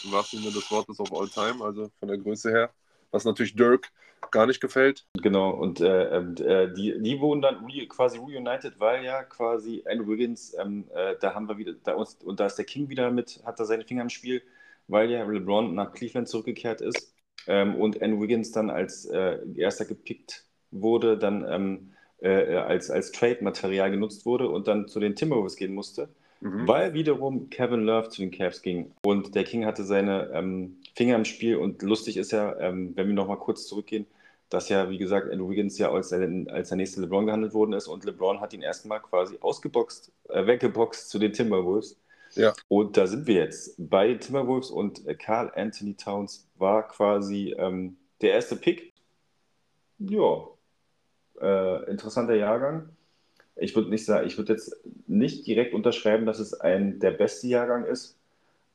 im 0.05 0.13
wahrsten 0.13 0.41
Sinne 0.41 0.53
des 0.53 0.71
Wortes 0.71 1.01
of 1.01 1.13
all 1.13 1.29
time, 1.29 1.65
also 1.65 1.91
von 1.99 2.09
der 2.09 2.19
Größe 2.19 2.51
her. 2.51 2.71
Was 3.11 3.25
natürlich 3.25 3.55
Dirk 3.55 3.91
gar 4.31 4.47
nicht 4.47 4.61
gefällt. 4.61 5.07
Genau, 5.21 5.51
und 5.51 5.81
äh, 5.81 6.17
ähm, 6.17 6.35
äh, 6.39 6.73
die, 6.73 7.01
die 7.01 7.21
wurden 7.21 7.43
dann 7.43 7.65
re, 7.67 7.87
quasi 7.87 8.19
reunited, 8.19 8.79
weil 8.79 9.05
ja 9.05 9.23
quasi 9.25 9.85
Andrew 9.87 10.09
Wiggins, 10.09 10.57
ähm, 10.59 10.89
äh, 10.95 11.17
da 11.21 11.35
haben 11.35 11.49
wir 11.49 11.59
wieder, 11.59 11.75
da 11.85 11.95
uns, 11.95 12.15
und 12.15 12.41
da 12.41 12.47
ist 12.47 12.57
der 12.57 12.65
King 12.65 12.89
wieder 12.89 13.11
mit, 13.11 13.43
hat 13.45 13.61
da 13.61 13.65
seine 13.65 13.85
Finger 13.85 14.03
im 14.03 14.11
Spiel, 14.11 14.43
weil 14.89 15.11
ja 15.11 15.25
LeBron 15.25 15.75
nach 15.75 15.93
Cleveland 15.93 16.29
zurückgekehrt 16.29 16.81
ist 16.81 17.15
ähm, 17.47 17.77
und 17.77 18.03
Andrew 18.03 18.23
Wiggins 18.23 18.53
dann 18.53 18.71
als 18.71 19.05
äh, 19.07 19.39
erster 19.55 19.85
gepickt 19.85 20.47
wurde, 20.71 21.19
dann 21.19 21.45
ähm, 21.47 21.93
äh, 22.23 22.57
als, 22.57 22.91
als 22.91 23.13
Trade-Material 23.13 23.91
genutzt 23.91 24.25
wurde 24.27 24.49
und 24.49 24.69
dann 24.69 24.89
zu 24.89 25.01
den 25.01 25.17
Timberwolves 25.17 25.57
gehen 25.57 25.75
musste, 25.75 26.09
mhm. 26.41 26.67
weil 26.69 26.95
wiederum 26.95 27.51
Kevin 27.51 27.85
Love 27.85 28.09
zu 28.09 28.23
den 28.23 28.31
Cavs 28.31 28.63
ging. 28.63 28.93
Und 29.05 29.35
der 29.35 29.45
King 29.45 29.67
hatte 29.67 29.85
seine 29.85 30.31
ähm, 30.33 30.77
Finger 30.95 31.17
im 31.17 31.25
Spiel 31.25 31.57
und 31.57 31.83
lustig 31.83 32.17
ist 32.17 32.33
ja, 32.33 32.59
ähm, 32.59 32.93
wenn 32.95 33.09
wir 33.09 33.15
nochmal 33.15 33.39
kurz 33.39 33.67
zurückgehen, 33.67 34.07
dass 34.51 34.69
ja, 34.69 34.91
wie 34.91 34.99
gesagt, 34.99 35.31
Andrew 35.31 35.49
Wiggins 35.49 35.79
ja 35.79 35.91
als, 35.91 36.13
als 36.13 36.69
der 36.69 36.77
nächste 36.77 37.01
LeBron 37.01 37.27
gehandelt 37.27 37.55
worden 37.55 37.73
ist 37.73 37.89
und 37.89 38.05
LeBron 38.05 38.41
hat 38.41 38.53
ihn 38.53 38.63
erstmal 38.63 39.01
quasi 39.01 39.39
ausgeboxt, 39.41 40.13
äh, 40.29 40.47
weggeboxt 40.47 41.09
zu 41.09 41.19
den 41.19 41.33
Timberwolves. 41.33 41.99
Ja. 42.35 42.53
Und 42.69 42.97
da 42.97 43.07
sind 43.07 43.27
wir 43.27 43.37
jetzt 43.37 43.75
bei 43.79 44.15
Timberwolves 44.15 44.71
und 44.71 45.03
Carl 45.19 45.51
äh, 45.55 45.61
Anthony 45.61 45.95
Towns 45.95 46.49
war 46.57 46.87
quasi 46.89 47.55
ähm, 47.59 47.97
der 48.21 48.33
erste 48.33 48.57
Pick. 48.57 48.93
Ja, 49.99 50.49
äh, 51.43 51.91
interessanter 51.91 52.35
Jahrgang. 52.35 52.89
Ich 53.57 53.77
würde 53.77 53.91
nicht 53.91 54.05
sagen, 54.05 54.27
ich 54.27 54.39
würde 54.39 54.55
jetzt 54.55 54.77
nicht 55.07 55.47
direkt 55.47 55.75
unterschreiben, 55.75 56.27
dass 56.27 56.39
es 56.39 56.55
ein 56.55 56.99
der 57.01 57.11
beste 57.11 57.49
Jahrgang 57.49 57.85
ist, 57.85 58.17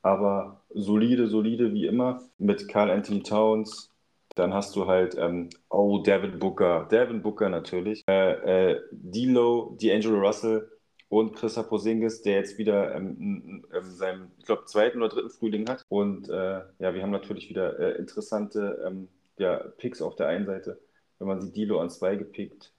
aber 0.02 0.60
solide, 0.72 1.26
solide 1.26 1.72
wie 1.72 1.86
immer 1.86 2.22
mit 2.38 2.68
Carl 2.68 2.90
Anthony 2.90 3.22
Towns. 3.22 3.90
Dann 4.36 4.54
hast 4.54 4.76
du 4.76 4.86
halt, 4.86 5.16
ähm, 5.18 5.48
oh, 5.68 5.98
Devin 5.98 6.38
Booker, 6.38 6.86
Devin 6.90 7.22
Booker 7.22 7.48
natürlich, 7.48 8.04
äh, 8.08 8.72
äh, 8.72 8.80
D'Lo, 8.92 9.76
D'Angelo 9.80 10.20
Russell 10.20 10.70
und 11.08 11.34
Chris 11.34 11.54
Porzingis, 11.54 12.22
der 12.22 12.36
jetzt 12.36 12.58
wieder 12.58 12.94
ähm, 12.94 13.64
ähm, 13.72 13.90
seinen, 13.90 14.30
ich 14.38 14.44
glaube, 14.44 14.66
zweiten 14.66 14.98
oder 14.98 15.08
dritten 15.08 15.30
Frühling 15.30 15.68
hat. 15.68 15.84
Und 15.88 16.28
äh, 16.28 16.60
ja, 16.78 16.94
wir 16.94 17.02
haben 17.02 17.10
natürlich 17.10 17.48
wieder 17.48 17.78
äh, 17.80 17.98
interessante 17.98 18.84
ähm, 18.86 19.08
ja, 19.38 19.56
Picks 19.78 20.02
auf 20.02 20.14
der 20.16 20.28
einen 20.28 20.46
Seite 20.46 20.78
wenn 21.18 21.28
man 21.28 21.40
sieht, 21.40 21.56
Dilo 21.56 21.80
an 21.80 21.90
zwei 21.90 22.16
gepickt, 22.16 22.72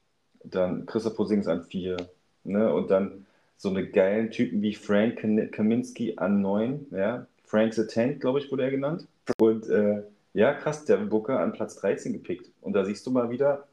dann 0.44 0.86
Christoph 0.86 1.16
Posings 1.16 1.48
an 1.48 1.64
vier, 1.64 1.98
ne? 2.44 2.74
Und 2.74 2.90
dann 2.90 3.26
so 3.58 3.70
eine 3.70 3.86
geilen 3.88 4.32
Typen 4.32 4.62
wie 4.62 4.74
Frank 4.74 5.20
Kaminski 5.52 6.16
an 6.18 6.42
neun, 6.42 6.88
ja. 6.92 7.28
Frank 7.44 7.74
the 7.74 7.88
Tank, 7.88 8.22
glaube 8.22 8.40
ich, 8.40 8.52
wurde 8.52 8.64
er 8.64 8.72
genannt. 8.72 9.08
Und 9.38 9.68
äh, 9.70 10.04
ja, 10.34 10.54
krass, 10.54 10.86
Devin 10.86 11.10
Booker 11.10 11.40
an 11.40 11.52
Platz 11.52 11.76
13 11.78 12.14
gepickt. 12.14 12.52
Und 12.62 12.74
da 12.74 12.86
siehst 12.86 13.06
du 13.06 13.12
mal 13.12 13.32
wieder, 13.32 13.68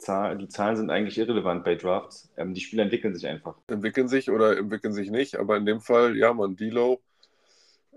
die 0.00 0.48
Zahlen 0.48 0.76
sind 0.76 0.90
eigentlich 0.90 1.16
irrelevant 1.16 1.64
bei 1.64 1.76
Drafts. 1.76 2.28
Ähm, 2.36 2.52
die 2.52 2.60
Spieler 2.60 2.82
entwickeln 2.82 3.14
sich 3.14 3.26
einfach. 3.26 3.56
Entwickeln 3.68 4.08
sich 4.08 4.30
oder 4.30 4.58
entwickeln 4.58 4.92
sich 4.92 5.10
nicht, 5.10 5.36
aber 5.36 5.56
in 5.56 5.64
dem 5.64 5.80
Fall, 5.80 6.16
ja, 6.16 6.34
man, 6.34 6.56
Dilo 6.56 7.00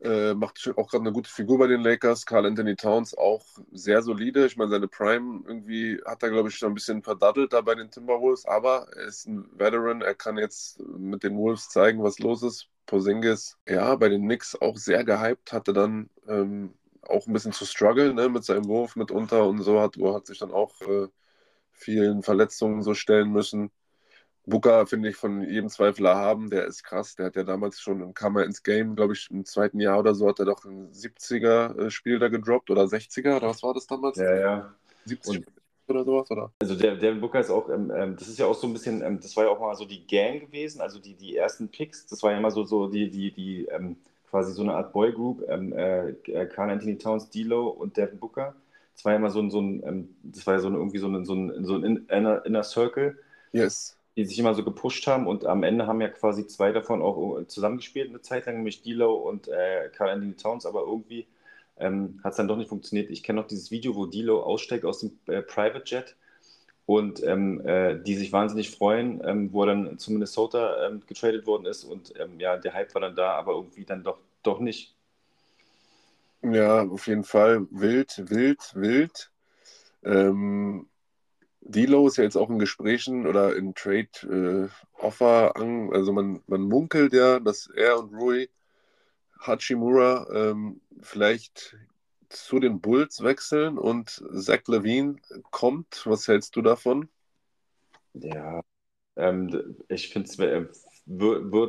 äh, 0.04 0.34
macht 0.34 0.68
auch 0.78 0.90
gerade 0.90 1.04
eine 1.04 1.12
gute 1.14 1.30
Figur 1.30 1.58
bei 1.60 1.68
den 1.68 1.82
Lakers. 1.82 2.26
Carl 2.26 2.46
Anthony 2.46 2.76
Towns 2.76 3.18
auch 3.18 3.44
sehr 3.72 4.02
solide. 4.02 4.46
Ich 4.46 4.58
meine, 4.58 4.70
seine 4.72 4.88
Prime 4.88 5.44
irgendwie 5.48 6.00
hat 6.06 6.24
er, 6.24 6.30
glaube 6.30 6.50
ich, 6.50 6.56
schon 6.56 6.72
ein 6.72 6.76
bisschen 6.76 7.04
verdattelt 7.04 7.54
da 7.54 7.62
bei 7.62 7.76
den 7.76 7.90
Timberwolves, 7.92 8.46
aber 8.46 8.88
er 8.96 9.06
ist 9.08 9.28
ein 9.28 9.50
Veteran. 9.58 10.02
Er 10.02 10.16
kann 10.16 10.38
jetzt 10.38 10.80
mit 10.82 11.24
den 11.24 11.38
Wolves 11.38 11.70
zeigen, 11.70 12.04
was 12.04 12.20
los 12.20 12.44
ist. 12.44 12.70
Porzingis, 12.86 13.58
ja, 13.68 13.96
bei 13.96 14.10
den 14.10 14.24
Knicks 14.24 14.56
auch 14.62 14.78
sehr 14.78 15.04
gehypt, 15.04 15.52
hatte 15.52 15.74
dann 15.74 16.10
ähm, 16.28 16.74
auch 17.02 17.28
ein 17.28 17.34
bisschen 17.34 17.52
zu 17.52 17.66
strugglen 17.66 18.16
ne, 18.16 18.30
mit 18.30 18.46
seinem 18.46 18.66
Wurf 18.68 18.96
mitunter 18.96 19.46
und 19.48 19.62
so 19.62 19.82
hat, 19.82 19.98
hat 19.98 20.26
sich 20.28 20.40
dann 20.40 20.52
auch 20.52 20.80
äh, 20.82 21.08
vielen 21.72 22.24
Verletzungen 22.24 22.82
so 22.84 22.94
stellen 22.94 23.32
müssen. 23.32 23.72
Booker 24.48 24.88
finde 24.88 25.10
ich 25.10 25.18
von 25.18 25.42
jedem 25.42 25.68
Zweifel 25.68 26.08
haben, 26.08 26.50
der 26.50 26.66
ist 26.66 26.84
krass. 26.84 27.16
Der 27.16 27.28
hat 27.28 27.36
ja 27.36 27.44
damals 27.44 27.82
schon, 27.82 28.14
kam 28.14 28.38
er 28.38 28.46
ins 28.46 28.64
Game, 28.64 28.96
glaube 28.96 29.14
ich, 29.14 29.30
im 29.30 29.44
zweiten 29.44 29.82
Jahr 29.82 30.00
oder 30.00 30.16
so, 30.16 30.30
hat 30.30 30.40
er 30.40 30.46
doch 30.46 30.64
ein 30.64 30.90
70er-Spiel 30.94 32.16
äh, 32.16 32.20
da 32.20 32.30
gedroppt 32.30 32.70
oder 32.70 32.84
60er, 32.84 33.36
oder 33.36 33.50
was 33.50 33.62
war 33.62 33.74
das 33.74 33.88
damals? 33.88 34.18
Ja, 34.18 34.36
ja. 34.36 34.74
70 35.06 35.38
Und, 35.40 35.48
oder 35.90 36.06
sowas, 36.06 36.32
oder? 36.32 36.54
Also 36.62 36.76
der, 36.76 36.96
der 36.96 37.16
Booker 37.16 37.42
ist 37.42 37.50
auch, 37.50 37.70
ähm, 37.70 37.92
ähm, 37.94 38.16
das 38.16 38.30
ist 38.30 38.40
ja 38.40 38.46
auch 38.46 38.56
so 38.56 38.68
ein 38.68 38.74
bisschen, 38.74 39.02
ähm, 39.02 39.20
das 39.20 39.36
war 39.36 39.44
ja 39.44 39.50
auch 39.50 39.60
mal 39.60 39.76
so 39.76 39.84
die 39.84 40.08
Gang 40.08 40.40
gewesen, 40.40 40.80
also 40.80 41.00
die, 41.00 41.16
die 41.16 41.36
ersten 41.36 41.68
Picks, 41.68 42.08
das 42.08 42.24
war 42.24 42.32
ja 42.32 42.38
immer 42.38 42.52
so, 42.52 42.64
so 42.64 42.88
die, 42.88 43.10
die, 43.10 43.34
die 43.34 43.66
ähm, 43.66 43.98
quasi 44.30 44.54
so 44.54 44.62
eine 44.62 44.76
Art 44.76 44.94
Boygroup, 44.94 45.44
ähm, 45.50 45.74
äh, 45.74 46.14
Carl 46.48 46.70
Anthony 46.70 46.98
Towns, 46.98 47.30
D'Lo 47.34 47.68
und 47.68 47.98
Devin 47.98 48.18
Booker. 48.18 48.56
Das 48.96 49.04
war 49.04 49.12
ja 49.12 49.18
immer 49.18 49.30
so 49.30 49.42
ein, 49.42 49.52
so 49.52 49.60
ein 49.60 49.84
ähm, 49.86 50.16
das 50.24 50.48
war 50.48 50.54
ja 50.54 50.60
so 50.62 50.70
ein, 50.70 50.76
irgendwie 50.76 51.00
so 51.00 51.08
ein, 51.08 51.26
so 51.26 51.36
ein, 51.36 51.66
so 51.66 51.76
ein 51.76 52.08
Inner, 52.08 52.46
Inner 52.46 52.64
Circle. 52.64 53.20
Yes 53.52 53.97
die 54.18 54.26
sich 54.26 54.40
immer 54.40 54.56
so 54.56 54.64
gepusht 54.64 55.06
haben 55.06 55.28
und 55.28 55.46
am 55.46 55.62
Ende 55.62 55.86
haben 55.86 56.02
ja 56.02 56.10
quasi 56.10 56.48
zwei 56.48 56.72
davon 56.72 57.04
auch 57.04 57.46
zusammengespielt 57.46 58.10
eine 58.10 58.22
Zeit 58.22 58.48
lang, 58.48 58.58
nämlich 58.58 58.82
D'Lo 58.82 59.14
und 59.14 59.48
äh, 59.48 59.90
Carl 59.96 60.10
Anthony 60.10 60.34
Towns, 60.34 60.66
aber 60.66 60.82
irgendwie 60.82 61.28
ähm, 61.78 62.20
hat 62.24 62.32
es 62.32 62.38
dann 62.38 62.48
doch 62.48 62.58
nicht 62.58 62.70
funktioniert. 62.70 63.12
Ich 63.12 63.22
kenne 63.22 63.40
noch 63.40 63.48
dieses 63.48 63.70
Video, 63.70 63.96
wo 63.96 64.06
D'Lo 64.06 64.42
aussteigt 64.42 64.86
aus 64.86 65.02
dem 65.02 65.20
äh, 65.28 65.44
Private 65.44 65.84
Jet 65.86 66.16
und 66.88 67.24
ähm, 67.24 67.62
äh, 67.64 68.02
die 68.02 68.16
sich 68.16 68.32
wahnsinnig 68.32 68.72
freuen, 68.72 69.22
ähm, 69.24 69.54
wo 69.54 69.64
er 69.64 69.68
dann 69.68 70.00
zu 70.00 70.12
Minnesota 70.12 70.88
ähm, 70.88 71.04
getradet 71.06 71.46
worden 71.46 71.68
ist 71.68 71.84
und 71.84 72.12
ähm, 72.20 72.40
ja, 72.40 72.58
der 72.58 72.74
Hype 72.74 72.96
war 72.96 73.02
dann 73.02 73.16
da, 73.16 73.34
aber 73.34 73.52
irgendwie 73.52 73.86
dann 73.86 74.04
doch, 74.04 74.18
doch 74.42 74.60
nicht. 74.60 74.96
Ja, 76.42 76.82
auf 76.82 77.06
jeden 77.06 77.24
Fall 77.24 77.68
wild, 77.70 78.24
wild, 78.30 78.72
wild. 78.74 79.32
Ähm, 80.04 80.88
Dilo 81.68 82.08
ist 82.08 82.18
ja 82.18 82.24
jetzt 82.24 82.38
auch 82.38 82.50
in 82.50 82.60
Gesprächen 82.60 83.28
oder 83.28 83.56
in 83.56 83.76
Trade-Offer 83.76 85.54
äh, 85.56 85.60
an. 85.60 85.94
Also 85.94 86.14
man, 86.14 86.42
man 86.48 86.62
munkelt 86.62 87.14
ja, 87.14 87.40
dass 87.40 87.70
er 87.76 88.00
und 88.00 88.14
Rui 88.16 88.48
Hachimura 89.40 90.28
ähm, 90.34 90.82
vielleicht 91.02 91.78
zu 92.30 92.60
den 92.60 92.82
Bulls 92.82 93.24
wechseln 93.24 93.78
und 93.78 94.24
Zach 94.34 94.62
Levine 94.68 95.18
kommt. 95.52 96.04
Was 96.06 96.28
hältst 96.28 96.56
du 96.56 96.62
davon? 96.62 97.10
Ja, 98.14 98.62
ähm, 99.16 99.78
ich 99.90 100.10
finde 100.10 100.30
es 100.30 100.40
äh, 100.40 100.66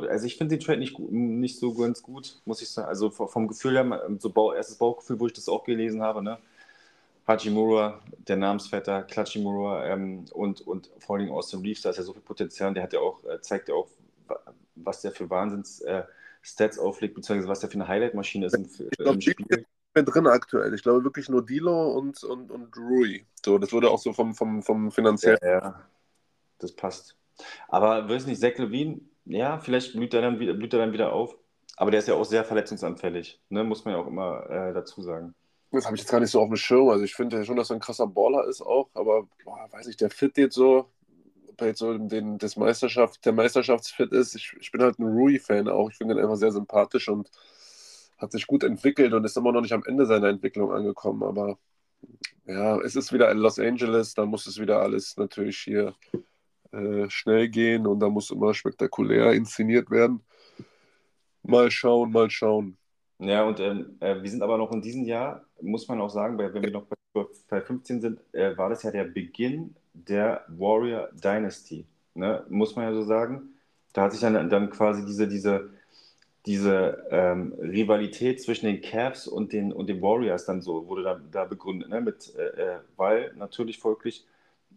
also 0.09 0.25
ich 0.25 0.35
finde 0.37 0.57
den 0.57 0.63
Trade 0.63 0.79
nicht, 0.79 0.99
nicht 0.99 1.59
so 1.59 1.73
ganz 1.73 2.01
gut, 2.01 2.41
muss 2.45 2.61
ich 2.61 2.69
sagen. 2.69 2.89
Also 2.89 3.09
vom 3.09 3.47
Gefühl 3.47 3.75
her, 3.75 4.09
so 4.19 4.29
Bau, 4.29 4.53
erstes 4.53 4.77
Bauchgefühl, 4.77 5.19
wo 5.19 5.27
ich 5.27 5.33
das 5.33 5.47
auch 5.47 5.63
gelesen 5.63 6.01
habe, 6.01 6.21
ne? 6.21 6.39
Hachimura, 7.29 8.01
der 8.17 8.37
Namensvetter, 8.37 9.03
Klachimura 9.03 9.85
ähm, 9.85 10.25
und, 10.33 10.61
und 10.61 10.89
vor 10.97 11.17
allem 11.17 11.31
Austin 11.31 11.61
Reeves, 11.61 11.83
da 11.83 11.91
ist 11.91 11.97
ja 11.97 12.03
so 12.03 12.13
viel 12.13 12.23
Potenzial. 12.23 12.73
Der 12.73 12.83
hat 12.83 12.93
ja 12.93 12.99
auch, 12.99 13.23
äh, 13.23 13.39
zeigt 13.39 13.69
ja 13.69 13.75
auch, 13.75 13.87
was 14.75 15.01
der 15.01 15.11
für 15.11 15.29
Wahnsinns 15.29 15.81
äh, 15.81 16.03
auflegt, 16.79 17.13
beziehungsweise 17.13 17.47
was 17.47 17.59
der 17.59 17.69
für 17.69 17.75
eine 17.75 17.87
Highlight-Maschine 17.87 18.47
ist 18.47 18.55
im, 18.55 18.65
ich 18.65 18.97
glaub, 18.97 19.13
im 19.13 19.21
Spiel 19.21 19.65
mehr 19.93 20.03
drin 20.03 20.27
aktuell. 20.27 20.73
Ich 20.73 20.81
glaube 20.81 21.03
wirklich 21.03 21.29
nur 21.29 21.45
Dilo 21.45 21.91
und, 21.91 22.23
und, 22.23 22.49
und 22.49 22.75
Rui. 22.77 23.25
So, 23.45 23.57
das 23.57 23.71
würde 23.71 23.91
auch 23.91 23.99
so 23.99 24.11
vom, 24.13 24.33
vom, 24.33 24.63
vom 24.63 24.91
finanziellen. 24.91 25.39
Ja, 25.43 25.51
ja, 25.51 25.85
das 26.57 26.71
passt. 26.75 27.15
Aber 27.67 28.09
weiß 28.09 28.25
nicht, 28.25 28.41
Zach 28.41 28.57
Levine, 28.57 29.01
ja, 29.25 29.59
vielleicht 29.59 29.93
blüht 29.93 30.13
er, 30.15 30.21
dann 30.21 30.39
wieder, 30.39 30.53
blüht 30.53 30.73
er 30.73 30.79
dann 30.79 30.93
wieder 30.93 31.13
auf. 31.13 31.35
Aber 31.77 31.91
der 31.91 31.99
ist 31.99 32.07
ja 32.07 32.15
auch 32.15 32.25
sehr 32.25 32.43
verletzungsanfällig, 32.43 33.39
ne? 33.49 33.63
muss 33.63 33.85
man 33.85 33.93
ja 33.93 34.01
auch 34.01 34.07
immer 34.07 34.49
äh, 34.49 34.73
dazu 34.73 35.01
sagen. 35.01 35.35
Das 35.71 35.85
habe 35.85 35.95
ich 35.95 36.01
jetzt 36.01 36.11
gar 36.11 36.19
nicht 36.19 36.31
so 36.31 36.41
auf 36.41 36.47
dem 36.47 36.57
Schirm. 36.57 36.89
Also 36.89 37.03
ich 37.03 37.13
finde 37.13 37.45
schon, 37.45 37.55
dass 37.55 37.69
er 37.69 37.75
ein 37.75 37.79
krasser 37.79 38.07
Baller 38.07 38.45
ist 38.47 38.61
auch, 38.61 38.89
aber 38.93 39.27
boah, 39.43 39.67
weiß 39.71 39.87
ich, 39.87 39.97
der 39.97 40.09
Fit 40.09 40.37
jetzt 40.37 40.55
so, 40.55 40.89
ob 41.47 41.61
er 41.61 41.67
jetzt 41.67 41.79
so 41.79 41.95
den, 41.97 42.37
das 42.39 42.57
Meisterschaft, 42.57 43.23
der 43.25 43.33
Meisterschaftsfit 43.33 44.11
ist. 44.11 44.35
Ich, 44.35 44.55
ich 44.59 44.71
bin 44.71 44.81
halt 44.81 44.97
ein 44.97 45.05
Rui-Fan 45.05 45.67
auch. 45.67 45.91
Ich 45.91 45.97
finde 45.97 46.15
ihn 46.15 46.19
einfach 46.21 46.37
sehr 46.37 46.51
sympathisch 46.51 47.07
und 47.07 47.29
hat 48.17 48.31
sich 48.31 48.47
gut 48.47 48.63
entwickelt 48.63 49.13
und 49.13 49.23
ist 49.25 49.37
immer 49.37 49.51
noch 49.51 49.61
nicht 49.61 49.73
am 49.73 49.83
Ende 49.85 50.05
seiner 50.05 50.29
Entwicklung 50.29 50.71
angekommen. 50.71 51.23
Aber 51.23 51.59
ja, 52.45 52.79
es 52.81 52.95
ist 52.95 53.13
wieder 53.13 53.29
in 53.31 53.37
Los 53.37 53.59
Angeles, 53.59 54.15
da 54.15 54.25
muss 54.25 54.47
es 54.47 54.59
wieder 54.59 54.79
alles 54.81 55.17
natürlich 55.17 55.59
hier 55.59 55.93
äh, 56.71 57.09
schnell 57.09 57.49
gehen 57.49 57.85
und 57.85 57.99
da 57.99 58.09
muss 58.09 58.31
immer 58.31 58.53
spektakulär 58.53 59.33
inszeniert 59.33 59.91
werden. 59.91 60.23
Mal 61.43 61.69
schauen, 61.69 62.11
mal 62.11 62.29
schauen. 62.29 62.78
Ja, 63.19 63.43
und 63.43 63.59
ähm, 63.59 63.97
äh, 63.99 64.21
wir 64.21 64.29
sind 64.29 64.41
aber 64.41 64.57
noch 64.57 64.71
in 64.71 64.81
diesem 64.81 65.03
Jahr, 65.05 65.45
muss 65.61 65.87
man 65.87 65.99
auch 65.99 66.09
sagen, 66.09 66.37
weil, 66.37 66.53
wenn 66.53 66.63
wir 66.63 66.71
noch 66.71 66.85
bei, 66.85 67.25
bei 67.49 67.61
15 67.61 68.01
sind, 68.01 68.19
äh, 68.33 68.57
war 68.57 68.69
das 68.69 68.83
ja 68.83 68.91
der 68.91 69.03
Beginn 69.03 69.75
der 69.93 70.45
Warrior 70.47 71.09
Dynasty. 71.13 71.85
Ne? 72.13 72.45
Muss 72.49 72.75
man 72.75 72.85
ja 72.85 72.93
so 72.93 73.03
sagen. 73.03 73.55
Da 73.93 74.03
hat 74.03 74.13
sich 74.13 74.21
dann, 74.21 74.49
dann 74.49 74.69
quasi 74.69 75.05
diese, 75.05 75.27
diese 75.27 75.69
diese 76.45 77.05
ähm, 77.11 77.53
Rivalität 77.59 78.41
zwischen 78.41 78.65
den 78.65 78.81
Cavs 78.81 79.27
und 79.27 79.53
den, 79.53 79.73
und 79.73 79.87
den 79.87 80.01
Warriors 80.01 80.45
dann 80.45 80.61
so, 80.61 80.87
wurde 80.87 81.03
da, 81.03 81.21
da 81.31 81.45
begründet, 81.45 81.89
ne? 81.89 82.01
Mit, 82.01 82.33
äh, 82.35 82.75
äh 82.75 82.79
weil 82.97 83.33
natürlich 83.35 83.79
folglich, 83.79 84.25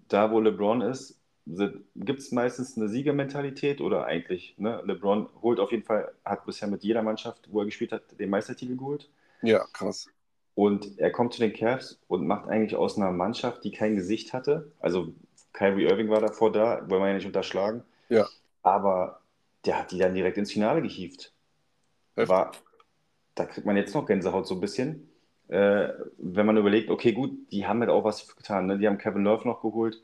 da 0.08 0.30
wo 0.30 0.40
LeBron 0.40 0.82
ist, 0.82 1.18
gibt 1.46 2.20
es 2.20 2.32
meistens 2.32 2.76
eine 2.76 2.88
Siegermentalität 2.88 3.80
oder 3.80 4.04
eigentlich, 4.04 4.54
ne? 4.58 4.80
LeBron 4.84 5.28
holt 5.42 5.58
auf 5.58 5.72
jeden 5.72 5.82
Fall, 5.82 6.12
hat 6.24 6.46
bisher 6.46 6.68
mit 6.68 6.84
jeder 6.84 7.02
Mannschaft, 7.02 7.48
wo 7.50 7.60
er 7.60 7.64
gespielt 7.64 7.92
hat, 7.92 8.18
den 8.18 8.30
Meistertitel 8.30 8.76
geholt. 8.76 9.10
Ja, 9.42 9.66
krass. 9.72 10.06
Und 10.54 10.98
er 10.98 11.10
kommt 11.10 11.34
zu 11.34 11.40
den 11.40 11.52
Cavs 11.52 11.98
und 12.08 12.26
macht 12.26 12.48
eigentlich 12.48 12.76
aus 12.76 12.96
einer 12.96 13.10
Mannschaft, 13.10 13.64
die 13.64 13.72
kein 13.72 13.96
Gesicht 13.96 14.32
hatte, 14.32 14.70
also 14.80 15.14
Kyrie 15.52 15.84
Irving 15.84 16.08
war 16.08 16.20
davor 16.20 16.52
da, 16.52 16.88
wollen 16.88 17.02
wir 17.02 17.08
ja 17.08 17.14
nicht 17.14 17.26
unterschlagen. 17.26 17.82
Ja. 18.08 18.26
Aber 18.62 19.20
der 19.64 19.78
hat 19.78 19.92
die 19.92 19.98
dann 19.98 20.14
direkt 20.14 20.38
ins 20.38 20.52
Finale 20.52 20.82
gehievt. 20.82 21.32
War, 22.16 22.52
da 23.34 23.46
kriegt 23.46 23.66
man 23.66 23.76
jetzt 23.76 23.94
noch 23.94 24.06
Gänsehaut 24.06 24.46
so 24.46 24.54
ein 24.54 24.60
bisschen. 24.60 25.08
Äh, 25.48 25.88
wenn 26.18 26.46
man 26.46 26.56
überlegt, 26.56 26.90
okay, 26.90 27.12
gut, 27.12 27.32
die 27.50 27.66
haben 27.66 27.80
halt 27.80 27.90
auch 27.90 28.04
was 28.04 28.34
getan. 28.36 28.66
Ne? 28.66 28.78
Die 28.78 28.86
haben 28.86 28.98
Kevin 28.98 29.24
Love 29.24 29.46
noch 29.46 29.62
geholt. 29.62 30.02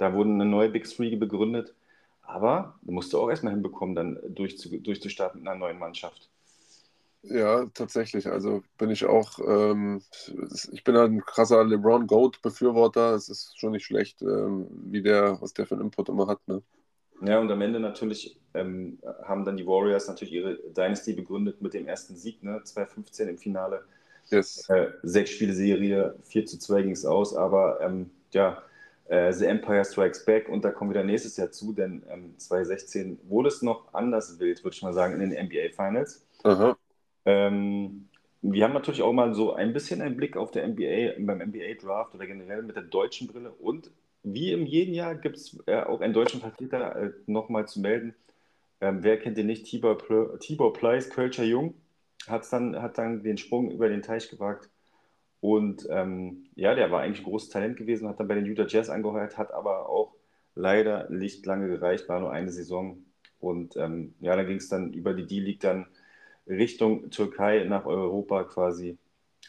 Da 0.00 0.14
wurden 0.14 0.40
eine 0.40 0.46
neue 0.48 0.70
Big 0.70 0.88
Three 0.88 1.14
begründet. 1.14 1.74
Aber 2.22 2.78
du 2.80 2.92
musst 2.92 3.12
du 3.12 3.20
auch 3.20 3.28
erstmal 3.28 3.52
hinbekommen, 3.52 3.94
dann 3.94 4.18
durchzu, 4.28 4.74
durchzustarten 4.78 5.40
mit 5.40 5.48
einer 5.48 5.58
neuen 5.58 5.78
Mannschaft. 5.78 6.30
Ja, 7.22 7.66
tatsächlich. 7.74 8.26
Also 8.26 8.62
bin 8.78 8.88
ich 8.88 9.04
auch, 9.04 9.38
ähm, 9.46 10.00
ich 10.72 10.84
bin 10.84 10.96
ein 10.96 11.20
krasser 11.20 11.62
LeBron 11.64 12.06
Goat-Befürworter. 12.06 13.14
Es 13.14 13.28
ist 13.28 13.60
schon 13.60 13.72
nicht 13.72 13.84
schlecht, 13.84 14.22
ähm, 14.22 14.68
wie 14.86 15.02
der, 15.02 15.36
was 15.42 15.52
der 15.52 15.66
für 15.66 15.74
einen 15.74 15.84
Input 15.84 16.08
immer 16.08 16.28
hat. 16.28 16.40
Ne? 16.48 16.62
Ja, 17.20 17.38
und 17.38 17.50
am 17.50 17.60
Ende 17.60 17.78
natürlich 17.78 18.38
ähm, 18.54 18.98
haben 19.24 19.44
dann 19.44 19.58
die 19.58 19.66
Warriors 19.66 20.08
natürlich 20.08 20.32
ihre 20.32 20.56
Dynasty 20.74 21.12
begründet 21.12 21.60
mit 21.60 21.74
dem 21.74 21.86
ersten 21.86 22.16
Sieg, 22.16 22.42
ne? 22.42 22.62
2015 22.64 23.28
im 23.28 23.36
Finale. 23.36 23.84
Yes. 24.30 24.66
Äh, 24.70 24.92
sechs 25.02 25.32
Spiele 25.32 25.52
Serie, 25.52 26.14
4 26.22 26.46
zu 26.46 26.58
2 26.58 26.82
ging 26.82 26.92
es 26.92 27.04
aus, 27.04 27.36
aber 27.36 27.80
ähm, 27.82 28.10
ja, 28.32 28.62
äh, 29.10 29.32
The 29.32 29.46
Empire 29.46 29.84
Strikes 29.84 30.24
Back 30.24 30.48
und 30.48 30.64
da 30.64 30.70
kommen 30.70 30.90
wir 30.90 30.94
dann 30.94 31.06
nächstes 31.06 31.36
Jahr 31.36 31.50
zu, 31.50 31.72
denn 31.72 32.02
ähm, 32.10 32.34
2016 32.38 33.18
wurde 33.24 33.48
es 33.48 33.60
noch 33.60 33.92
anders 33.92 34.38
wild, 34.38 34.62
würde 34.64 34.74
ich 34.76 34.82
mal 34.82 34.92
sagen, 34.94 35.20
in 35.20 35.30
den 35.30 35.46
NBA 35.46 35.74
Finals. 35.74 36.26
Ähm, 37.24 38.08
wir 38.42 38.64
haben 38.64 38.72
natürlich 38.72 39.02
auch 39.02 39.12
mal 39.12 39.34
so 39.34 39.52
ein 39.52 39.72
bisschen 39.72 40.00
einen 40.00 40.16
Blick 40.16 40.36
auf 40.36 40.52
der 40.52 40.66
NBA, 40.66 41.14
beim 41.18 41.38
NBA 41.38 41.74
Draft 41.80 42.14
oder 42.14 42.26
generell 42.26 42.62
mit 42.62 42.76
der 42.76 42.84
deutschen 42.84 43.26
Brille 43.26 43.50
und 43.50 43.90
wie 44.22 44.52
im 44.52 44.64
jeden 44.66 44.94
Jahr 44.94 45.14
gibt 45.16 45.36
es 45.36 45.58
äh, 45.66 45.80
auch 45.82 46.00
einen 46.00 46.14
deutschen 46.14 46.40
Vertreter 46.40 46.94
äh, 46.96 47.10
nochmal 47.26 47.66
zu 47.66 47.80
melden. 47.80 48.14
Ähm, 48.80 49.02
wer 49.02 49.18
kennt 49.18 49.36
den 49.36 49.46
nicht? 49.46 49.66
Tibor, 49.66 49.98
Tibor 50.38 50.72
Pleiss, 50.72 51.10
Kölscher 51.10 51.44
Jung, 51.44 51.74
hat's 52.28 52.50
dann, 52.50 52.80
hat 52.80 52.96
dann 52.98 53.22
den 53.22 53.38
Sprung 53.38 53.70
über 53.70 53.88
den 53.88 54.02
Teich 54.02 54.30
gewagt. 54.30 54.70
Und 55.40 55.86
ähm, 55.90 56.44
ja, 56.54 56.74
der 56.74 56.90
war 56.90 57.00
eigentlich 57.00 57.20
ein 57.20 57.30
großes 57.30 57.48
Talent 57.48 57.76
gewesen, 57.76 58.08
hat 58.08 58.20
dann 58.20 58.28
bei 58.28 58.34
den 58.34 58.44
Utah 58.44 58.66
Jazz 58.66 58.90
angeheuert, 58.90 59.38
hat 59.38 59.52
aber 59.52 59.88
auch 59.88 60.14
leider 60.54 61.08
nicht 61.10 61.46
lange 61.46 61.68
gereicht, 61.68 62.08
war 62.08 62.20
nur 62.20 62.32
eine 62.32 62.50
Saison. 62.50 62.98
Und 63.38 63.76
ähm, 63.76 64.14
ja, 64.20 64.36
dann 64.36 64.46
ging 64.46 64.58
es 64.58 64.68
dann 64.68 64.92
über 64.92 65.14
die 65.14 65.26
D-League 65.26 65.60
dann 65.60 65.86
Richtung 66.46 67.10
Türkei 67.10 67.64
nach 67.64 67.86
Europa 67.86 68.44
quasi, 68.44 68.98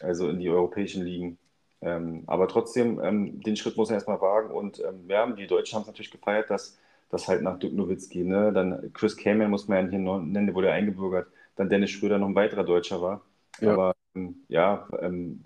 also 0.00 0.28
in 0.28 0.38
die 0.38 0.48
europäischen 0.48 1.04
Ligen. 1.04 1.38
Ähm, 1.82 2.22
aber 2.26 2.48
trotzdem, 2.48 3.00
ähm, 3.02 3.40
den 3.40 3.56
Schritt 3.56 3.76
muss 3.76 3.90
er 3.90 3.94
erstmal 3.94 4.20
wagen. 4.20 4.50
Und 4.50 4.80
ähm, 4.80 5.04
ja, 5.08 5.26
die 5.26 5.46
Deutschen 5.46 5.74
haben 5.74 5.82
es 5.82 5.88
natürlich 5.88 6.12
gefeiert, 6.12 6.48
dass 6.48 6.78
das 7.10 7.28
halt 7.28 7.42
nach 7.42 7.58
Dirk 7.58 7.74
Nowitzki, 7.74 8.24
ne? 8.24 8.52
Dann 8.52 8.90
Chris 8.94 9.16
Kamen 9.16 9.50
muss 9.50 9.68
man 9.68 9.84
ja 9.84 9.90
hier 9.90 9.98
nennen, 9.98 10.46
der 10.46 10.54
wurde 10.54 10.72
eingebürgert. 10.72 11.26
Dann 11.56 11.68
Dennis 11.68 11.90
Schröder 11.90 12.18
noch 12.18 12.28
ein 12.28 12.34
weiterer 12.34 12.64
Deutscher 12.64 13.02
war. 13.02 13.20
Ja. 13.60 13.72
Aber 13.72 13.94
ähm, 14.14 14.36
ja, 14.48 14.88
ähm, 15.00 15.44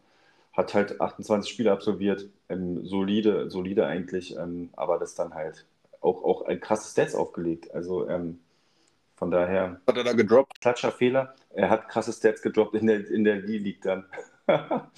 hat 0.56 0.74
halt 0.74 1.00
28 1.00 1.50
Spiele 1.50 1.72
absolviert. 1.72 2.28
Ähm, 2.48 2.84
solide, 2.86 3.50
solide 3.50 3.86
eigentlich. 3.86 4.36
aber 4.76 4.98
das 4.98 5.14
dann 5.14 5.34
halt 5.34 5.66
auch, 6.00 6.24
auch 6.24 6.46
ein 6.46 6.60
krasses 6.60 6.92
Stats 6.92 7.14
aufgelegt. 7.14 7.74
Also 7.74 8.06
von 9.16 9.30
daher. 9.30 9.80
Hat 9.86 9.96
er 9.96 10.04
da 10.04 10.12
gedroppt? 10.12 10.60
Klatscher 10.60 10.92
Fehler. 10.92 11.34
Er 11.54 11.70
hat 11.70 11.88
krasse 11.88 12.12
Stats 12.12 12.42
gedroppt 12.42 12.74
in 12.74 12.86
der, 12.86 13.08
in 13.10 13.24
der 13.24 13.40
D-League 13.40 13.80
dann. 13.80 14.04
der 14.46 14.90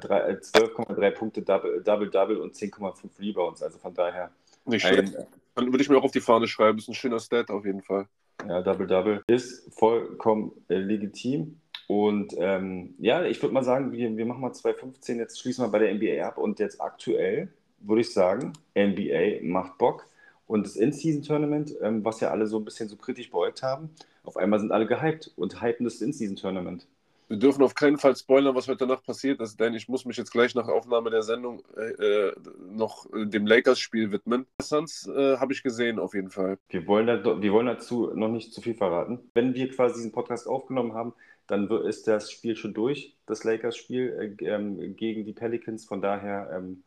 12,3 0.00 1.00
äh, 1.00 1.10
Punkte 1.12 1.42
Double, 1.42 1.80
Double, 1.82 2.10
Double 2.10 2.36
und 2.38 2.54
10,5 2.54 3.08
Rebounds. 3.20 3.62
Also 3.62 3.78
von 3.78 3.94
daher. 3.94 4.30
Nicht 4.64 4.84
schlecht. 4.84 5.16
Dann 5.54 5.66
würde 5.72 5.82
ich 5.82 5.88
mir 5.88 5.96
auch 5.96 6.02
auf 6.04 6.10
die 6.10 6.20
Fahne 6.20 6.48
schreiben. 6.48 6.78
Ist 6.78 6.88
ein 6.88 6.94
schöner 6.94 7.20
Stat 7.20 7.50
auf 7.50 7.64
jeden 7.64 7.82
Fall. 7.82 8.06
Ja, 8.46 8.62
Double, 8.62 8.86
Double 8.86 9.22
ist 9.28 9.72
vollkommen 9.72 10.52
äh, 10.68 10.76
legitim. 10.76 11.60
Und 11.90 12.36
ähm, 12.38 12.94
ja, 13.00 13.24
ich 13.24 13.42
würde 13.42 13.52
mal 13.52 13.64
sagen, 13.64 13.90
wir, 13.90 14.16
wir 14.16 14.24
machen 14.24 14.42
mal 14.42 14.52
2,15. 14.52 15.16
Jetzt 15.16 15.40
schließen 15.40 15.64
wir 15.64 15.70
bei 15.70 15.80
der 15.80 15.92
NBA 15.92 16.24
ab. 16.24 16.38
Und 16.38 16.60
jetzt 16.60 16.80
aktuell 16.80 17.52
würde 17.80 18.02
ich 18.02 18.12
sagen, 18.12 18.52
NBA 18.78 19.42
macht 19.42 19.76
Bock. 19.76 20.06
Und 20.46 20.64
das 20.64 20.76
In-Season-Tournament, 20.76 21.74
ähm, 21.82 22.04
was 22.04 22.20
ja 22.20 22.30
alle 22.30 22.46
so 22.46 22.58
ein 22.58 22.64
bisschen 22.64 22.88
so 22.88 22.94
kritisch 22.94 23.28
beäugt 23.28 23.64
haben, 23.64 23.90
auf 24.22 24.36
einmal 24.36 24.60
sind 24.60 24.70
alle 24.70 24.86
gehypt 24.86 25.32
und 25.34 25.60
hypen 25.62 25.82
das 25.82 26.00
In-Season-Tournament. 26.00 26.86
Wir 27.26 27.38
dürfen 27.38 27.62
auf 27.62 27.74
keinen 27.74 27.98
Fall 27.98 28.14
spoilern, 28.14 28.54
was 28.54 28.68
heute 28.68 28.86
Nacht 28.86 29.04
passiert 29.04 29.40
ist, 29.40 29.58
denn 29.58 29.74
ich 29.74 29.88
muss 29.88 30.04
mich 30.04 30.16
jetzt 30.16 30.30
gleich 30.30 30.54
nach 30.54 30.68
Aufnahme 30.68 31.10
der 31.10 31.22
Sendung 31.22 31.62
äh, 31.76 32.30
noch 32.72 33.06
dem 33.12 33.46
Lakers-Spiel 33.46 34.12
widmen. 34.12 34.46
Suns 34.62 35.08
äh, 35.08 35.38
habe 35.38 35.52
ich 35.52 35.64
gesehen, 35.64 35.98
auf 35.98 36.14
jeden 36.14 36.30
Fall. 36.30 36.58
Wir 36.68 36.86
wollen, 36.86 37.06
da, 37.06 37.42
wir 37.42 37.52
wollen 37.52 37.66
dazu 37.66 38.12
noch 38.14 38.28
nicht 38.28 38.52
zu 38.52 38.60
viel 38.60 38.74
verraten. 38.74 39.18
Wenn 39.34 39.54
wir 39.54 39.70
quasi 39.70 39.96
diesen 39.96 40.12
Podcast 40.12 40.48
aufgenommen 40.48 40.94
haben, 40.94 41.14
dann 41.50 41.68
ist 41.84 42.06
das 42.06 42.30
Spiel 42.30 42.54
schon 42.54 42.74
durch, 42.74 43.16
das 43.26 43.42
Lakers-Spiel 43.42 44.36
äh, 44.40 44.44
ähm, 44.44 44.94
gegen 44.96 45.24
die 45.24 45.32
Pelicans. 45.32 45.84
Von 45.84 46.00
daher 46.00 46.50
ähm, 46.54 46.84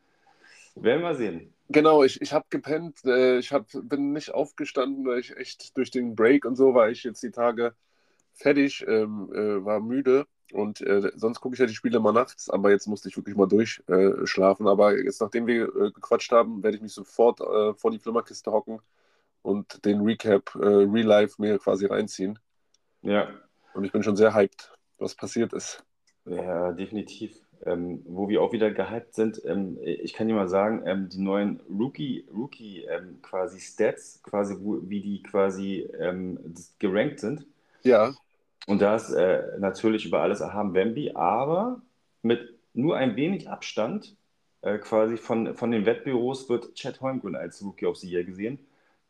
werden 0.76 1.02
wir 1.02 1.16
sehen. 1.16 1.54
Genau, 1.70 2.04
ich, 2.04 2.22
ich 2.22 2.32
habe 2.32 2.46
gepennt. 2.50 3.04
Äh, 3.04 3.40
ich 3.40 3.52
hab, 3.52 3.68
bin 3.74 4.14
nicht 4.14 4.34
aufgestanden, 4.34 5.06
weil 5.06 5.20
ich 5.20 5.36
echt 5.36 5.76
durch 5.76 5.92
den 5.92 6.16
Break 6.16 6.46
und 6.46 6.56
so 6.56 6.74
war 6.74 6.90
ich 6.90 7.04
jetzt 7.04 7.22
die 7.24 7.32
Tage 7.32 7.76
fertig, 8.34 8.86
ähm, 8.88 9.30
äh, 9.34 9.64
war 9.66 9.82
müde 9.82 10.26
und 10.54 10.82
äh, 10.82 11.12
sonst 11.16 11.42
gucke 11.42 11.56
ich 11.56 11.60
ja 11.60 11.66
die 11.66 11.76
Spiele 11.76 11.98
immer 11.98 12.14
nachts, 12.14 12.50
aber 12.50 12.72
jetzt 12.72 12.88
musste 12.88 13.10
ich 13.10 13.18
wirklich 13.18 13.36
mal 13.36 13.48
durchschlafen. 13.48 14.66
Äh, 14.66 14.70
aber 14.70 14.98
jetzt, 14.98 15.20
nachdem 15.20 15.46
wir 15.46 15.64
äh, 15.76 15.92
gequatscht 15.92 16.32
haben, 16.32 16.64
werde 16.64 16.78
ich 16.78 16.84
mich 16.84 16.94
sofort 16.94 17.40
vor 17.40 17.92
die 17.92 18.00
Flimmerkiste 18.00 18.52
hocken 18.52 18.80
und 19.42 19.84
den 19.84 20.02
Recap 20.02 20.56
Real 20.56 21.06
Life 21.06 21.42
mir 21.42 21.60
quasi 21.60 21.86
reinziehen. 21.86 22.40
Ja. 23.02 23.28
Und 23.74 23.84
ich 23.84 23.92
bin 23.92 24.04
schon 24.04 24.16
sehr 24.16 24.34
hyped, 24.34 24.72
was 24.98 25.16
passiert 25.16 25.54
ist. 25.54 25.84
Ja, 26.26 26.72
definitiv. 26.72 27.40
Ähm, 27.66 28.02
wo 28.06 28.28
wir 28.28 28.42
auch 28.42 28.52
wieder 28.52 28.72
gehypt 28.72 29.16
sind, 29.16 29.42
ähm, 29.46 29.78
ich 29.82 30.14
kann 30.14 30.28
dir 30.28 30.34
mal 30.34 30.50
sagen, 30.50 30.84
ähm, 30.86 31.08
die 31.08 31.22
neuen 31.22 31.62
Rookie, 31.70 32.26
Rookie 32.34 32.84
ähm, 32.84 33.22
quasi 33.22 33.62
Stats, 33.62 34.22
quasi 34.22 34.58
wo, 34.60 34.82
wie 34.84 35.00
die 35.00 35.24
quasi 35.24 35.90
ähm, 35.98 36.38
gerankt 36.80 37.22
sind. 37.22 37.46
Ja. 37.84 38.14
Und 38.68 38.82
da 38.82 38.96
ist 38.98 39.12
äh, 39.12 39.44
natürlich 39.60 40.06
über 40.06 40.22
alles 40.22 40.42
erhaben 40.42 40.74
Wemby, 40.74 41.12
aber 41.16 41.82
mit 42.22 42.54
nur 42.74 42.98
ein 42.98 43.16
wenig 43.16 43.50
Abstand 43.50 44.16
äh, 44.62 44.78
quasi 44.78 45.18
von, 45.18 45.56
von 45.56 45.72
den 45.72 45.86
Wettbüros 45.86 46.50
wird 46.50 46.76
Chad 46.76 47.00
Holmgren 47.02 47.36
als 47.36 47.64
Rookie 47.64 47.86
of 47.86 47.98
the 47.98 48.10
Year 48.10 48.24
gesehen. 48.24 48.60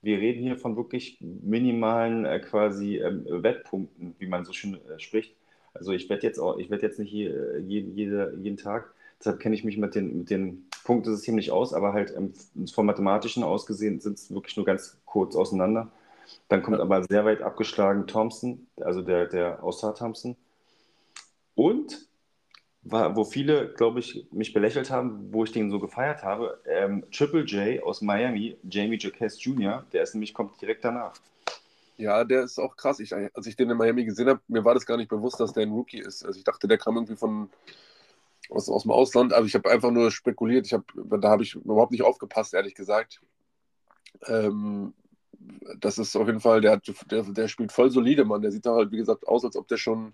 Wir 0.04 0.20
reden 0.20 0.44
hier 0.44 0.58
von 0.58 0.76
wirklich 0.76 1.18
minimalen 1.20 2.26
äh, 2.26 2.40
quasi 2.40 2.98
ähm, 2.98 3.26
Wettpunkten, 3.26 4.16
wie 4.20 4.28
man 4.28 4.44
so 4.44 4.52
schön 4.52 4.76
äh, 4.76 5.00
spricht. 5.00 5.34
Also 5.74 5.94
ich 5.94 6.10
werde 6.10 6.28
jetzt 6.28 6.40
auch, 6.40 6.58
ich 6.58 6.70
werde 6.70 6.86
jetzt 6.86 7.00
nicht 7.00 7.10
hier, 7.10 7.56
äh, 7.56 7.60
jeden, 7.60 7.96
jede, 7.96 8.38
jeden 8.40 8.58
Tag, 8.58 8.94
deshalb 9.18 9.40
kenne 9.40 9.56
ich 9.56 9.64
mich 9.64 9.78
mit 9.78 9.96
den, 9.96 10.20
mit 10.20 10.30
den 10.30 10.66
Punktesystemen 10.84 11.38
nicht 11.38 11.52
aus, 11.52 11.74
aber 11.74 11.94
halt 11.94 12.14
ähm, 12.16 12.34
vom 12.68 12.86
Mathematischen 12.86 13.44
aus 13.44 13.66
gesehen 13.66 14.02
sind 14.02 14.18
es 14.18 14.30
wirklich 14.32 14.58
nur 14.58 14.66
ganz 14.66 15.00
kurz 15.06 15.38
auseinander. 15.38 15.90
Dann 16.50 16.64
kommt 16.64 16.82
aber 16.82 17.04
sehr 17.04 17.24
weit 17.24 17.42
abgeschlagen 17.42 18.06
Thompson, 18.06 18.68
also 18.82 19.02
der, 19.02 19.28
der 19.28 19.64
aus 19.64 19.80
Thompson. 19.80 20.36
Und 21.56 22.08
war, 22.84 23.16
wo 23.16 23.24
viele, 23.24 23.74
glaube 23.74 24.00
ich, 24.00 24.26
mich 24.32 24.54
belächelt 24.54 24.92
haben, 24.92 25.34
wo 25.34 25.44
ich 25.44 25.52
den 25.52 25.72
so 25.72 25.80
gefeiert 25.80 26.24
habe, 26.24 26.60
ähm, 26.66 27.06
Triple 27.12 27.44
J 27.44 27.82
aus 27.84 28.02
Miami, 28.02 28.58
Jamie 28.70 28.98
Jacquez 29.00 29.42
Jr., 29.44 29.86
der 29.94 30.04
ist 30.04 30.14
nämlich, 30.14 30.34
kommt 30.34 30.60
direkt 30.62 30.84
danach. 30.84 31.14
Ja, 31.98 32.24
der 32.24 32.44
ist 32.44 32.60
auch 32.60 32.76
krass. 32.76 33.00
Ich, 33.00 33.14
als 33.14 33.48
ich 33.48 33.56
den 33.56 33.70
in 33.70 33.78
Miami 33.78 34.04
gesehen 34.04 34.28
habe, 34.28 34.42
mir 34.48 34.66
war 34.66 34.74
das 34.74 34.86
gar 34.86 34.98
nicht 34.98 35.10
bewusst, 35.10 35.40
dass 35.40 35.54
der 35.54 35.64
ein 35.64 35.72
Rookie 35.72 36.00
ist. 36.00 36.26
Also 36.26 36.38
ich 36.38 36.44
dachte, 36.44 36.68
der 36.68 36.78
kam 36.78 36.96
irgendwie 36.96 37.16
von 37.16 37.50
aus, 38.50 38.68
aus 38.68 38.84
dem 38.84 38.92
Ausland, 38.92 39.32
aber 39.32 39.46
ich 39.46 39.56
habe 39.56 39.70
einfach 39.70 39.92
nur 39.92 40.12
spekuliert. 40.12 40.66
Ich 40.66 40.74
hab, 40.74 40.84
da 40.96 41.30
habe 41.30 41.44
ich 41.44 41.56
überhaupt 41.56 41.92
nicht 41.92 42.04
aufgepasst, 42.04 42.54
ehrlich 42.54 42.76
gesagt. 42.76 43.22
Ähm, 44.28 44.94
das 45.80 45.98
ist 45.98 46.16
auf 46.16 46.28
jeden 46.28 46.40
Fall, 46.40 46.62
der, 46.62 46.74
hat, 46.74 46.92
der, 47.12 47.24
der 47.24 47.48
spielt 47.48 47.72
voll 47.72 47.92
solide, 47.92 48.26
Mann. 48.26 48.42
Der 48.42 48.52
sieht 48.52 48.66
da 48.66 48.74
halt, 48.74 48.92
wie 48.92 48.98
gesagt, 48.98 49.28
aus, 49.28 49.46
als 49.46 49.56
ob 49.56 49.68
der 49.68 49.78
schon 49.78 50.14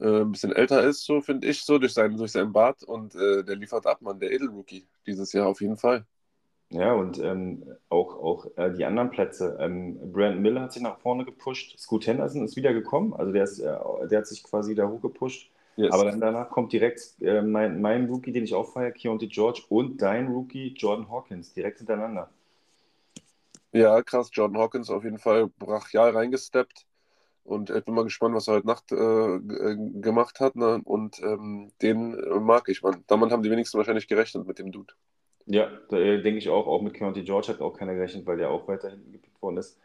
äh, 0.00 0.22
ein 0.22 0.32
bisschen 0.32 0.52
älter 0.52 0.82
ist, 0.82 1.04
so 1.04 1.20
finde 1.20 1.48
ich, 1.48 1.62
so 1.62 1.78
durch 1.78 1.94
seinen, 1.94 2.16
durch 2.16 2.32
seinen 2.32 2.52
Bart. 2.52 2.82
Und 2.82 3.14
äh, 3.14 3.44
der 3.44 3.56
liefert 3.56 3.86
ab, 3.86 4.02
Mann, 4.02 4.20
der 4.20 4.32
Edelrookie 4.32 4.86
dieses 5.06 5.32
Jahr 5.32 5.48
auf 5.48 5.60
jeden 5.60 5.76
Fall. 5.76 6.04
Ja, 6.70 6.92
und 6.94 7.18
ähm, 7.20 7.62
auch, 7.88 8.16
auch 8.16 8.46
äh, 8.56 8.72
die 8.72 8.84
anderen 8.84 9.10
Plätze. 9.10 9.56
Ähm, 9.60 10.12
Brandon 10.12 10.42
Miller 10.42 10.62
hat 10.62 10.72
sich 10.72 10.82
nach 10.82 10.98
vorne 10.98 11.24
gepusht. 11.24 11.78
Scoot 11.78 12.06
Henderson 12.06 12.44
ist 12.44 12.56
wieder 12.56 12.72
gekommen. 12.72 13.14
Also 13.14 13.32
der, 13.32 13.44
ist, 13.44 13.60
äh, 13.60 13.76
der 14.10 14.18
hat 14.18 14.26
sich 14.26 14.42
quasi 14.42 14.74
da 14.74 14.88
hochgepusht. 14.88 15.50
Yes. 15.76 15.92
Aber 15.92 16.06
dann 16.06 16.20
danach 16.20 16.50
kommt 16.50 16.72
direkt 16.72 17.00
äh, 17.20 17.42
mein, 17.42 17.80
mein 17.80 18.06
Rookie, 18.06 18.32
den 18.32 18.44
ich 18.44 18.54
auch 18.54 18.72
feiere, 18.72 18.92
Keontae 18.92 19.28
George 19.28 19.62
und 19.68 20.00
dein 20.00 20.26
Rookie 20.28 20.74
Jordan 20.76 21.08
Hawkins 21.10 21.52
direkt 21.52 21.78
hintereinander. 21.78 22.30
Ja, 23.72 24.02
krass. 24.02 24.30
Jordan 24.32 24.58
Hawkins 24.58 24.90
auf 24.90 25.04
jeden 25.04 25.18
Fall 25.18 25.48
brachial 25.58 26.10
reingesteppt. 26.10 26.86
Und 27.46 27.70
ich 27.70 27.84
bin 27.84 27.94
mal 27.94 28.04
gespannt, 28.04 28.34
was 28.34 28.48
er 28.48 28.54
heute 28.54 28.66
Nacht 28.66 28.90
äh, 28.90 28.96
äh, 28.96 29.76
gemacht 30.00 30.40
hat. 30.40 30.56
Ne? 30.56 30.80
Und 30.84 31.20
ähm, 31.22 31.70
den 31.80 32.16
mag 32.44 32.68
ich, 32.68 32.82
man. 32.82 33.04
Damit 33.06 33.30
haben 33.30 33.42
die 33.42 33.50
wenigsten 33.50 33.78
wahrscheinlich 33.78 34.08
gerechnet 34.08 34.46
mit 34.46 34.58
dem 34.58 34.72
Dude. 34.72 34.94
Ja, 35.46 35.70
da 35.88 35.96
äh, 35.96 36.20
denke 36.22 36.38
ich 36.38 36.48
auch. 36.48 36.66
Auch 36.66 36.82
mit 36.82 36.94
County 36.94 37.22
George 37.22 37.48
hat 37.48 37.60
auch 37.60 37.78
keiner 37.78 37.94
gerechnet, 37.94 38.26
weil 38.26 38.36
der 38.36 38.50
auch 38.50 38.66
weiter 38.66 38.90
hinten 38.90 39.12
gepickt 39.12 39.40
worden 39.40 39.58
ist. 39.58 39.78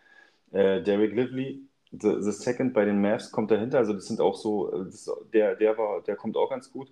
Äh, 0.51 0.81
Derek 0.81 1.15
Lively, 1.15 1.61
the, 1.91 2.15
the, 2.19 2.31
Second 2.31 2.73
bei 2.73 2.83
den 2.83 2.99
Mavs, 2.99 3.31
kommt 3.31 3.51
dahinter. 3.51 3.77
Also 3.77 3.93
das 3.93 4.07
sind 4.07 4.19
auch 4.21 4.35
so, 4.35 4.73
äh, 4.73 4.85
das, 4.85 5.09
der, 5.31 5.55
der, 5.55 5.77
war, 5.77 6.01
der 6.01 6.15
kommt 6.15 6.37
auch 6.37 6.49
ganz 6.49 6.71
gut. 6.71 6.91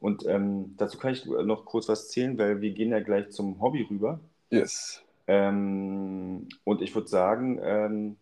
Und 0.00 0.26
ähm, 0.26 0.74
dazu 0.78 0.98
kann 0.98 1.12
ich 1.12 1.26
noch 1.26 1.66
kurz 1.66 1.88
was 1.88 2.08
zählen, 2.08 2.38
weil 2.38 2.60
wir 2.60 2.70
gehen 2.70 2.90
ja 2.90 3.00
gleich 3.00 3.30
zum 3.30 3.60
Hobby 3.60 3.86
rüber. 3.90 4.20
Yes. 4.50 5.02
Ähm, 5.26 6.48
und 6.64 6.82
ich 6.82 6.94
würde 6.94 7.08
sagen, 7.08 7.60
ähm, 7.62 8.16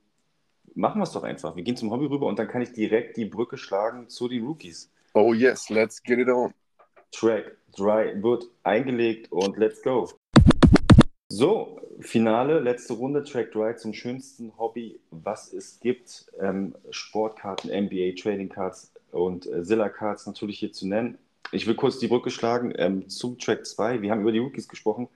machen 0.75 1.01
wir 1.01 1.05
es 1.05 1.12
doch 1.12 1.22
einfach. 1.22 1.57
Wir 1.57 1.62
gehen 1.62 1.77
zum 1.77 1.91
Hobby 1.91 2.07
rüber 2.07 2.27
und 2.27 2.39
dann 2.39 2.49
kann 2.49 2.62
ich 2.62 2.72
direkt 2.72 3.16
die 3.16 3.25
Brücke 3.25 3.57
schlagen 3.57 4.09
zu 4.09 4.29
den 4.29 4.45
Rookies. 4.45 4.91
Oh 5.14 5.33
yes, 5.33 5.68
let's 5.70 6.03
get 6.03 6.18
it 6.18 6.29
on. 6.29 6.53
Track 7.12 7.57
3 7.77 8.22
wird 8.22 8.45
eingelegt 8.64 9.31
und 9.31 9.57
let's 9.57 9.83
go. 9.83 10.09
So, 11.29 11.81
Finale, 12.01 12.61
letzte 12.61 12.95
Runde, 12.95 13.22
Track 13.22 13.53
3 13.53 13.75
zum 13.75 13.93
schönsten 13.93 14.57
Hobby, 14.59 15.01
was 15.11 15.53
es 15.53 15.81
gibt. 15.81 16.27
Ähm, 16.41 16.75
Sportkarten, 16.91 17.70
NBA, 17.70 18.20
Trading 18.20 18.49
Cards 18.49 18.93
und 19.12 19.47
äh, 19.47 19.62
Zilla 19.62 19.89
Cards 19.89 20.27
natürlich 20.27 20.59
hier 20.59 20.72
zu 20.72 20.89
nennen. 20.89 21.18
Ich 21.53 21.66
will 21.66 21.75
kurz 21.75 21.99
die 21.99 22.09
Brücke 22.09 22.31
schlagen 22.31 22.72
ähm, 22.77 23.09
zum 23.09 23.39
Track 23.39 23.64
2. 23.64 24.03
Wir 24.03 24.11
haben 24.11 24.22
über 24.22 24.33
die 24.33 24.39
Rookies 24.39 24.68
gesprochen 24.68 25.09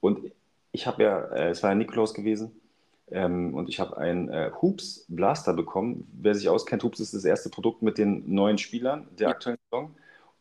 und 0.00 0.30
ich 0.70 0.86
habe 0.86 1.02
ja, 1.02 1.24
äh, 1.26 1.50
es 1.50 1.62
war 1.62 1.70
ja 1.70 1.76
Nikolaus 1.76 2.14
gewesen 2.14 2.60
ähm, 3.10 3.54
und 3.54 3.68
ich 3.68 3.80
habe 3.80 3.96
einen 3.98 4.28
äh, 4.28 4.50
Hoops 4.60 5.04
Blaster 5.08 5.52
bekommen. 5.52 6.08
Wer 6.12 6.34
sich 6.34 6.48
auskennt, 6.48 6.82
Hoops 6.82 7.00
ist 7.00 7.14
das 7.14 7.24
erste 7.24 7.50
Produkt 7.50 7.82
mit 7.82 7.98
den 7.98 8.32
neuen 8.32 8.58
Spielern 8.58 9.08
der 9.18 9.28
aktuellen 9.28 9.58
Saison. 9.70 9.94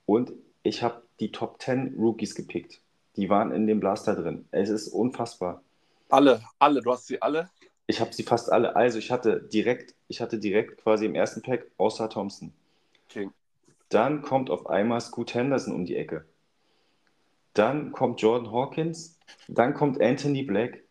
Und 0.06 0.34
ich 0.64 0.82
habe 0.82 1.04
die 1.20 1.32
Top 1.32 1.62
10 1.62 1.96
Rookies 1.98 2.36
gepickt. 2.36 2.80
Die 3.16 3.30
waren 3.30 3.52
in 3.52 3.68
dem 3.68 3.80
Blaster 3.80 4.16
drin. 4.16 4.46
Es 4.52 4.70
ist 4.70 4.88
unfassbar. 4.88 5.62
Alle, 6.10 6.42
alle, 6.60 6.82
du 6.82 6.92
hast 6.92 7.08
sie 7.08 7.22
alle? 7.22 7.50
Ich 7.86 8.00
habe 8.00 8.14
sie 8.14 8.24
fast 8.24 8.52
alle. 8.52 8.76
Also 8.76 8.98
ich 8.98 9.12
hatte 9.12 9.42
direkt, 9.42 9.94
ich 10.08 10.22
hatte 10.22 10.40
direkt 10.40 10.82
quasi 10.82 11.06
im 11.06 11.16
ersten 11.16 11.42
Pack 11.42 11.70
außer 11.78 12.10
Thompson. 12.10 12.54
Okay. 13.10 13.30
Dann 13.90 14.22
kommt 14.22 14.50
auf 14.50 14.68
einmal 14.68 15.02
Scoot 15.02 15.34
Henderson 15.34 15.76
um 15.76 15.86
die 15.86 15.98
Ecke. 15.98 16.26
Dann 17.54 17.92
kommt 17.92 18.22
Jordan 18.22 18.52
Hawkins, 18.52 19.20
dann 19.48 19.76
kommt 19.76 20.02
Anthony 20.02 20.42
Black 20.42 20.84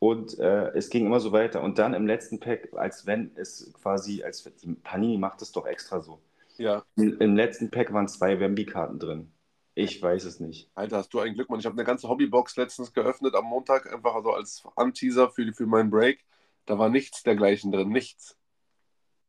und 0.00 0.38
äh, 0.38 0.70
es 0.70 0.90
ging 0.90 1.06
immer 1.06 1.20
so 1.20 1.30
weiter. 1.30 1.62
Und 1.62 1.78
dann 1.78 1.94
im 1.94 2.06
letzten 2.06 2.40
Pack, 2.40 2.70
als 2.74 3.06
wenn 3.06 3.30
es 3.36 3.72
quasi, 3.80 4.24
als 4.24 4.50
Panini 4.82 5.18
macht 5.18 5.40
es 5.42 5.52
doch 5.52 5.66
extra 5.66 6.00
so. 6.00 6.20
Ja. 6.56 6.84
Im 6.96 7.36
letzten 7.36 7.70
Pack 7.70 7.92
waren 7.92 8.08
zwei 8.08 8.40
Wemby-Karten 8.40 8.98
drin. 8.98 9.32
Ich 9.74 10.02
weiß 10.02 10.24
es 10.24 10.40
nicht. 10.40 10.68
Alter, 10.74 10.98
hast 10.98 11.14
du 11.14 11.20
ein 11.20 11.34
Glück, 11.34 11.48
Mann. 11.48 11.60
Ich 11.60 11.66
habe 11.66 11.76
eine 11.76 11.84
ganze 11.84 12.08
Hobbybox 12.08 12.56
letztens 12.56 12.92
geöffnet 12.92 13.34
am 13.34 13.44
Montag, 13.44 13.90
einfach 13.90 14.14
also 14.14 14.32
als 14.32 14.64
Anteaser 14.74 15.30
für, 15.30 15.52
für 15.52 15.66
meinen 15.66 15.90
Break. 15.90 16.24
Da 16.66 16.78
war 16.78 16.88
nichts 16.88 17.22
dergleichen 17.22 17.70
drin, 17.70 17.88
nichts. 17.88 18.36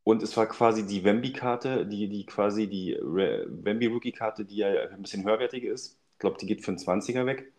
Und 0.03 0.23
es 0.23 0.35
war 0.35 0.47
quasi 0.47 0.85
die 0.85 1.03
Wemby-Karte, 1.03 1.85
die, 1.85 2.09
die 2.09 2.25
quasi 2.25 2.67
die 2.67 2.97
Wemby-Rookie-Karte, 2.99 4.45
die 4.45 4.57
ja 4.57 4.89
ein 4.89 5.03
bisschen 5.03 5.23
höherwertige 5.23 5.69
ist 5.69 6.01
glaube, 6.21 6.37
die 6.39 6.45
geht 6.45 6.63
für 6.63 6.71
einen 6.71 6.77
20er 6.77 7.25
weg. 7.25 7.51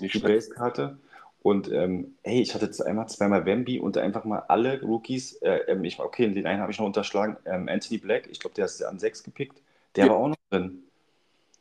Nicht 0.00 0.14
die 0.14 0.18
Base-Karte. 0.18 0.98
Und 1.46 1.70
ähm, 1.70 2.16
hey, 2.24 2.42
ich 2.42 2.54
hatte 2.56 2.64
jetzt 2.64 2.80
einmal 2.80 3.08
zweimal 3.08 3.46
Wemby 3.46 3.78
und 3.78 3.96
einfach 3.98 4.24
mal 4.24 4.40
alle 4.48 4.82
Rookies. 4.82 5.34
Äh, 5.34 5.58
ähm, 5.68 5.84
ich, 5.84 6.00
okay, 6.00 6.28
den 6.28 6.44
einen 6.44 6.60
habe 6.60 6.72
ich 6.72 6.78
noch 6.80 6.86
unterschlagen. 6.86 7.36
Ähm, 7.44 7.68
Anthony 7.68 7.98
Black, 7.98 8.26
ich 8.28 8.40
glaube, 8.40 8.54
der 8.54 8.64
ist 8.64 8.82
an 8.82 8.98
6 8.98 9.22
gepickt. 9.22 9.62
Der 9.94 10.06
ja. 10.06 10.10
war 10.10 10.18
auch 10.18 10.28
noch 10.30 10.36
drin. 10.50 10.82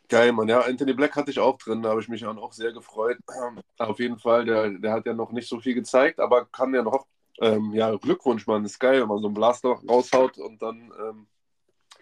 Geil, 0.10 0.32
Mann. 0.32 0.48
Ja, 0.48 0.62
Anthony 0.62 0.94
Black 0.94 1.16
hatte 1.16 1.30
ich 1.30 1.40
auch 1.40 1.60
drin. 1.60 1.84
Da 1.84 1.90
habe 1.90 2.02
ich 2.02 2.08
mich 2.08 2.26
auch 2.26 2.52
sehr 2.52 2.74
gefreut. 2.74 3.20
Auf 3.78 4.00
jeden 4.00 4.18
Fall, 4.18 4.46
der, 4.46 4.72
der 4.72 4.92
hat 4.92 5.06
ja 5.06 5.14
noch 5.14 5.32
nicht 5.32 5.48
so 5.48 5.60
viel 5.60 5.76
gezeigt, 5.76 6.20
aber 6.20 6.46
kann 6.46 6.74
ja 6.74 6.82
noch. 6.82 7.06
Ähm, 7.40 7.72
ja, 7.76 7.96
Glückwunsch, 7.96 8.48
Mann. 8.48 8.66
Ist 8.66 8.80
geil, 8.80 9.04
wenn 9.04 9.08
man 9.08 9.20
so 9.20 9.28
einen 9.28 9.36
Blaster 9.36 9.80
raushaut 9.88 10.40
und 10.40 10.64
dann 10.64 10.92
ähm, 11.00 11.28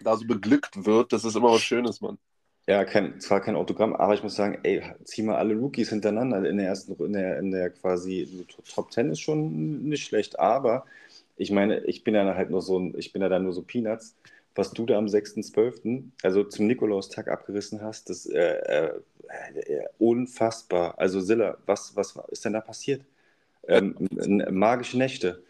da 0.00 0.16
so 0.16 0.26
beglückt 0.26 0.86
wird. 0.86 1.12
Das 1.12 1.26
ist 1.26 1.36
immer 1.36 1.50
was 1.50 1.60
Schönes, 1.60 2.00
Mann. 2.00 2.16
Ja, 2.66 2.84
kein, 2.84 3.20
zwar 3.20 3.40
kein 3.42 3.56
Autogramm, 3.56 3.94
aber 3.94 4.14
ich 4.14 4.22
muss 4.22 4.36
sagen, 4.36 4.58
ey, 4.62 4.82
zieh 5.04 5.22
mal 5.22 5.36
alle 5.36 5.54
Rookies 5.54 5.90
hintereinander 5.90 6.48
in 6.48 6.56
der 6.56 6.66
ersten, 6.68 6.94
in 7.04 7.12
der, 7.12 7.38
in 7.38 7.50
der 7.50 7.68
quasi 7.70 8.46
Top 8.74 8.90
10 8.90 9.10
ist 9.10 9.20
schon 9.20 9.84
nicht 9.84 10.06
schlecht, 10.06 10.38
aber 10.38 10.86
ich 11.36 11.50
meine, 11.50 11.80
ich 11.84 12.04
bin 12.04 12.14
ja 12.14 12.34
halt 12.34 12.50
nur 12.50 12.62
so 12.62 12.80
ich 12.96 13.12
bin 13.12 13.20
ja 13.22 13.28
da 13.28 13.38
nur 13.38 13.52
so 13.52 13.62
Peanuts. 13.62 14.16
was 14.54 14.72
du 14.72 14.86
da 14.86 14.96
am 14.96 15.06
6.12., 15.06 16.04
also 16.22 16.44
zum 16.44 16.66
Nikolaustag 16.66 17.28
abgerissen 17.28 17.82
hast, 17.82 18.08
das 18.08 18.26
äh, 18.26 18.40
äh, 18.40 19.00
äh, 19.58 19.86
unfassbar. 19.98 20.98
Also 20.98 21.20
Silla, 21.20 21.58
was, 21.66 21.96
was 21.96 22.16
ist 22.28 22.44
denn 22.44 22.52
da 22.54 22.60
passiert? 22.60 23.04
Ähm, 23.68 23.96
magische 24.50 24.96
Nächte. 24.98 25.42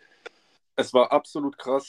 Es 0.77 0.93
war 0.95 1.13
absolut 1.13 1.59
krass. 1.59 1.89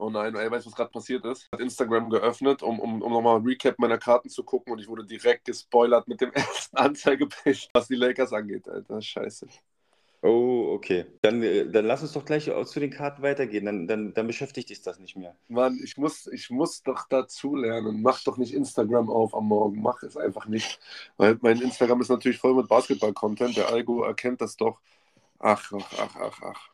Oh 0.00 0.10
nein, 0.10 0.34
ey, 0.36 0.48
weißt 0.48 0.64
du, 0.64 0.70
was 0.70 0.76
gerade 0.76 0.90
passiert 0.90 1.24
ist? 1.24 1.48
Hat 1.52 1.60
Instagram 1.60 2.08
geöffnet, 2.08 2.62
um, 2.62 2.78
um, 2.78 3.02
um 3.02 3.12
nochmal 3.12 3.40
Recap 3.40 3.78
meiner 3.80 3.98
Karten 3.98 4.28
zu 4.28 4.44
gucken 4.44 4.72
und 4.72 4.78
ich 4.78 4.86
wurde 4.86 5.04
direkt 5.04 5.44
gespoilert 5.44 6.06
mit 6.06 6.20
dem 6.20 6.32
ersten 6.34 6.76
Anzeigepage, 6.76 7.68
was 7.72 7.88
die 7.88 7.96
Lakers 7.96 8.32
angeht, 8.32 8.68
Alter. 8.68 9.02
Scheiße. 9.02 9.48
Oh, 10.22 10.72
okay. 10.74 11.06
Dann, 11.22 11.42
äh, 11.42 11.66
dann 11.70 11.84
lass 11.86 12.02
uns 12.02 12.12
doch 12.12 12.24
gleich 12.24 12.50
zu 12.64 12.80
den 12.80 12.90
Karten 12.90 13.22
weitergehen. 13.22 13.64
Dann, 13.66 13.86
dann, 13.86 14.14
dann 14.14 14.26
beschäftigt 14.26 14.68
dich 14.70 14.82
das 14.82 14.98
nicht 14.98 15.16
mehr. 15.16 15.36
Mann, 15.48 15.78
ich 15.82 15.96
muss, 15.96 16.26
ich 16.26 16.50
muss 16.50 16.82
doch 16.82 17.06
dazulernen. 17.08 18.02
Mach 18.02 18.22
doch 18.24 18.36
nicht 18.36 18.52
Instagram 18.52 19.10
auf 19.10 19.34
am 19.34 19.46
Morgen. 19.46 19.80
Mach 19.80 20.02
es 20.02 20.16
einfach 20.16 20.46
nicht. 20.46 20.80
Weil 21.16 21.38
mein 21.40 21.60
Instagram 21.60 22.00
ist 22.00 22.08
natürlich 22.08 22.38
voll 22.38 22.54
mit 22.54 22.68
Basketball-Content. 22.68 23.56
Der 23.56 23.68
Algo 23.68 24.02
erkennt 24.02 24.40
das 24.40 24.56
doch. 24.56 24.80
Ach, 25.38 25.72
ach, 25.72 25.92
ach, 25.98 26.16
ach, 26.16 26.42
ach. 26.42 26.70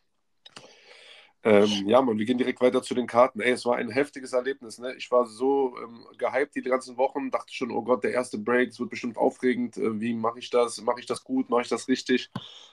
Ähm, 1.47 1.87
ja, 1.87 2.01
man, 2.01 2.19
wir 2.19 2.25
gehen 2.25 2.39
direkt 2.39 2.63
weiter 2.63 2.83
zu 2.83 2.95
den 2.95 3.07
Karten. 3.07 3.41
Ey, 3.41 3.53
es 3.53 3.67
war 3.67 3.77
ein 3.77 3.91
heftiges 3.91 4.33
Erlebnis. 4.33 4.79
Ne? 4.79 4.95
Ich 4.95 5.11
war 5.11 5.27
so 5.27 5.77
ähm, 5.77 6.07
gehypt 6.17 6.55
die 6.57 6.63
ganzen 6.63 6.97
Wochen, 6.97 7.31
dachte 7.31 7.53
schon, 7.53 7.71
oh 7.71 7.83
Gott, 7.83 8.03
der 8.03 8.13
erste 8.13 8.39
Break, 8.39 8.71
es 8.71 8.81
wird 8.81 8.89
bestimmt 8.89 9.19
aufregend. 9.19 9.77
Äh, 9.77 10.01
wie 10.01 10.15
mache 10.15 10.39
ich 10.39 10.49
das? 10.49 10.81
Mache 10.81 11.01
ich 11.01 11.07
das 11.07 11.23
gut? 11.23 11.51
Mache 11.51 11.61
ich 11.63 11.69
das 11.69 11.87
richtig? 11.87 12.31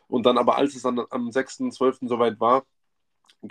Und 0.07 0.26
dann 0.26 0.38
aber, 0.38 0.55
als 0.57 0.74
es 0.76 0.84
dann 0.84 1.01
am 1.09 1.32
6.12. 1.32 2.07
soweit 2.07 2.39
war, 2.39 2.65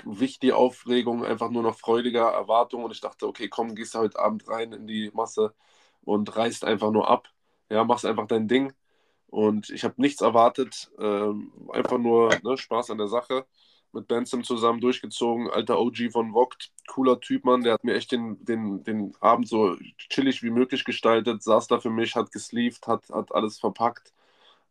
wich 0.04 0.38
die 0.38 0.52
Aufregung 0.52 1.24
einfach 1.24 1.50
nur 1.50 1.62
noch 1.62 1.76
freudiger 1.78 2.30
Erwartung 2.30 2.84
und 2.84 2.92
ich 2.92 3.00
dachte, 3.00 3.26
okay, 3.26 3.48
komm, 3.48 3.74
gehst 3.74 3.94
du 3.94 3.98
heute 4.00 4.18
Abend 4.20 4.48
rein 4.48 4.72
in 4.72 4.86
die 4.86 5.10
Masse 5.14 5.54
und 6.02 6.34
reißt 6.34 6.64
einfach 6.64 6.92
nur 6.92 7.08
ab. 7.10 7.28
Ja, 7.70 7.84
machst 7.84 8.06
einfach 8.06 8.26
dein 8.26 8.48
Ding. 8.48 8.72
Und 9.28 9.70
ich 9.70 9.84
habe 9.84 9.94
nichts 9.98 10.22
erwartet, 10.22 10.90
ähm, 10.98 11.52
einfach 11.72 11.98
nur 11.98 12.30
ne, 12.42 12.56
Spaß 12.56 12.90
an 12.90 12.98
der 12.98 13.08
Sache 13.08 13.46
mit 13.92 14.08
Benson 14.08 14.44
zusammen 14.44 14.80
durchgezogen, 14.80 15.50
alter 15.50 15.80
OG 15.80 16.10
von 16.12 16.32
Vogt, 16.32 16.70
cooler 16.86 17.20
Typ, 17.20 17.44
Mann, 17.44 17.62
der 17.62 17.74
hat 17.74 17.84
mir 17.84 17.94
echt 17.94 18.12
den, 18.12 18.44
den, 18.44 18.84
den 18.84 19.14
Abend 19.20 19.48
so 19.48 19.76
chillig 19.98 20.42
wie 20.42 20.50
möglich 20.50 20.84
gestaltet, 20.84 21.42
saß 21.42 21.66
da 21.68 21.80
für 21.80 21.90
mich, 21.90 22.14
hat 22.16 22.32
gesleeved, 22.32 22.86
hat, 22.86 23.08
hat 23.10 23.34
alles 23.34 23.58
verpackt, 23.58 24.12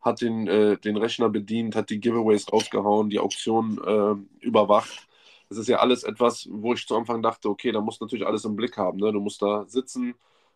hat 0.00 0.20
den, 0.22 0.46
äh, 0.48 0.76
den 0.78 0.96
Rechner 0.96 1.28
bedient, 1.28 1.76
hat 1.76 1.90
die 1.90 2.00
Giveaways 2.00 2.52
rausgehauen, 2.52 3.10
die 3.10 3.20
Auktion 3.20 3.78
äh, 3.84 4.44
überwacht. 4.46 5.08
Das 5.48 5.58
ist 5.58 5.68
ja 5.68 5.78
alles 5.78 6.04
etwas, 6.04 6.48
wo 6.50 6.74
ich 6.74 6.86
zu 6.86 6.96
Anfang 6.96 7.22
dachte, 7.22 7.48
okay, 7.48 7.72
da 7.72 7.80
musst 7.80 8.00
du 8.00 8.04
natürlich 8.04 8.26
alles 8.26 8.44
im 8.44 8.56
Blick 8.56 8.76
haben. 8.76 8.98
Ne? 8.98 9.12
Du 9.12 9.20
musst 9.20 9.42
da 9.42 9.64
sitzen, 9.66 10.14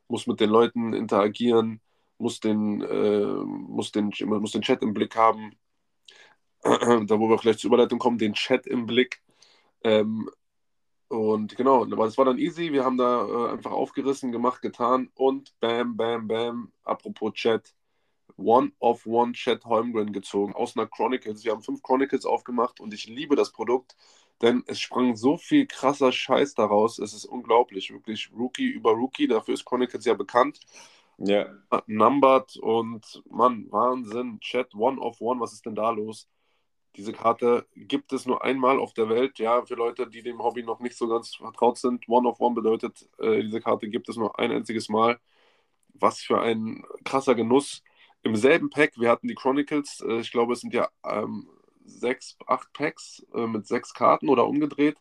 musst 0.08 0.28
mit 0.28 0.40
den 0.40 0.50
Leuten 0.50 0.92
interagieren, 0.94 1.80
musst 2.18 2.44
den, 2.44 2.82
äh, 2.82 3.26
musst 3.26 3.96
den, 3.96 4.12
musst 4.20 4.54
den 4.54 4.62
Chat 4.62 4.82
im 4.82 4.94
Blick 4.94 5.16
haben, 5.16 5.52
da 6.64 7.20
wo 7.20 7.28
wir 7.28 7.38
vielleicht 7.38 7.60
zur 7.60 7.68
Überleitung 7.68 7.98
kommen, 7.98 8.18
den 8.18 8.32
Chat 8.32 8.66
im 8.66 8.86
Blick. 8.86 9.22
Ähm, 9.82 10.30
und 11.08 11.56
genau, 11.56 11.84
es 11.84 12.18
war 12.18 12.24
dann 12.24 12.38
easy. 12.38 12.72
Wir 12.72 12.84
haben 12.84 12.96
da 12.96 13.26
äh, 13.26 13.52
einfach 13.52 13.72
aufgerissen, 13.72 14.32
gemacht, 14.32 14.62
getan 14.62 15.10
und 15.14 15.58
bam, 15.60 15.96
bam, 15.96 16.26
bam. 16.26 16.72
Apropos 16.82 17.34
Chat, 17.34 17.74
One 18.36 18.72
of 18.80 19.06
One 19.06 19.32
Chat 19.32 19.64
Holmgren 19.66 20.12
gezogen 20.12 20.54
aus 20.54 20.76
einer 20.76 20.86
Chronicles. 20.86 21.44
Wir 21.44 21.52
haben 21.52 21.62
fünf 21.62 21.82
Chronicles 21.82 22.24
aufgemacht 22.24 22.80
und 22.80 22.94
ich 22.94 23.06
liebe 23.06 23.36
das 23.36 23.52
Produkt, 23.52 23.94
denn 24.40 24.64
es 24.66 24.80
sprang 24.80 25.16
so 25.16 25.36
viel 25.36 25.66
krasser 25.66 26.12
Scheiß 26.12 26.54
daraus. 26.54 26.98
Es 26.98 27.12
ist 27.12 27.26
unglaublich, 27.26 27.92
wirklich 27.92 28.30
Rookie 28.34 28.68
über 28.68 28.92
Rookie. 28.92 29.28
Dafür 29.28 29.54
ist 29.54 29.66
Chronicles 29.66 30.06
ja 30.06 30.14
bekannt. 30.14 30.60
Ja. 31.18 31.46
Numbered 31.86 32.56
und 32.56 33.22
Mann, 33.30 33.66
Wahnsinn. 33.70 34.40
Chat 34.40 34.74
One 34.74 34.98
of 34.98 35.20
One, 35.20 35.40
was 35.40 35.52
ist 35.52 35.66
denn 35.66 35.74
da 35.74 35.90
los? 35.90 36.28
Diese 36.97 37.12
Karte 37.12 37.66
gibt 37.74 38.12
es 38.12 38.26
nur 38.26 38.45
einmal 38.45 38.78
auf 38.78 38.92
der 38.95 39.09
Welt. 39.09 39.38
Ja, 39.38 39.64
für 39.64 39.74
Leute, 39.74 40.07
die 40.09 40.22
dem 40.22 40.42
Hobby 40.42 40.62
noch 40.62 40.80
nicht 40.80 40.97
so 40.97 41.09
ganz 41.09 41.34
vertraut 41.34 41.78
sind, 41.78 42.09
One 42.09 42.28
of 42.28 42.40
One 42.40 42.55
bedeutet, 42.55 43.09
äh, 43.18 43.42
diese 43.42 43.61
Karte 43.61 43.88
gibt 43.88 44.09
es 44.09 44.16
nur 44.16 44.38
ein 44.38 44.53
einziges 44.53 44.88
Mal. 44.88 45.18
Was 45.95 46.20
für 46.20 46.40
ein 46.40 46.84
krasser 47.05 47.34
Genuss. 47.34 47.82
Im 48.22 48.36
selben 48.36 48.70
Pack, 48.70 48.92
wir 48.99 49.11
hatten 49.11 49.28
die 49.28 49.34
Chronicles, 49.34 50.01
äh, 50.07 50.20
ich 50.20 50.30
glaube, 50.32 50.55
es 50.55 50.61
sind 50.61 50.74
ja 50.74 50.88
ähm, 51.05 51.49
sechs, 51.84 52.36
acht 52.47 52.72
Packs 52.72 53.24
äh, 53.34 53.47
mit 53.47 53.66
sechs 53.66 53.92
Karten 53.95 54.28
oder 54.28 54.47
umgedreht. 54.47 54.97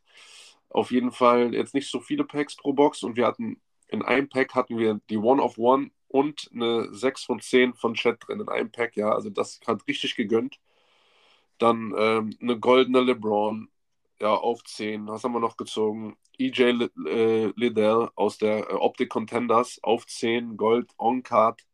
Auf 0.69 0.91
jeden 0.91 1.11
Fall 1.11 1.53
jetzt 1.53 1.73
nicht 1.75 1.89
so 1.89 1.99
viele 1.99 2.25
Packs 2.25 2.55
pro 2.57 2.73
Box 2.73 3.03
und 3.03 3.15
wir 3.15 3.27
hatten 3.27 3.61
in 3.87 4.01
einem 4.01 4.27
Pack 4.29 4.55
hatten 4.55 4.77
wir 4.77 4.99
die 5.09 5.17
One 5.17 5.41
of 5.41 5.57
One 5.57 5.91
und 6.07 6.49
eine 6.53 6.93
6 6.93 7.23
von 7.23 7.39
10 7.39 7.73
von 7.75 7.93
Chat 7.93 8.17
drin 8.27 8.39
in 8.39 8.49
einem 8.49 8.71
Pack, 8.71 8.95
ja, 8.95 9.11
also 9.13 9.29
das 9.29 9.59
hat 9.67 9.87
richtig 9.87 10.15
gegönnt. 10.15 10.59
Dann 11.63 11.93
ähm, 11.97 12.37
eine 12.41 12.59
goldene 12.59 12.99
LeBron, 12.99 13.69
ja, 14.19 14.35
auf 14.35 14.65
10. 14.65 15.07
Was 15.07 15.23
haben 15.23 15.31
wir 15.31 15.39
noch 15.39 15.55
gezogen? 15.55 16.17
EJ 16.37 16.89
äh, 17.07 17.53
Liddell 17.55 18.09
aus 18.15 18.37
der 18.37 18.69
äh, 18.69 18.73
Optic 18.73 19.09
Contenders 19.09 19.79
auf 19.81 20.05
10, 20.05 20.57
Gold 20.57 20.91
On-Card. 20.97 21.65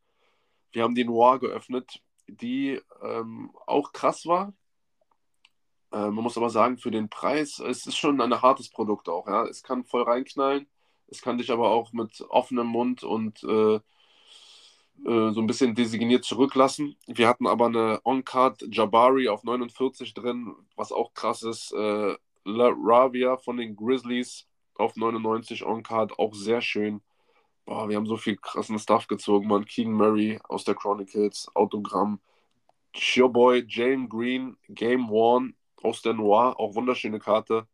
Wir 0.73 0.83
haben 0.83 0.93
die 0.93 1.05
Noir 1.05 1.39
geöffnet, 1.39 2.03
die 2.27 2.79
ähm, 3.01 3.49
auch 3.65 3.91
krass 3.91 4.27
war. 4.27 4.53
Äh, 5.91 6.11
man 6.11 6.23
muss 6.23 6.37
aber 6.37 6.51
sagen, 6.51 6.77
für 6.77 6.91
den 6.91 7.09
Preis, 7.09 7.57
es 7.57 7.87
ist 7.87 7.97
schon 7.97 8.21
ein 8.21 8.43
hartes 8.43 8.69
Produkt 8.69 9.09
auch. 9.09 9.25
Ja? 9.25 9.45
Es 9.45 9.63
kann 9.63 9.85
voll 9.85 10.03
reinknallen, 10.03 10.67
es 11.07 11.23
kann 11.23 11.39
dich 11.39 11.49
aber 11.49 11.71
auch 11.71 11.93
mit 11.93 12.21
offenem 12.29 12.67
Mund 12.67 13.03
und 13.03 13.43
äh, 13.43 13.79
äh, 15.05 15.31
so 15.31 15.41
ein 15.41 15.47
bisschen 15.47 15.75
designiert 15.75 16.25
zurücklassen. 16.25 16.95
Wir 17.07 17.27
hatten 17.27 17.47
aber 17.47 17.67
eine 17.67 18.01
On-Card 18.03 18.65
Jabari 18.71 19.27
auf 19.27 19.43
49 19.43 20.13
drin, 20.13 20.55
was 20.75 20.91
auch 20.91 21.13
krass 21.13 21.43
ist. 21.43 21.71
Äh, 21.73 22.15
La 22.45 22.73
Ravia 22.75 23.37
von 23.37 23.57
den 23.57 23.75
Grizzlies 23.75 24.47
auf 24.75 24.95
99 24.95 25.65
On-Card, 25.65 26.17
auch 26.19 26.33
sehr 26.33 26.61
schön. 26.61 27.01
Boah, 27.65 27.87
wir 27.87 27.97
haben 27.97 28.07
so 28.07 28.17
viel 28.17 28.37
krassen 28.37 28.79
Stuff 28.79 29.07
gezogen, 29.07 29.47
man. 29.47 29.65
King 29.65 29.91
Murray 29.91 30.39
aus 30.47 30.63
der 30.63 30.75
Chronicles, 30.75 31.47
Autogramm. 31.53 32.19
Showboy, 32.95 33.65
Jane 33.67 34.07
Green, 34.07 34.57
Game 34.67 35.11
One 35.11 35.53
aus 35.83 36.01
der 36.01 36.13
Noir, 36.13 36.59
auch 36.59 36.73
wunderschöne 36.75 37.19
Karte. 37.19 37.67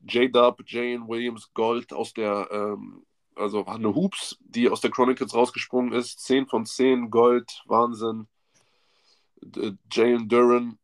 J-Dub, 0.00 0.62
Jane 0.66 1.08
Williams 1.08 1.52
Gold 1.54 1.92
aus 1.92 2.12
der 2.12 2.48
ähm, 2.50 3.06
also 3.38 3.66
eine 3.66 3.94
Hoops, 3.94 4.36
die 4.40 4.68
aus 4.68 4.80
der 4.80 4.90
Chronicles 4.90 5.34
rausgesprungen 5.34 5.92
ist. 5.92 6.20
10 6.24 6.46
von 6.46 6.66
10, 6.66 7.10
Gold, 7.10 7.62
Wahnsinn. 7.66 8.26
Jalen 9.92 10.28
Duran 10.28 10.78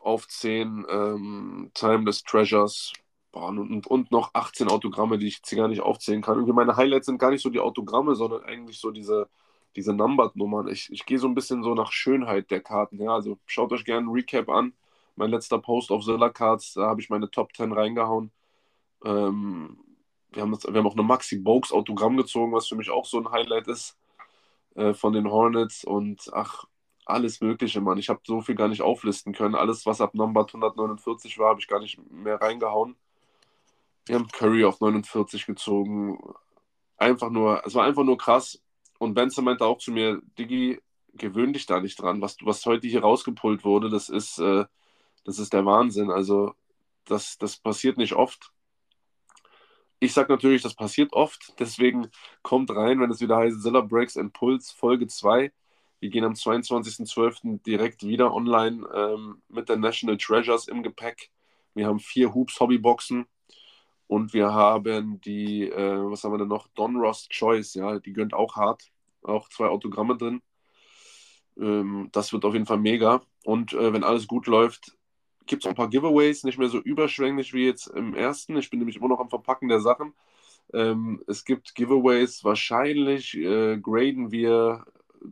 auf 0.00 0.26
10, 0.26 0.86
ähm, 0.88 1.70
Timeless 1.74 2.22
Treasures. 2.22 2.92
Und, 3.32 3.86
und 3.86 4.10
noch 4.10 4.30
18 4.32 4.68
Autogramme, 4.68 5.18
die 5.18 5.26
ich 5.26 5.36
jetzt 5.36 5.54
gar 5.54 5.68
nicht 5.68 5.82
aufzählen 5.82 6.22
kann. 6.22 6.36
Irgendwie 6.36 6.54
meine 6.54 6.76
Highlights 6.76 7.06
sind 7.06 7.18
gar 7.18 7.30
nicht 7.30 7.42
so 7.42 7.50
die 7.50 7.60
Autogramme, 7.60 8.14
sondern 8.14 8.44
eigentlich 8.44 8.80
so 8.80 8.90
diese, 8.90 9.28
diese 9.76 9.92
Numbered-Nummern. 9.92 10.68
Ich, 10.68 10.90
ich 10.90 11.04
gehe 11.04 11.18
so 11.18 11.28
ein 11.28 11.34
bisschen 11.34 11.62
so 11.62 11.74
nach 11.74 11.92
Schönheit 11.92 12.50
der 12.50 12.62
Karten. 12.62 12.98
Ja, 12.98 13.14
also 13.14 13.38
schaut 13.44 13.72
euch 13.72 13.84
gerne 13.84 14.06
ein 14.06 14.10
Recap 14.12 14.48
an. 14.48 14.72
Mein 15.16 15.30
letzter 15.30 15.58
Post 15.58 15.90
auf 15.90 16.04
Zilla 16.04 16.30
Cards, 16.30 16.74
da 16.74 16.86
habe 16.86 17.02
ich 17.02 17.10
meine 17.10 17.30
Top 17.30 17.54
10 17.54 17.72
reingehauen. 17.72 18.32
Ähm, 19.04 19.78
wir 20.36 20.42
haben, 20.42 20.52
das, 20.52 20.64
wir 20.64 20.74
haben 20.74 20.86
auch 20.86 20.92
eine 20.92 21.02
Maxi 21.02 21.38
Bogues 21.38 21.72
Autogramm 21.72 22.16
gezogen, 22.16 22.52
was 22.52 22.68
für 22.68 22.76
mich 22.76 22.90
auch 22.90 23.06
so 23.06 23.18
ein 23.18 23.30
Highlight 23.30 23.68
ist 23.68 23.96
äh, 24.74 24.92
von 24.94 25.12
den 25.14 25.30
Hornets. 25.30 25.82
Und 25.82 26.30
ach, 26.32 26.66
alles 27.06 27.40
Mögliche, 27.40 27.80
Mann. 27.80 27.98
Ich 27.98 28.08
habe 28.10 28.20
so 28.24 28.42
viel 28.42 28.54
gar 28.54 28.68
nicht 28.68 28.82
auflisten 28.82 29.32
können. 29.32 29.54
Alles, 29.54 29.86
was 29.86 30.00
ab 30.00 30.14
Number 30.14 30.42
149 30.46 31.38
war, 31.38 31.50
habe 31.50 31.60
ich 31.60 31.68
gar 31.68 31.80
nicht 31.80 31.98
mehr 32.10 32.40
reingehauen. 32.40 32.96
Wir 34.04 34.16
haben 34.16 34.28
Curry 34.28 34.64
auf 34.64 34.80
49 34.80 35.46
gezogen. 35.46 36.18
Einfach 36.98 37.30
nur, 37.30 37.64
es 37.66 37.74
war 37.74 37.84
einfach 37.84 38.04
nur 38.04 38.18
krass. 38.18 38.62
Und 38.98 39.14
Benson 39.14 39.44
meinte 39.44 39.64
auch 39.64 39.78
zu 39.78 39.90
mir, 39.90 40.20
Diggi, 40.38 40.80
gewöhn 41.14 41.52
dich 41.52 41.66
da 41.66 41.80
nicht 41.80 42.00
dran. 42.00 42.20
Was, 42.20 42.36
was 42.42 42.64
heute 42.66 42.86
hier 42.86 43.00
rausgepult 43.00 43.64
wurde, 43.64 43.88
das 43.88 44.10
ist, 44.10 44.38
äh, 44.38 44.66
das 45.24 45.38
ist 45.38 45.52
der 45.54 45.64
Wahnsinn. 45.64 46.10
Also, 46.10 46.54
das, 47.06 47.38
das 47.38 47.56
passiert 47.56 47.96
nicht 47.96 48.14
oft. 48.14 48.52
Ich 49.98 50.12
sage 50.12 50.30
natürlich, 50.30 50.62
das 50.62 50.74
passiert 50.74 51.12
oft, 51.14 51.54
deswegen 51.58 52.08
kommt 52.42 52.70
rein, 52.70 53.00
wenn 53.00 53.10
es 53.10 53.20
wieder 53.20 53.38
heißt 53.38 53.62
Zilla 53.62 53.80
Breaks 53.80 54.18
and 54.18 54.34
Pulse 54.34 54.74
Folge 54.76 55.06
2. 55.06 55.50
Wir 56.00 56.10
gehen 56.10 56.24
am 56.24 56.34
22.12. 56.34 57.62
direkt 57.62 58.02
wieder 58.02 58.34
online 58.34 58.86
ähm, 58.94 59.42
mit 59.48 59.70
der 59.70 59.76
National 59.76 60.18
Treasures 60.18 60.68
im 60.68 60.82
Gepäck. 60.82 61.30
Wir 61.72 61.86
haben 61.86 61.98
vier 61.98 62.34
Hoops 62.34 62.60
Hobbyboxen 62.60 63.26
und 64.06 64.34
wir 64.34 64.52
haben 64.52 65.20
die, 65.22 65.70
äh, 65.70 66.10
was 66.10 66.24
haben 66.24 66.32
wir 66.32 66.38
denn 66.38 66.48
noch? 66.48 66.68
Don 66.74 66.96
Ross 66.96 67.28
Choice, 67.30 67.74
ja, 67.74 67.98
die 67.98 68.12
gönnt 68.12 68.34
auch 68.34 68.56
hart. 68.56 68.90
Auch 69.22 69.48
zwei 69.48 69.66
Autogramme 69.68 70.16
drin. 70.18 70.42
Ähm, 71.58 72.10
das 72.12 72.32
wird 72.34 72.44
auf 72.44 72.52
jeden 72.52 72.66
Fall 72.66 72.78
mega. 72.78 73.22
Und 73.44 73.72
äh, 73.72 73.92
wenn 73.94 74.04
alles 74.04 74.26
gut 74.28 74.46
läuft, 74.46 74.96
gibt 75.46 75.64
es 75.64 75.68
ein 75.68 75.74
paar 75.74 75.88
Giveaways, 75.88 76.44
nicht 76.44 76.58
mehr 76.58 76.68
so 76.68 76.78
überschwänglich 76.78 77.52
wie 77.54 77.66
jetzt 77.66 77.88
im 77.88 78.14
ersten. 78.14 78.56
Ich 78.56 78.70
bin 78.70 78.78
nämlich 78.80 78.96
immer 78.96 79.08
noch 79.08 79.20
am 79.20 79.30
Verpacken 79.30 79.68
der 79.68 79.80
Sachen. 79.80 80.14
Ähm, 80.72 81.22
es 81.28 81.44
gibt 81.44 81.74
Giveaways, 81.74 82.44
wahrscheinlich 82.44 83.36
äh, 83.36 83.78
graden 83.78 84.32
wir 84.32 84.84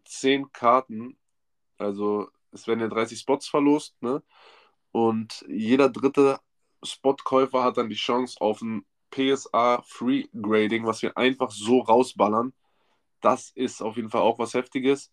10 0.05 0.53
Karten. 0.53 1.17
Also 1.79 2.29
es 2.53 2.67
werden 2.67 2.81
ja 2.81 2.89
30 2.89 3.19
Spots 3.19 3.49
verlost, 3.49 4.01
ne? 4.03 4.23
Und 4.93 5.45
jeder 5.49 5.89
dritte 5.89 6.39
Spotkäufer 6.83 7.65
hat 7.65 7.79
dann 7.79 7.89
die 7.89 7.97
Chance 7.97 8.41
auf 8.41 8.62
ein 8.62 8.85
PSA 9.11 9.83
Free 9.87 10.27
Grading, 10.41 10.87
was 10.87 11.03
wir 11.03 11.17
einfach 11.17 11.51
so 11.51 11.81
rausballern. 11.81 12.53
Das 13.21 13.51
ist 13.55 13.83
auf 13.83 13.97
jeden 13.97 14.11
Fall 14.11 14.23
auch 14.23 14.39
was 14.39 14.55
Heftiges. 14.55 15.12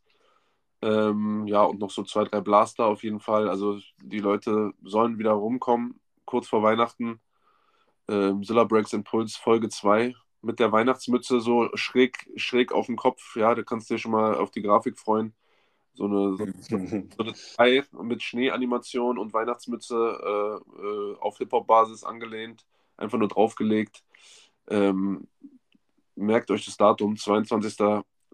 Ähm, 0.82 1.45
ja, 1.47 1.63
und 1.63 1.79
noch 1.79 1.91
so 1.91 2.03
zwei, 2.03 2.23
drei 2.23 2.41
Blaster 2.41 2.86
auf 2.86 3.03
jeden 3.03 3.19
Fall. 3.19 3.49
Also 3.49 3.79
die 4.01 4.19
Leute 4.19 4.73
sollen 4.84 5.19
wieder 5.19 5.32
rumkommen, 5.32 5.99
kurz 6.25 6.47
vor 6.47 6.63
Weihnachten. 6.63 7.19
Ähm, 8.07 8.43
Zilla 8.43 8.63
Breaks 8.63 8.93
Impulse 8.93 9.39
Folge 9.39 9.69
2 9.69 10.15
mit 10.41 10.59
der 10.59 10.71
Weihnachtsmütze 10.71 11.39
so 11.39 11.69
schräg, 11.75 12.27
schräg 12.36 12.71
auf 12.71 12.88
dem 12.88 12.95
Kopf. 12.95 13.36
Ja, 13.36 13.53
da 13.53 13.61
kannst 13.63 13.89
du 13.89 13.93
dir 13.93 13.99
schon 13.99 14.11
mal 14.11 14.36
auf 14.36 14.51
die 14.51 14.61
Grafik 14.63 14.97
freuen. 14.97 15.34
So 15.93 16.05
eine, 16.05 16.36
so, 16.38 16.47
so 17.15 17.23
eine 17.57 17.84
mit 18.03 18.23
Schneeanimation 18.23 19.17
und 19.17 19.34
Weihnachtsmütze 19.34 19.95
äh, 19.95 20.82
äh, 20.82 21.17
auf 21.19 21.38
Hip-Hop-Basis 21.38 22.03
angelehnt, 22.03 22.65
einfach 22.97 23.17
nur 23.17 23.27
draufgelegt. 23.27 24.03
Ähm, 24.67 25.27
merkt 26.15 26.49
euch 26.49 26.65
das 26.65 26.77
Datum, 26.77 27.17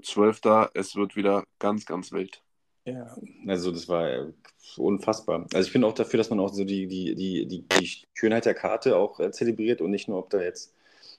22.12. 0.02 0.70
Es 0.74 0.96
wird 0.96 1.16
wieder 1.16 1.44
ganz, 1.60 1.86
ganz 1.86 2.12
wild. 2.12 2.42
Ja, 2.86 3.16
also 3.48 3.72
das 3.72 3.90
war 3.90 4.10
äh, 4.10 4.32
unfassbar. 4.78 5.46
Also 5.54 5.68
ich 5.68 5.74
bin 5.74 5.84
auch 5.84 5.94
dafür, 5.94 6.18
dass 6.18 6.30
man 6.30 6.40
auch 6.40 6.54
so 6.54 6.64
die, 6.64 6.88
die, 6.88 7.16
die, 7.16 7.46
die, 7.46 7.66
die 7.68 8.06
Schönheit 8.14 8.46
der 8.46 8.54
Karte 8.54 8.96
auch 8.96 9.20
äh, 9.20 9.32
zelebriert 9.32 9.82
und 9.82 9.92
nicht 9.92 10.08
nur, 10.08 10.20
ob 10.20 10.30
da 10.30 10.42
jetzt, 10.42 10.74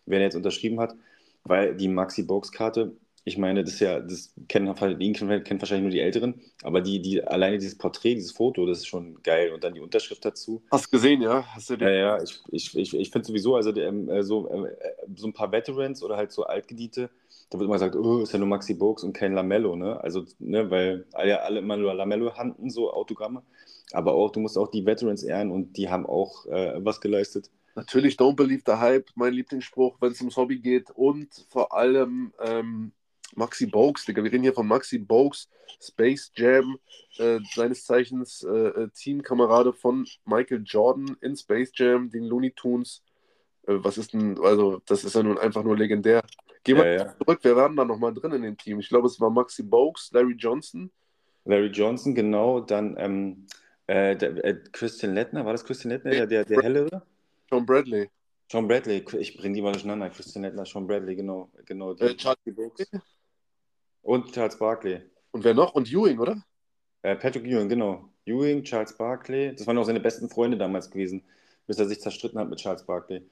wer 0.06 0.20
jetzt 0.20 0.34
unterschrieben 0.34 0.80
hat, 0.80 0.94
weil 1.44 1.76
die 1.76 1.88
Maxi-Box-Karte 1.88 2.96
ich 3.28 3.36
meine, 3.36 3.62
das 3.62 3.74
ist 3.74 3.80
ja, 3.80 4.00
das 4.00 4.32
kennen, 4.48 4.74
kennen 4.74 5.60
wahrscheinlich 5.60 5.82
nur 5.82 5.90
die 5.90 6.00
Älteren, 6.00 6.40
aber 6.62 6.80
die, 6.80 7.00
die, 7.00 7.22
alleine 7.22 7.58
dieses 7.58 7.76
Porträt, 7.76 8.14
dieses 8.14 8.32
Foto, 8.32 8.66
das 8.66 8.78
ist 8.78 8.86
schon 8.86 9.22
geil. 9.22 9.52
Und 9.52 9.62
dann 9.62 9.74
die 9.74 9.80
Unterschrift 9.80 10.24
dazu. 10.24 10.62
Hast 10.70 10.86
du 10.86 10.90
gesehen, 10.90 11.20
ja? 11.20 11.44
Hast 11.54 11.68
du 11.70 11.76
den? 11.76 11.88
Ja, 11.88 11.94
ja, 11.94 12.22
ich, 12.22 12.40
ich, 12.50 12.76
ich, 12.76 12.94
ich 12.94 13.10
finde 13.10 13.28
sowieso, 13.28 13.54
also 13.54 13.74
ähm, 13.76 14.08
äh, 14.08 14.22
so, 14.22 14.48
äh, 14.48 14.74
so 15.14 15.26
ein 15.26 15.34
paar 15.34 15.52
Veterans 15.52 16.02
oder 16.02 16.16
halt 16.16 16.32
so 16.32 16.44
Altgediente, 16.44 17.10
da 17.50 17.58
wird 17.58 17.66
immer 17.66 17.76
gesagt, 17.76 17.96
oh, 17.96 18.20
ist 18.20 18.32
ja 18.32 18.38
nur 18.38 18.48
Maxi 18.48 18.74
Box 18.74 19.02
und 19.04 19.12
kein 19.12 19.32
Lamello, 19.32 19.76
ne? 19.76 20.00
Also, 20.02 20.24
ne, 20.38 20.70
weil 20.70 21.06
alle, 21.12 21.42
alle 21.42 21.60
immer 21.60 21.76
nur 21.76 21.94
Lamello 21.94 22.36
handen, 22.36 22.70
so 22.70 22.92
Autogramme. 22.92 23.42
Aber 23.92 24.12
auch, 24.12 24.30
du 24.30 24.40
musst 24.40 24.58
auch 24.58 24.68
die 24.68 24.84
Veterans 24.84 25.22
ehren 25.22 25.50
und 25.50 25.76
die 25.76 25.88
haben 25.88 26.04
auch 26.04 26.46
äh, 26.46 26.84
was 26.84 27.00
geleistet. 27.00 27.50
Natürlich, 27.74 28.16
don't 28.16 28.36
believe 28.36 28.62
the 28.66 28.72
hype, 28.72 29.06
mein 29.14 29.32
Lieblingsspruch, 29.32 29.96
wenn 30.00 30.12
es 30.12 30.20
ums 30.20 30.36
Hobby 30.36 30.58
geht. 30.58 30.90
Und 30.90 31.46
vor 31.48 31.74
allem, 31.74 32.32
ähm, 32.40 32.92
Maxi 33.34 33.66
Bogues, 33.66 34.04
Digga. 34.04 34.22
Wir 34.24 34.32
reden 34.32 34.42
hier 34.42 34.54
von 34.54 34.66
Maxi 34.66 34.98
Bogues, 34.98 35.48
Space 35.80 36.32
Jam, 36.34 36.78
äh, 37.18 37.38
seines 37.54 37.84
Zeichens 37.84 38.42
äh, 38.42 38.48
äh, 38.50 38.88
Teamkamerade 38.94 39.72
von 39.72 40.06
Michael 40.24 40.62
Jordan 40.64 41.16
in 41.20 41.36
Space 41.36 41.70
Jam, 41.74 42.10
den 42.10 42.24
Looney 42.24 42.52
Tunes. 42.52 43.02
Äh, 43.66 43.76
was 43.78 43.98
ist 43.98 44.12
denn, 44.12 44.38
also, 44.42 44.80
das 44.86 45.04
ist 45.04 45.14
ja 45.14 45.22
nun 45.22 45.38
einfach 45.38 45.62
nur 45.62 45.76
legendär. 45.76 46.22
Gehen 46.64 46.76
wir 46.76 46.86
ja, 46.86 47.04
ja. 47.04 47.16
zurück, 47.18 47.40
wer 47.42 47.56
waren 47.56 47.76
da 47.76 47.84
nochmal 47.84 48.12
drin 48.14 48.32
in 48.32 48.42
dem 48.42 48.56
Team? 48.56 48.80
Ich 48.80 48.88
glaube, 48.88 49.06
es 49.06 49.20
war 49.20 49.30
Maxi 49.30 49.62
Bogues, 49.62 50.10
Larry 50.12 50.34
Johnson. 50.34 50.90
Larry 51.44 51.68
Johnson, 51.68 52.14
genau. 52.14 52.60
Dann 52.60 52.96
ähm, 52.98 53.46
äh, 53.86 54.16
der, 54.16 54.44
äh, 54.44 54.54
Christian 54.72 55.14
Lettner, 55.14 55.44
war 55.44 55.52
das 55.52 55.64
Christian 55.64 55.92
Lettner, 55.92 56.10
der, 56.10 56.26
der, 56.26 56.44
der 56.44 56.62
hellere? 56.62 57.02
John 57.50 57.64
Bradley. 57.64 58.10
John 58.50 58.68
Bradley, 58.68 59.04
ich 59.18 59.36
bringe 59.36 59.54
die 59.54 59.62
mal 59.62 59.72
durcheinander. 59.72 60.10
Christian 60.10 60.42
Lettner, 60.42 60.64
John 60.64 60.86
Bradley, 60.86 61.16
genau. 61.16 61.50
genau 61.64 61.94
die, 61.94 62.16
Charlie 62.16 62.52
Brooks. 62.52 62.86
Und 64.02 64.32
Charles 64.32 64.58
Barkley. 64.58 65.02
Und 65.32 65.44
wer 65.44 65.54
noch? 65.54 65.74
Und 65.74 65.90
Ewing, 65.90 66.18
oder? 66.18 66.42
Äh, 67.02 67.16
Patrick 67.16 67.44
Ewing, 67.44 67.68
genau. 67.68 68.08
Ewing, 68.26 68.62
Charles 68.62 68.96
Barkley. 68.96 69.54
Das 69.54 69.66
waren 69.66 69.76
auch 69.78 69.84
seine 69.84 70.00
besten 70.00 70.28
Freunde 70.28 70.56
damals 70.56 70.90
gewesen, 70.90 71.22
bis 71.66 71.78
er 71.78 71.86
sich 71.86 72.00
zerstritten 72.00 72.38
hat 72.38 72.48
mit 72.48 72.58
Charles 72.58 72.84
Barkley. 72.84 73.22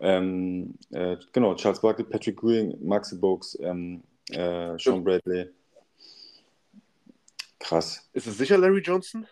Ähm, 0.00 0.74
äh, 0.90 1.16
genau, 1.32 1.54
Charles 1.54 1.80
Barkley, 1.80 2.04
Patrick 2.04 2.42
Ewing, 2.42 2.76
Maxi 2.84 3.16
Bogues, 3.16 3.58
ähm, 3.60 4.02
äh, 4.30 4.78
Sean 4.78 5.04
Bradley. 5.04 5.50
Krass. 7.58 8.08
Ist 8.12 8.26
es 8.26 8.36
sicher 8.36 8.58
Larry 8.58 8.80
Johnson? 8.80 9.26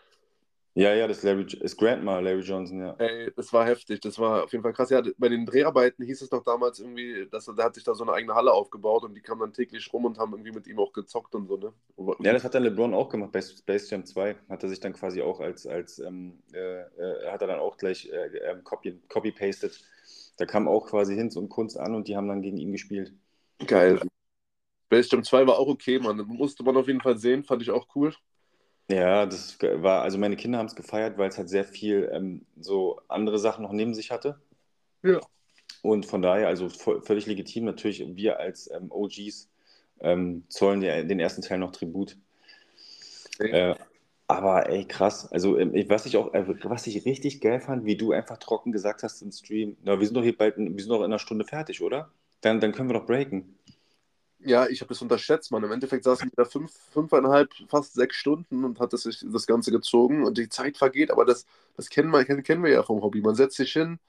Ja, 0.74 0.94
ja, 0.94 1.07
das 1.07 1.22
Larry, 1.22 1.46
ist 1.61 1.76
Grandma, 1.76 2.18
Larry 2.20 2.40
Johnson, 2.40 2.80
ja. 2.80 2.94
Ey, 2.98 3.30
das 3.36 3.53
war 3.53 3.66
heftig, 3.66 4.00
das 4.00 4.18
war 4.18 4.44
auf 4.44 4.53
jeden 4.53 4.62
Fall 4.62 4.72
krass. 4.72 4.88
Ja, 4.88 5.03
bei 5.18 5.28
den 5.28 5.44
Dreharbeiten 5.44 6.03
hieß 6.03 6.22
es 6.22 6.30
doch 6.30 6.42
damals 6.42 6.80
irgendwie, 6.80 7.28
dass 7.30 7.46
er, 7.46 7.55
der 7.55 7.66
hat 7.66 7.74
sich 7.74 7.84
da 7.84 7.94
so 7.94 8.05
eine 8.05 8.14
eigene 8.14 8.34
Halle 8.34 8.53
aufgebaut 8.53 9.05
und 9.05 9.14
die 9.14 9.20
kamen 9.20 9.40
dann 9.42 9.53
täglich 9.53 9.92
rum 9.92 10.07
und 10.07 10.18
haben 10.18 10.32
irgendwie 10.32 10.53
mit 10.53 10.66
ihm 10.66 10.78
auch 10.78 10.94
gezockt 10.94 11.34
und 11.34 11.46
so, 11.46 11.59
ne? 11.59 11.74
Ja, 12.20 12.32
das 12.32 12.42
hat 12.42 12.55
dann 12.55 12.62
LeBron 12.62 12.94
auch 12.94 13.11
gemacht 13.11 13.32
bei 13.32 13.42
Space 13.42 13.90
Jam 13.90 14.07
2. 14.07 14.34
Hat 14.48 14.62
er 14.62 14.70
sich 14.70 14.80
dann 14.80 14.94
quasi 14.94 15.20
auch 15.20 15.40
als, 15.40 15.66
als 15.66 15.98
ähm, 15.98 16.38
äh, 16.55 16.80
äh, 16.80 17.30
hat 17.30 17.42
er 17.42 17.48
dann 17.48 17.61
auch 17.61 17.76
gleich 17.76 18.11
äh, 18.11 18.38
ähm, 18.38 18.64
copy, 18.64 18.98
copy-pasted. 19.11 19.78
Da 20.37 20.47
kam 20.47 20.68
auch 20.68 20.87
quasi 20.87 21.14
Hinz 21.14 21.37
und 21.37 21.49
Kunst 21.49 21.78
an 21.78 21.95
und 21.95 22.09
die 22.09 22.16
haben 22.16 22.28
dann 22.28 22.43
gegen 22.43 22.57
ihn 22.57 22.72
gespielt. 22.72 23.12
Geil. 23.66 24.01
Space 24.87 25.11
Jam 25.11 25.24
2 25.24 25.47
war 25.47 25.59
auch 25.59 25.68
okay, 25.68 25.99
man. 25.99 26.18
Musste 26.26 26.62
man 26.62 26.76
auf 26.76 26.87
jeden 26.87 27.01
Fall 27.01 27.18
sehen, 27.18 27.45
fand 27.45 27.62
ich 27.62 27.70
auch 27.70 27.87
cool. 27.95 28.14
Ja, 28.91 29.24
das 29.26 29.59
war, 29.61 30.03
also 30.03 30.18
meine 30.18 30.37
Kinder 30.37 30.59
haben 30.59 30.66
es 30.66 30.74
gefeiert, 30.74 31.16
weil 31.16 31.28
es 31.30 31.39
halt 31.39 31.49
sehr 31.49 31.64
viel 31.64 32.11
ähm, 32.12 32.45
so 32.61 33.01
andere 33.09 33.39
Sachen 33.39 33.62
noch 33.62 33.72
neben 33.72 33.95
sich 33.95 34.11
hatte. 34.11 34.41
Ja. 35.03 35.20
Und 35.83 36.07
von 36.07 36.22
daher, 36.22 36.49
also 36.49 36.68
völlig 36.68 37.26
legitim, 37.26 37.64
natürlich, 37.64 38.05
wir 38.16 38.39
als 38.39 38.70
ähm, 38.70 38.91
OGs 38.91 39.49
ähm, 40.01 40.45
zollen 40.49 40.80
den 40.80 41.20
ersten 41.20 41.43
Teil 41.43 41.59
noch 41.59 41.72
Tribut. 41.72 42.16
Äh, 43.39 43.74
aber 44.27 44.68
ey, 44.68 44.85
krass. 44.87 45.31
Also, 45.31 45.59
ähm, 45.59 45.73
was 45.89 46.07
ich 46.07 46.16
auch, 46.16 46.33
äh, 46.35 46.45
was 46.64 46.87
ich 46.87 47.05
richtig 47.05 47.41
geil 47.41 47.61
fand, 47.61 47.85
wie 47.85 47.97
du 47.97 48.12
einfach 48.12 48.39
trocken 48.39 48.73
gesagt 48.73 49.03
hast 49.03 49.23
im 49.23 49.33
Stream, 49.33 49.77
na, 49.83 49.99
wir 49.99 50.07
sind 50.07 50.16
doch 50.16 50.23
hier 50.23 50.37
bald, 50.37 50.57
wir 50.57 50.64
sind 50.64 50.89
doch 50.89 51.01
in 51.01 51.05
einer 51.05 51.18
Stunde 51.18 51.45
fertig, 51.45 51.83
oder? 51.83 52.11
Dann, 52.41 52.61
dann 52.61 52.73
können 52.73 52.89
wir 52.89 52.99
doch 52.99 53.07
breaken. 53.07 53.59
Ja, 54.45 54.66
ich 54.66 54.81
habe 54.81 54.89
das 54.89 55.03
unterschätzt, 55.03 55.53
man. 55.53 55.62
Im 55.62 55.70
Endeffekt 55.70 56.05
saßen 56.05 56.29
wir 56.29 56.45
da 56.45 56.45
fünf, 56.45 56.73
fünfeinhalb, 56.91 57.51
fast 57.68 57.95
sechs 57.95 58.16
Stunden 58.16 58.64
und 58.64 58.81
hat 58.81 58.93
das, 58.93 59.03
das 59.05 59.47
Ganze 59.47 59.70
gezogen 59.70 60.25
und 60.25 60.37
die 60.37 60.49
Zeit 60.49 60.77
vergeht, 60.77 61.12
aber 61.12 61.25
das, 61.25 61.47
das 61.77 61.89
kennen, 61.91 62.11
wir, 62.11 62.25
kennen 62.25 62.64
wir 62.64 62.70
ja 62.73 62.83
vom 62.83 63.03
Hobby. 63.03 63.20
Man 63.20 63.37
setzt 63.37 63.57
sich 63.57 63.73
hin 63.73 64.01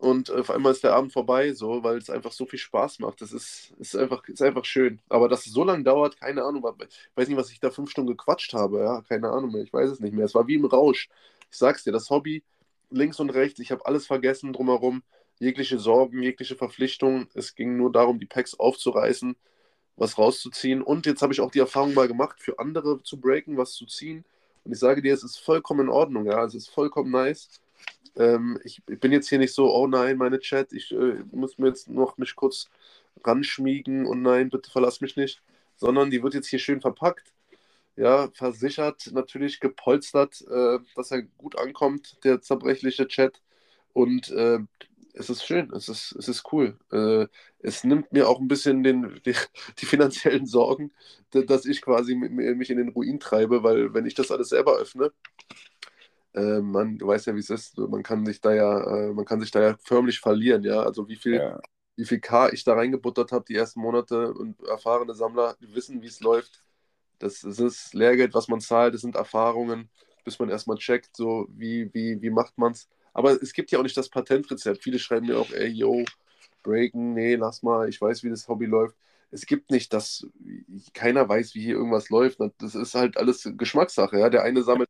und 0.00 0.30
auf 0.30 0.50
einmal 0.50 0.72
ist 0.72 0.82
der 0.84 0.94
Abend 0.94 1.12
vorbei, 1.12 1.52
so, 1.52 1.84
weil 1.84 1.98
es 1.98 2.10
einfach 2.10 2.32
so 2.32 2.46
viel 2.46 2.58
Spaß 2.58 2.98
macht. 3.00 3.20
Das 3.20 3.32
ist, 3.32 3.72
ist, 3.78 3.96
einfach, 3.96 4.26
ist 4.28 4.42
einfach 4.42 4.64
schön. 4.64 5.00
Aber 5.08 5.28
dass 5.28 5.46
es 5.46 5.52
so 5.52 5.62
lange 5.64 5.84
dauert, 5.84 6.18
keine 6.18 6.42
Ahnung. 6.42 6.64
Ich 6.80 7.16
weiß 7.16 7.28
nicht, 7.28 7.36
was 7.36 7.50
ich 7.50 7.60
da 7.60 7.70
fünf 7.70 7.90
Stunden 7.90 8.10
gequatscht 8.10 8.54
habe, 8.54 8.80
ja, 8.80 9.02
keine 9.02 9.30
Ahnung 9.30 9.52
mehr. 9.52 9.62
Ich 9.62 9.72
weiß 9.72 9.90
es 9.90 10.00
nicht 10.00 10.14
mehr. 10.14 10.24
Es 10.24 10.34
war 10.34 10.46
wie 10.46 10.54
im 10.54 10.64
Rausch. 10.64 11.08
Ich 11.50 11.58
sag's 11.58 11.84
dir, 11.84 11.92
das 11.92 12.10
Hobby 12.10 12.42
links 12.90 13.20
und 13.20 13.30
rechts, 13.30 13.60
ich 13.60 13.70
habe 13.70 13.86
alles 13.86 14.06
vergessen 14.06 14.52
drumherum, 14.52 15.02
jegliche 15.38 15.78
Sorgen, 15.78 16.22
jegliche 16.22 16.56
Verpflichtungen. 16.56 17.28
Es 17.34 17.54
ging 17.54 17.76
nur 17.76 17.92
darum, 17.92 18.18
die 18.18 18.26
Packs 18.26 18.58
aufzureißen 18.58 19.36
was 20.00 20.18
rauszuziehen. 20.18 20.82
Und 20.82 21.06
jetzt 21.06 21.22
habe 21.22 21.32
ich 21.32 21.40
auch 21.40 21.50
die 21.50 21.58
Erfahrung 21.60 21.94
mal 21.94 22.08
gemacht, 22.08 22.40
für 22.40 22.58
andere 22.58 23.02
zu 23.02 23.20
breaken, 23.20 23.56
was 23.58 23.74
zu 23.74 23.86
ziehen. 23.86 24.24
Und 24.64 24.72
ich 24.72 24.78
sage 24.78 25.02
dir, 25.02 25.14
es 25.14 25.22
ist 25.22 25.38
vollkommen 25.38 25.82
in 25.82 25.88
Ordnung, 25.88 26.26
ja, 26.26 26.44
es 26.44 26.54
ist 26.54 26.70
vollkommen 26.70 27.10
nice. 27.10 27.48
Ähm, 28.16 28.58
ich, 28.64 28.82
ich, 28.88 29.00
bin 29.00 29.12
jetzt 29.12 29.28
hier 29.28 29.38
nicht 29.38 29.54
so, 29.54 29.72
oh 29.74 29.86
nein, 29.86 30.16
meine 30.18 30.40
Chat, 30.40 30.72
ich 30.72 30.92
äh, 30.92 31.22
muss 31.32 31.58
mir 31.58 31.68
jetzt 31.68 31.88
noch 31.88 32.18
mich 32.18 32.34
kurz 32.36 32.68
ranschmiegen 33.24 34.06
und 34.06 34.22
nein, 34.22 34.50
bitte 34.50 34.70
verlass 34.70 35.00
mich 35.00 35.16
nicht, 35.16 35.42
sondern 35.76 36.10
die 36.10 36.22
wird 36.22 36.34
jetzt 36.34 36.48
hier 36.48 36.58
schön 36.58 36.80
verpackt, 36.80 37.32
ja, 37.96 38.28
versichert, 38.32 39.10
natürlich 39.12 39.60
gepolstert, 39.60 40.42
äh, 40.50 40.78
dass 40.96 41.10
er 41.10 41.22
gut 41.22 41.58
ankommt, 41.58 42.18
der 42.24 42.40
zerbrechliche 42.40 43.08
Chat. 43.08 43.40
Und 43.92 44.30
äh, 44.30 44.60
es 45.14 45.30
ist 45.30 45.44
schön, 45.44 45.70
es 45.74 45.88
ist, 45.88 46.12
es 46.18 46.28
ist 46.28 46.44
cool. 46.52 46.78
Äh, 46.92 47.26
es 47.60 47.84
nimmt 47.84 48.12
mir 48.12 48.28
auch 48.28 48.40
ein 48.40 48.48
bisschen 48.48 48.82
den, 48.82 49.20
die, 49.26 49.34
die 49.78 49.86
finanziellen 49.86 50.46
Sorgen, 50.46 50.92
dass 51.30 51.66
ich 51.66 51.82
quasi 51.82 52.14
mich 52.14 52.70
in 52.70 52.78
den 52.78 52.90
Ruin 52.90 53.20
treibe, 53.20 53.62
weil 53.62 53.94
wenn 53.94 54.06
ich 54.06 54.14
das 54.14 54.30
alles 54.30 54.48
selber 54.50 54.76
öffne, 54.78 55.12
äh, 56.34 56.60
man, 56.60 56.98
du 56.98 57.06
weißt 57.06 57.26
ja, 57.26 57.34
wie 57.34 57.40
es 57.40 57.50
ist, 57.50 57.78
man 57.78 58.02
kann 58.02 58.24
sich 58.26 58.40
da 58.40 58.54
ja, 58.54 59.08
äh, 59.08 59.12
man 59.12 59.24
kann 59.24 59.40
sich 59.40 59.50
da 59.50 59.60
ja 59.60 59.76
förmlich 59.84 60.20
verlieren, 60.20 60.62
ja. 60.62 60.82
Also 60.82 61.08
wie 61.08 61.16
viel, 61.16 61.34
ja. 61.34 61.60
wie 61.96 62.04
viel 62.04 62.20
K 62.20 62.50
ich 62.50 62.64
da 62.64 62.74
reingebuttert 62.74 63.32
habe 63.32 63.44
die 63.48 63.56
ersten 63.56 63.80
Monate 63.80 64.32
und 64.32 64.60
erfahrene 64.66 65.14
Sammler 65.14 65.56
wissen, 65.60 66.02
wie 66.02 66.06
es 66.06 66.20
läuft. 66.20 66.62
Das, 67.18 67.40
das 67.40 67.58
ist 67.58 67.94
Lehrgeld, 67.94 68.34
was 68.34 68.48
man 68.48 68.60
zahlt, 68.60 68.94
das 68.94 69.02
sind 69.02 69.16
Erfahrungen, 69.16 69.90
bis 70.24 70.38
man 70.38 70.48
erstmal 70.50 70.78
checkt, 70.78 71.16
so 71.16 71.48
wie, 71.50 71.92
wie, 71.94 72.20
wie 72.22 72.30
macht 72.30 72.56
man 72.58 72.72
es. 72.72 72.88
Aber 73.12 73.32
es 73.42 73.52
gibt 73.52 73.70
ja 73.70 73.78
auch 73.78 73.82
nicht 73.82 73.96
das 73.96 74.08
Patentrezept. 74.08 74.82
Viele 74.82 74.98
schreiben 74.98 75.26
mir 75.26 75.38
auch, 75.38 75.50
ey, 75.50 75.68
yo, 75.68 76.04
breaken, 76.62 77.14
nee, 77.14 77.34
lass 77.34 77.62
mal, 77.62 77.88
ich 77.88 78.00
weiß, 78.00 78.22
wie 78.24 78.30
das 78.30 78.48
Hobby 78.48 78.66
läuft. 78.66 78.96
Es 79.32 79.46
gibt 79.46 79.70
nicht 79.70 79.92
das, 79.92 80.26
keiner 80.94 81.28
weiß, 81.28 81.54
wie 81.54 81.62
hier 81.62 81.74
irgendwas 81.76 82.08
läuft. 82.10 82.40
Das 82.58 82.74
ist 82.74 82.94
halt 82.94 83.16
alles 83.16 83.48
Geschmackssache. 83.56 84.18
Ja? 84.18 84.28
Der 84.30 84.42
eine 84.42 84.62
sammelt 84.62 84.88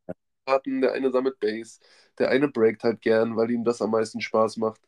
hatten. 0.50 0.80
Der 0.82 0.92
eine 0.92 1.10
sammelt 1.12 1.40
Bass, 1.40 1.80
der 2.18 2.30
eine 2.30 2.48
breakt 2.48 2.84
halt 2.84 3.02
gern, 3.02 3.36
weil 3.36 3.50
ihm 3.50 3.64
das 3.64 3.82
am 3.82 3.90
meisten 3.92 4.20
Spaß 4.20 4.58
macht. 4.58 4.80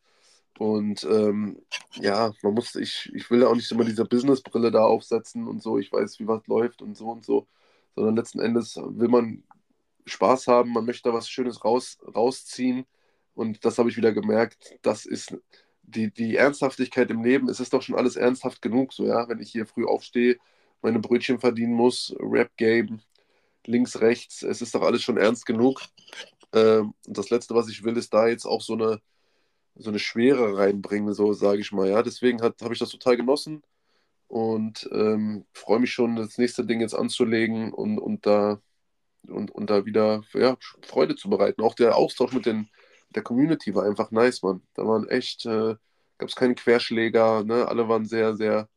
Und 0.59 1.03
ähm, 1.05 1.57
ja, 1.93 2.31
man 2.43 2.53
muss, 2.53 2.75
ich, 2.75 3.11
ich 3.15 3.29
will 3.31 3.41
ja 3.41 3.47
auch 3.47 3.55
nicht 3.55 3.71
immer 3.71 3.85
diese 3.85 4.05
Businessbrille 4.05 4.71
da 4.71 4.83
aufsetzen 4.83 5.47
und 5.47 5.61
so, 5.63 5.79
ich 5.79 5.91
weiß, 5.91 6.19
wie 6.19 6.27
was 6.27 6.45
läuft 6.47 6.81
und 6.81 6.95
so 6.95 7.09
und 7.09 7.25
so, 7.25 7.47
sondern 7.95 8.15
letzten 8.15 8.39
Endes 8.39 8.77
will 8.77 9.07
man 9.09 9.43
Spaß 10.05 10.47
haben, 10.47 10.73
man 10.73 10.85
möchte 10.85 11.09
da 11.09 11.15
was 11.15 11.29
Schönes 11.29 11.63
raus, 11.65 11.97
rausziehen. 12.15 12.85
Und 13.35 13.65
das 13.65 13.77
habe 13.79 13.89
ich 13.89 13.97
wieder 13.97 14.13
gemerkt, 14.13 14.75
das 14.83 15.05
ist 15.05 15.35
die, 15.83 16.11
die 16.13 16.35
Ernsthaftigkeit 16.35 17.09
im 17.11 17.23
Leben, 17.23 17.49
es 17.49 17.59
ist 17.59 17.73
doch 17.73 17.81
schon 17.81 17.95
alles 17.95 18.15
ernsthaft 18.15 18.61
genug, 18.61 18.93
so 18.93 19.05
ja, 19.05 19.27
wenn 19.29 19.39
ich 19.39 19.51
hier 19.51 19.65
früh 19.65 19.85
aufstehe, 19.85 20.37
meine 20.81 20.99
Brötchen 20.99 21.39
verdienen 21.39 21.73
muss, 21.73 22.15
Rap-Game, 22.19 23.01
links, 23.67 24.01
rechts, 24.01 24.43
es 24.43 24.61
ist 24.61 24.75
doch 24.75 24.81
alles 24.83 25.03
schon 25.03 25.17
ernst 25.17 25.45
genug. 25.45 25.81
Ähm, 26.53 26.93
und 27.07 27.17
das 27.17 27.29
Letzte, 27.29 27.55
was 27.55 27.69
ich 27.69 27.83
will, 27.83 27.97
ist 27.97 28.13
da 28.13 28.27
jetzt 28.27 28.45
auch 28.45 28.61
so 28.61 28.73
eine, 28.73 29.01
so 29.75 29.89
eine 29.89 29.99
Schwere 29.99 30.57
reinbringen, 30.57 31.13
so 31.13 31.33
sage 31.33 31.61
ich 31.61 31.71
mal, 31.71 31.89
ja. 31.89 32.03
Deswegen 32.03 32.41
habe 32.41 32.73
ich 32.73 32.79
das 32.79 32.89
total 32.89 33.17
genossen 33.17 33.63
und 34.27 34.89
ähm, 34.93 35.45
freue 35.53 35.79
mich 35.79 35.93
schon, 35.93 36.15
das 36.15 36.37
nächste 36.37 36.65
Ding 36.65 36.81
jetzt 36.81 36.95
anzulegen 36.95 37.73
und, 37.73 37.99
und 37.99 38.25
da 38.25 38.61
und, 39.27 39.51
und 39.51 39.69
da 39.69 39.85
wieder 39.85 40.23
ja, 40.33 40.57
Freude 40.81 41.15
zu 41.15 41.29
bereiten. 41.29 41.61
Auch 41.61 41.75
der 41.75 41.95
Austausch 41.95 42.33
mit 42.33 42.45
den, 42.45 42.69
der 43.11 43.23
Community 43.23 43.75
war 43.75 43.85
einfach 43.85 44.11
nice, 44.11 44.41
Mann. 44.43 44.61
Da 44.73 44.85
waren 44.87 45.07
echt, 45.09 45.45
äh, 45.45 45.75
gab 46.17 46.29
es 46.29 46.35
keine 46.35 46.55
Querschläger, 46.55 47.43
ne? 47.43 47.67
alle 47.67 47.87
waren 47.89 48.05
sehr, 48.05 48.35
sehr 48.35 48.69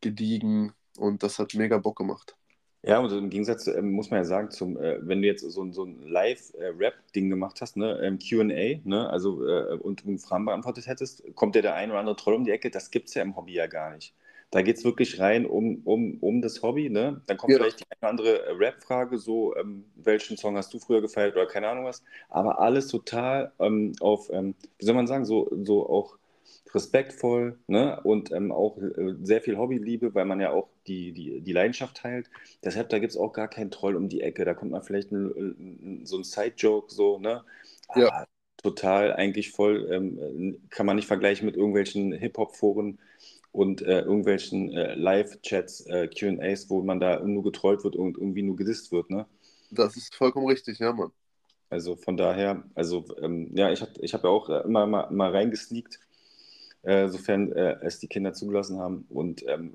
gediegen 0.00 0.72
und 0.96 1.22
das 1.22 1.38
hat 1.38 1.54
mega 1.54 1.78
Bock 1.78 1.98
gemacht. 1.98 2.37
Ja, 2.82 3.00
und 3.00 3.10
im 3.12 3.28
Gegensatz 3.28 3.66
äh, 3.66 3.82
muss 3.82 4.10
man 4.10 4.20
ja 4.20 4.24
sagen, 4.24 4.50
zum, 4.50 4.76
äh, 4.76 4.98
wenn 5.00 5.20
du 5.20 5.26
jetzt 5.26 5.42
so, 5.42 5.72
so 5.72 5.84
ein 5.84 6.00
Live-Rap-Ding 6.02 7.28
gemacht 7.28 7.60
hast, 7.60 7.76
ne, 7.76 7.98
ähm, 8.02 8.18
QA, 8.18 8.80
ne, 8.84 9.10
also 9.10 9.46
äh, 9.46 9.74
und, 9.74 10.02
Fragen 10.20 10.44
beantwortet 10.44 10.86
hättest, 10.86 11.24
kommt 11.34 11.56
ja 11.56 11.62
der 11.62 11.74
ein 11.74 11.90
oder 11.90 11.98
andere 11.98 12.16
Troll 12.16 12.34
um 12.34 12.44
die 12.44 12.52
Ecke. 12.52 12.70
Das 12.70 12.90
gibt 12.90 13.08
es 13.08 13.14
ja 13.14 13.22
im 13.22 13.36
Hobby 13.36 13.54
ja 13.54 13.66
gar 13.66 13.94
nicht. 13.94 14.14
Da 14.50 14.62
geht 14.62 14.76
es 14.76 14.84
wirklich 14.84 15.18
rein 15.18 15.44
um, 15.44 15.82
um, 15.84 16.18
um 16.20 16.40
das 16.40 16.62
Hobby. 16.62 16.88
Ne? 16.88 17.20
Dann 17.26 17.36
kommt 17.36 17.52
ja. 17.52 17.58
vielleicht 17.58 17.80
die 17.80 17.84
eine 18.00 18.10
andere 18.10 18.46
äh, 18.46 18.52
Rap-Frage, 18.52 19.18
so, 19.18 19.56
ähm, 19.56 19.84
welchen 19.96 20.36
Song 20.36 20.56
hast 20.56 20.72
du 20.72 20.78
früher 20.78 21.00
gefeiert 21.00 21.34
oder 21.34 21.46
keine 21.46 21.68
Ahnung 21.68 21.84
was. 21.84 22.04
Aber 22.28 22.60
alles 22.60 22.86
total 22.86 23.52
ähm, 23.58 23.92
auf, 24.00 24.30
ähm, 24.32 24.54
wie 24.78 24.86
soll 24.86 24.94
man 24.94 25.08
sagen, 25.08 25.24
so, 25.24 25.50
so 25.64 25.88
auch 25.88 26.16
respektvoll 26.74 27.58
ne? 27.66 28.00
und 28.02 28.30
ähm, 28.32 28.52
auch 28.52 28.78
äh, 28.78 29.14
sehr 29.22 29.40
viel 29.40 29.56
Hobbyliebe, 29.56 30.14
weil 30.14 30.24
man 30.24 30.40
ja 30.40 30.50
auch 30.50 30.68
die, 30.86 31.12
die, 31.12 31.40
die 31.40 31.52
Leidenschaft 31.52 31.96
teilt. 31.96 32.30
Deshalb, 32.62 32.88
da 32.90 32.98
gibt 32.98 33.12
es 33.12 33.18
auch 33.18 33.32
gar 33.32 33.48
keinen 33.48 33.70
Troll 33.70 33.96
um 33.96 34.08
die 34.08 34.20
Ecke. 34.20 34.44
Da 34.44 34.54
kommt 34.54 34.70
man 34.70 34.82
vielleicht 34.82 35.12
ein, 35.12 35.26
ein, 35.26 36.06
so 36.06 36.18
ein 36.18 36.24
Side-Joke, 36.24 36.92
so, 36.92 37.18
ne? 37.18 37.44
Ja. 37.94 38.08
Aber 38.08 38.26
total 38.62 39.12
eigentlich 39.14 39.52
voll, 39.52 39.88
ähm, 39.90 40.60
kann 40.70 40.86
man 40.86 40.96
nicht 40.96 41.08
vergleichen 41.08 41.46
mit 41.46 41.56
irgendwelchen 41.56 42.12
Hip-Hop-Foren 42.12 42.98
und 43.52 43.82
äh, 43.82 44.00
irgendwelchen 44.00 44.72
äh, 44.72 44.94
Live-Chats, 44.94 45.86
äh, 45.86 46.08
QAs, 46.08 46.68
wo 46.68 46.82
man 46.82 47.00
da 47.00 47.20
nur 47.20 47.42
getrollt 47.42 47.84
wird 47.84 47.96
und 47.96 48.18
irgendwie 48.18 48.42
nur 48.42 48.56
gedisst 48.56 48.92
wird, 48.92 49.10
ne? 49.10 49.26
Das 49.70 49.96
ist 49.96 50.14
vollkommen 50.14 50.46
richtig, 50.46 50.78
ja, 50.78 50.92
Mann. 50.92 51.12
Also 51.70 51.96
von 51.96 52.16
daher, 52.16 52.64
also 52.74 53.04
ähm, 53.20 53.50
ja, 53.54 53.70
ich 53.70 53.82
habe 53.82 53.92
ich 54.00 54.14
hab 54.14 54.24
ja 54.24 54.30
auch 54.30 54.48
äh, 54.48 54.62
immer 54.64 54.86
mal, 54.86 55.10
mal 55.10 55.30
reingesneakt, 55.30 56.00
äh, 56.82 57.08
sofern 57.08 57.52
äh, 57.52 57.78
es 57.82 57.98
die 57.98 58.08
Kinder 58.08 58.32
zugelassen 58.32 58.78
haben. 58.78 59.06
Und 59.08 59.44
ähm, 59.48 59.74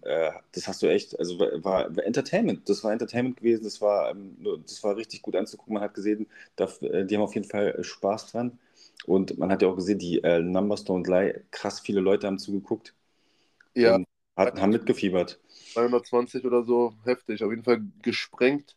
das 0.51 0.67
hast 0.67 0.81
du 0.81 0.87
echt, 0.87 1.17
also 1.19 1.39
war, 1.39 1.63
war, 1.63 2.05
Entertainment, 2.05 2.67
das 2.69 2.83
war 2.83 2.91
Entertainment 2.91 3.37
gewesen, 3.37 3.63
das 3.63 3.81
war, 3.81 4.11
ähm, 4.11 4.37
das 4.65 4.83
war 4.83 4.95
richtig 4.95 5.21
gut 5.21 5.35
anzugucken. 5.35 5.73
Man 5.73 5.83
hat 5.83 5.93
gesehen, 5.93 6.27
da, 6.55 6.67
die 6.81 7.15
haben 7.15 7.23
auf 7.23 7.35
jeden 7.35 7.49
Fall 7.49 7.83
Spaß 7.83 8.31
dran. 8.31 8.59
Und 9.05 9.37
man 9.37 9.51
hat 9.51 9.61
ja 9.61 9.67
auch 9.67 9.75
gesehen, 9.75 9.99
die 9.99 10.21
Numbers 10.21 10.85
Don't 10.85 11.09
Lie, 11.09 11.43
krass 11.51 11.81
viele 11.81 11.99
Leute 11.99 12.25
haben 12.25 12.39
zugeguckt. 12.39 12.93
Ja. 13.75 13.99
Hat, 14.37 14.59
haben 14.59 14.71
mitgefiebert. 14.71 15.39
220 15.73 16.45
oder 16.45 16.63
so, 16.63 16.93
heftig. 17.03 17.43
Auf 17.43 17.51
jeden 17.51 17.63
Fall 17.63 17.81
gesprengt. 18.01 18.75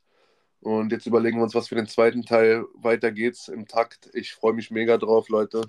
Und 0.60 0.90
jetzt 0.90 1.06
überlegen 1.06 1.38
wir 1.38 1.44
uns, 1.44 1.54
was 1.54 1.68
für 1.68 1.76
den 1.76 1.86
zweiten 1.86 2.24
Teil 2.24 2.64
weiter 2.74 3.12
geht's 3.12 3.48
im 3.48 3.68
Takt. 3.68 4.10
Ich 4.14 4.32
freue 4.32 4.52
mich 4.52 4.70
mega 4.70 4.96
drauf, 4.98 5.28
Leute. 5.28 5.62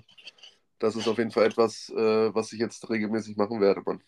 Das 0.78 0.96
ist 0.96 1.08
auf 1.08 1.18
jeden 1.18 1.30
Fall 1.30 1.46
etwas, 1.46 1.90
äh, 1.90 2.34
was 2.34 2.52
ich 2.52 2.60
jetzt 2.60 2.88
regelmäßig 2.88 3.36
machen 3.36 3.60
werde, 3.60 3.82
Mann. 3.84 4.00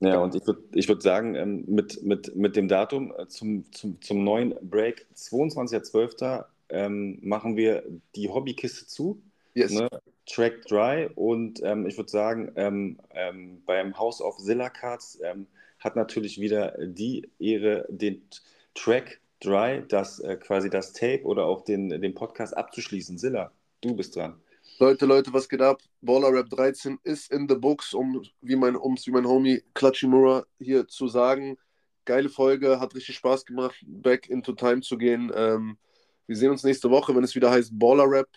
Ja, 0.00 0.18
und 0.18 0.34
ich 0.34 0.44
würde 0.46 0.62
ich 0.74 0.88
würd 0.88 1.02
sagen, 1.02 1.36
ähm, 1.36 1.64
mit, 1.68 2.02
mit, 2.02 2.34
mit 2.34 2.56
dem 2.56 2.66
Datum 2.66 3.14
äh, 3.16 3.28
zum, 3.28 3.70
zum, 3.72 4.00
zum 4.00 4.24
neuen 4.24 4.54
Break, 4.60 5.06
22.12., 5.14 6.44
ähm, 6.70 7.18
machen 7.22 7.56
wir 7.56 7.84
die 8.16 8.28
Hobbykiste 8.28 8.86
zu. 8.86 9.22
Yes. 9.54 9.72
Ne? 9.72 9.88
Track 10.26 10.64
Dry 10.66 11.10
und 11.14 11.62
ähm, 11.62 11.86
ich 11.86 11.96
würde 11.96 12.10
sagen, 12.10 12.52
ähm, 12.56 12.98
ähm, 13.10 13.62
beim 13.66 13.98
House 13.98 14.20
of 14.20 14.38
Zilla 14.38 14.70
Cards 14.70 15.20
ähm, 15.22 15.46
hat 15.78 15.96
natürlich 15.96 16.40
wieder 16.40 16.76
die 16.78 17.28
Ehre, 17.38 17.86
den 17.88 18.22
Track 18.74 19.20
Dry, 19.40 19.84
das 19.88 20.20
äh, 20.20 20.36
quasi 20.36 20.70
das 20.70 20.92
Tape 20.92 21.24
oder 21.24 21.44
auch 21.44 21.62
den, 21.62 21.88
den 21.88 22.14
Podcast 22.14 22.56
abzuschließen. 22.56 23.18
Zilla, 23.18 23.52
du 23.80 23.94
bist 23.94 24.16
dran. 24.16 24.40
Leute, 24.82 25.06
Leute, 25.06 25.32
was 25.32 25.48
geht 25.48 25.62
ab? 25.62 25.80
Baller 26.00 26.32
Rap 26.32 26.50
13 26.50 26.98
ist 27.04 27.30
in 27.30 27.48
the 27.48 27.54
books, 27.54 27.94
um 27.94 28.20
wie 28.40 28.56
mein, 28.56 28.74
um 28.74 28.96
wie 28.96 29.12
mein 29.12 29.28
Homie 29.28 29.62
Klatschimura 29.74 30.44
hier 30.58 30.88
zu 30.88 31.06
sagen. 31.06 31.56
Geile 32.04 32.28
Folge, 32.28 32.80
hat 32.80 32.92
richtig 32.96 33.14
Spaß 33.14 33.46
gemacht, 33.46 33.76
back 33.86 34.28
into 34.28 34.54
time 34.54 34.80
zu 34.80 34.98
gehen. 34.98 35.30
Ähm, 35.36 35.78
wir 36.26 36.34
sehen 36.34 36.50
uns 36.50 36.64
nächste 36.64 36.90
Woche, 36.90 37.14
wenn 37.14 37.22
es 37.22 37.36
wieder 37.36 37.52
heißt 37.52 37.78
Baller 37.78 38.10
Rap 38.10 38.28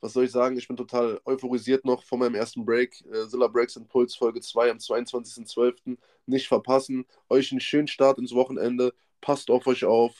was 0.00 0.12
soll 0.12 0.26
ich 0.26 0.30
sagen, 0.30 0.56
ich 0.56 0.68
bin 0.68 0.76
total 0.76 1.20
euphorisiert 1.24 1.84
noch 1.84 2.04
von 2.04 2.20
meinem 2.20 2.36
ersten 2.36 2.64
Break. 2.64 3.04
Äh, 3.12 3.26
Zilla 3.26 3.48
Breaks 3.48 3.74
Impuls 3.74 4.14
Folge 4.14 4.40
2 4.40 4.70
am 4.70 4.78
22.12. 4.78 5.98
Nicht 6.26 6.46
verpassen. 6.46 7.04
Euch 7.28 7.50
einen 7.50 7.60
schönen 7.60 7.88
Start 7.88 8.18
ins 8.18 8.32
Wochenende. 8.32 8.94
Passt 9.20 9.50
auf 9.50 9.66
euch 9.66 9.84
auf. 9.84 10.14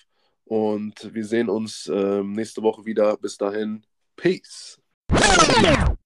Und 0.44 1.14
wir 1.14 1.24
sehen 1.24 1.48
uns 1.48 1.86
äh, 1.86 2.24
nächste 2.24 2.62
Woche 2.62 2.84
wieder. 2.84 3.16
Bis 3.16 3.38
dahin. 3.38 3.86
Peace. 4.16 4.79
Now! 5.12 5.99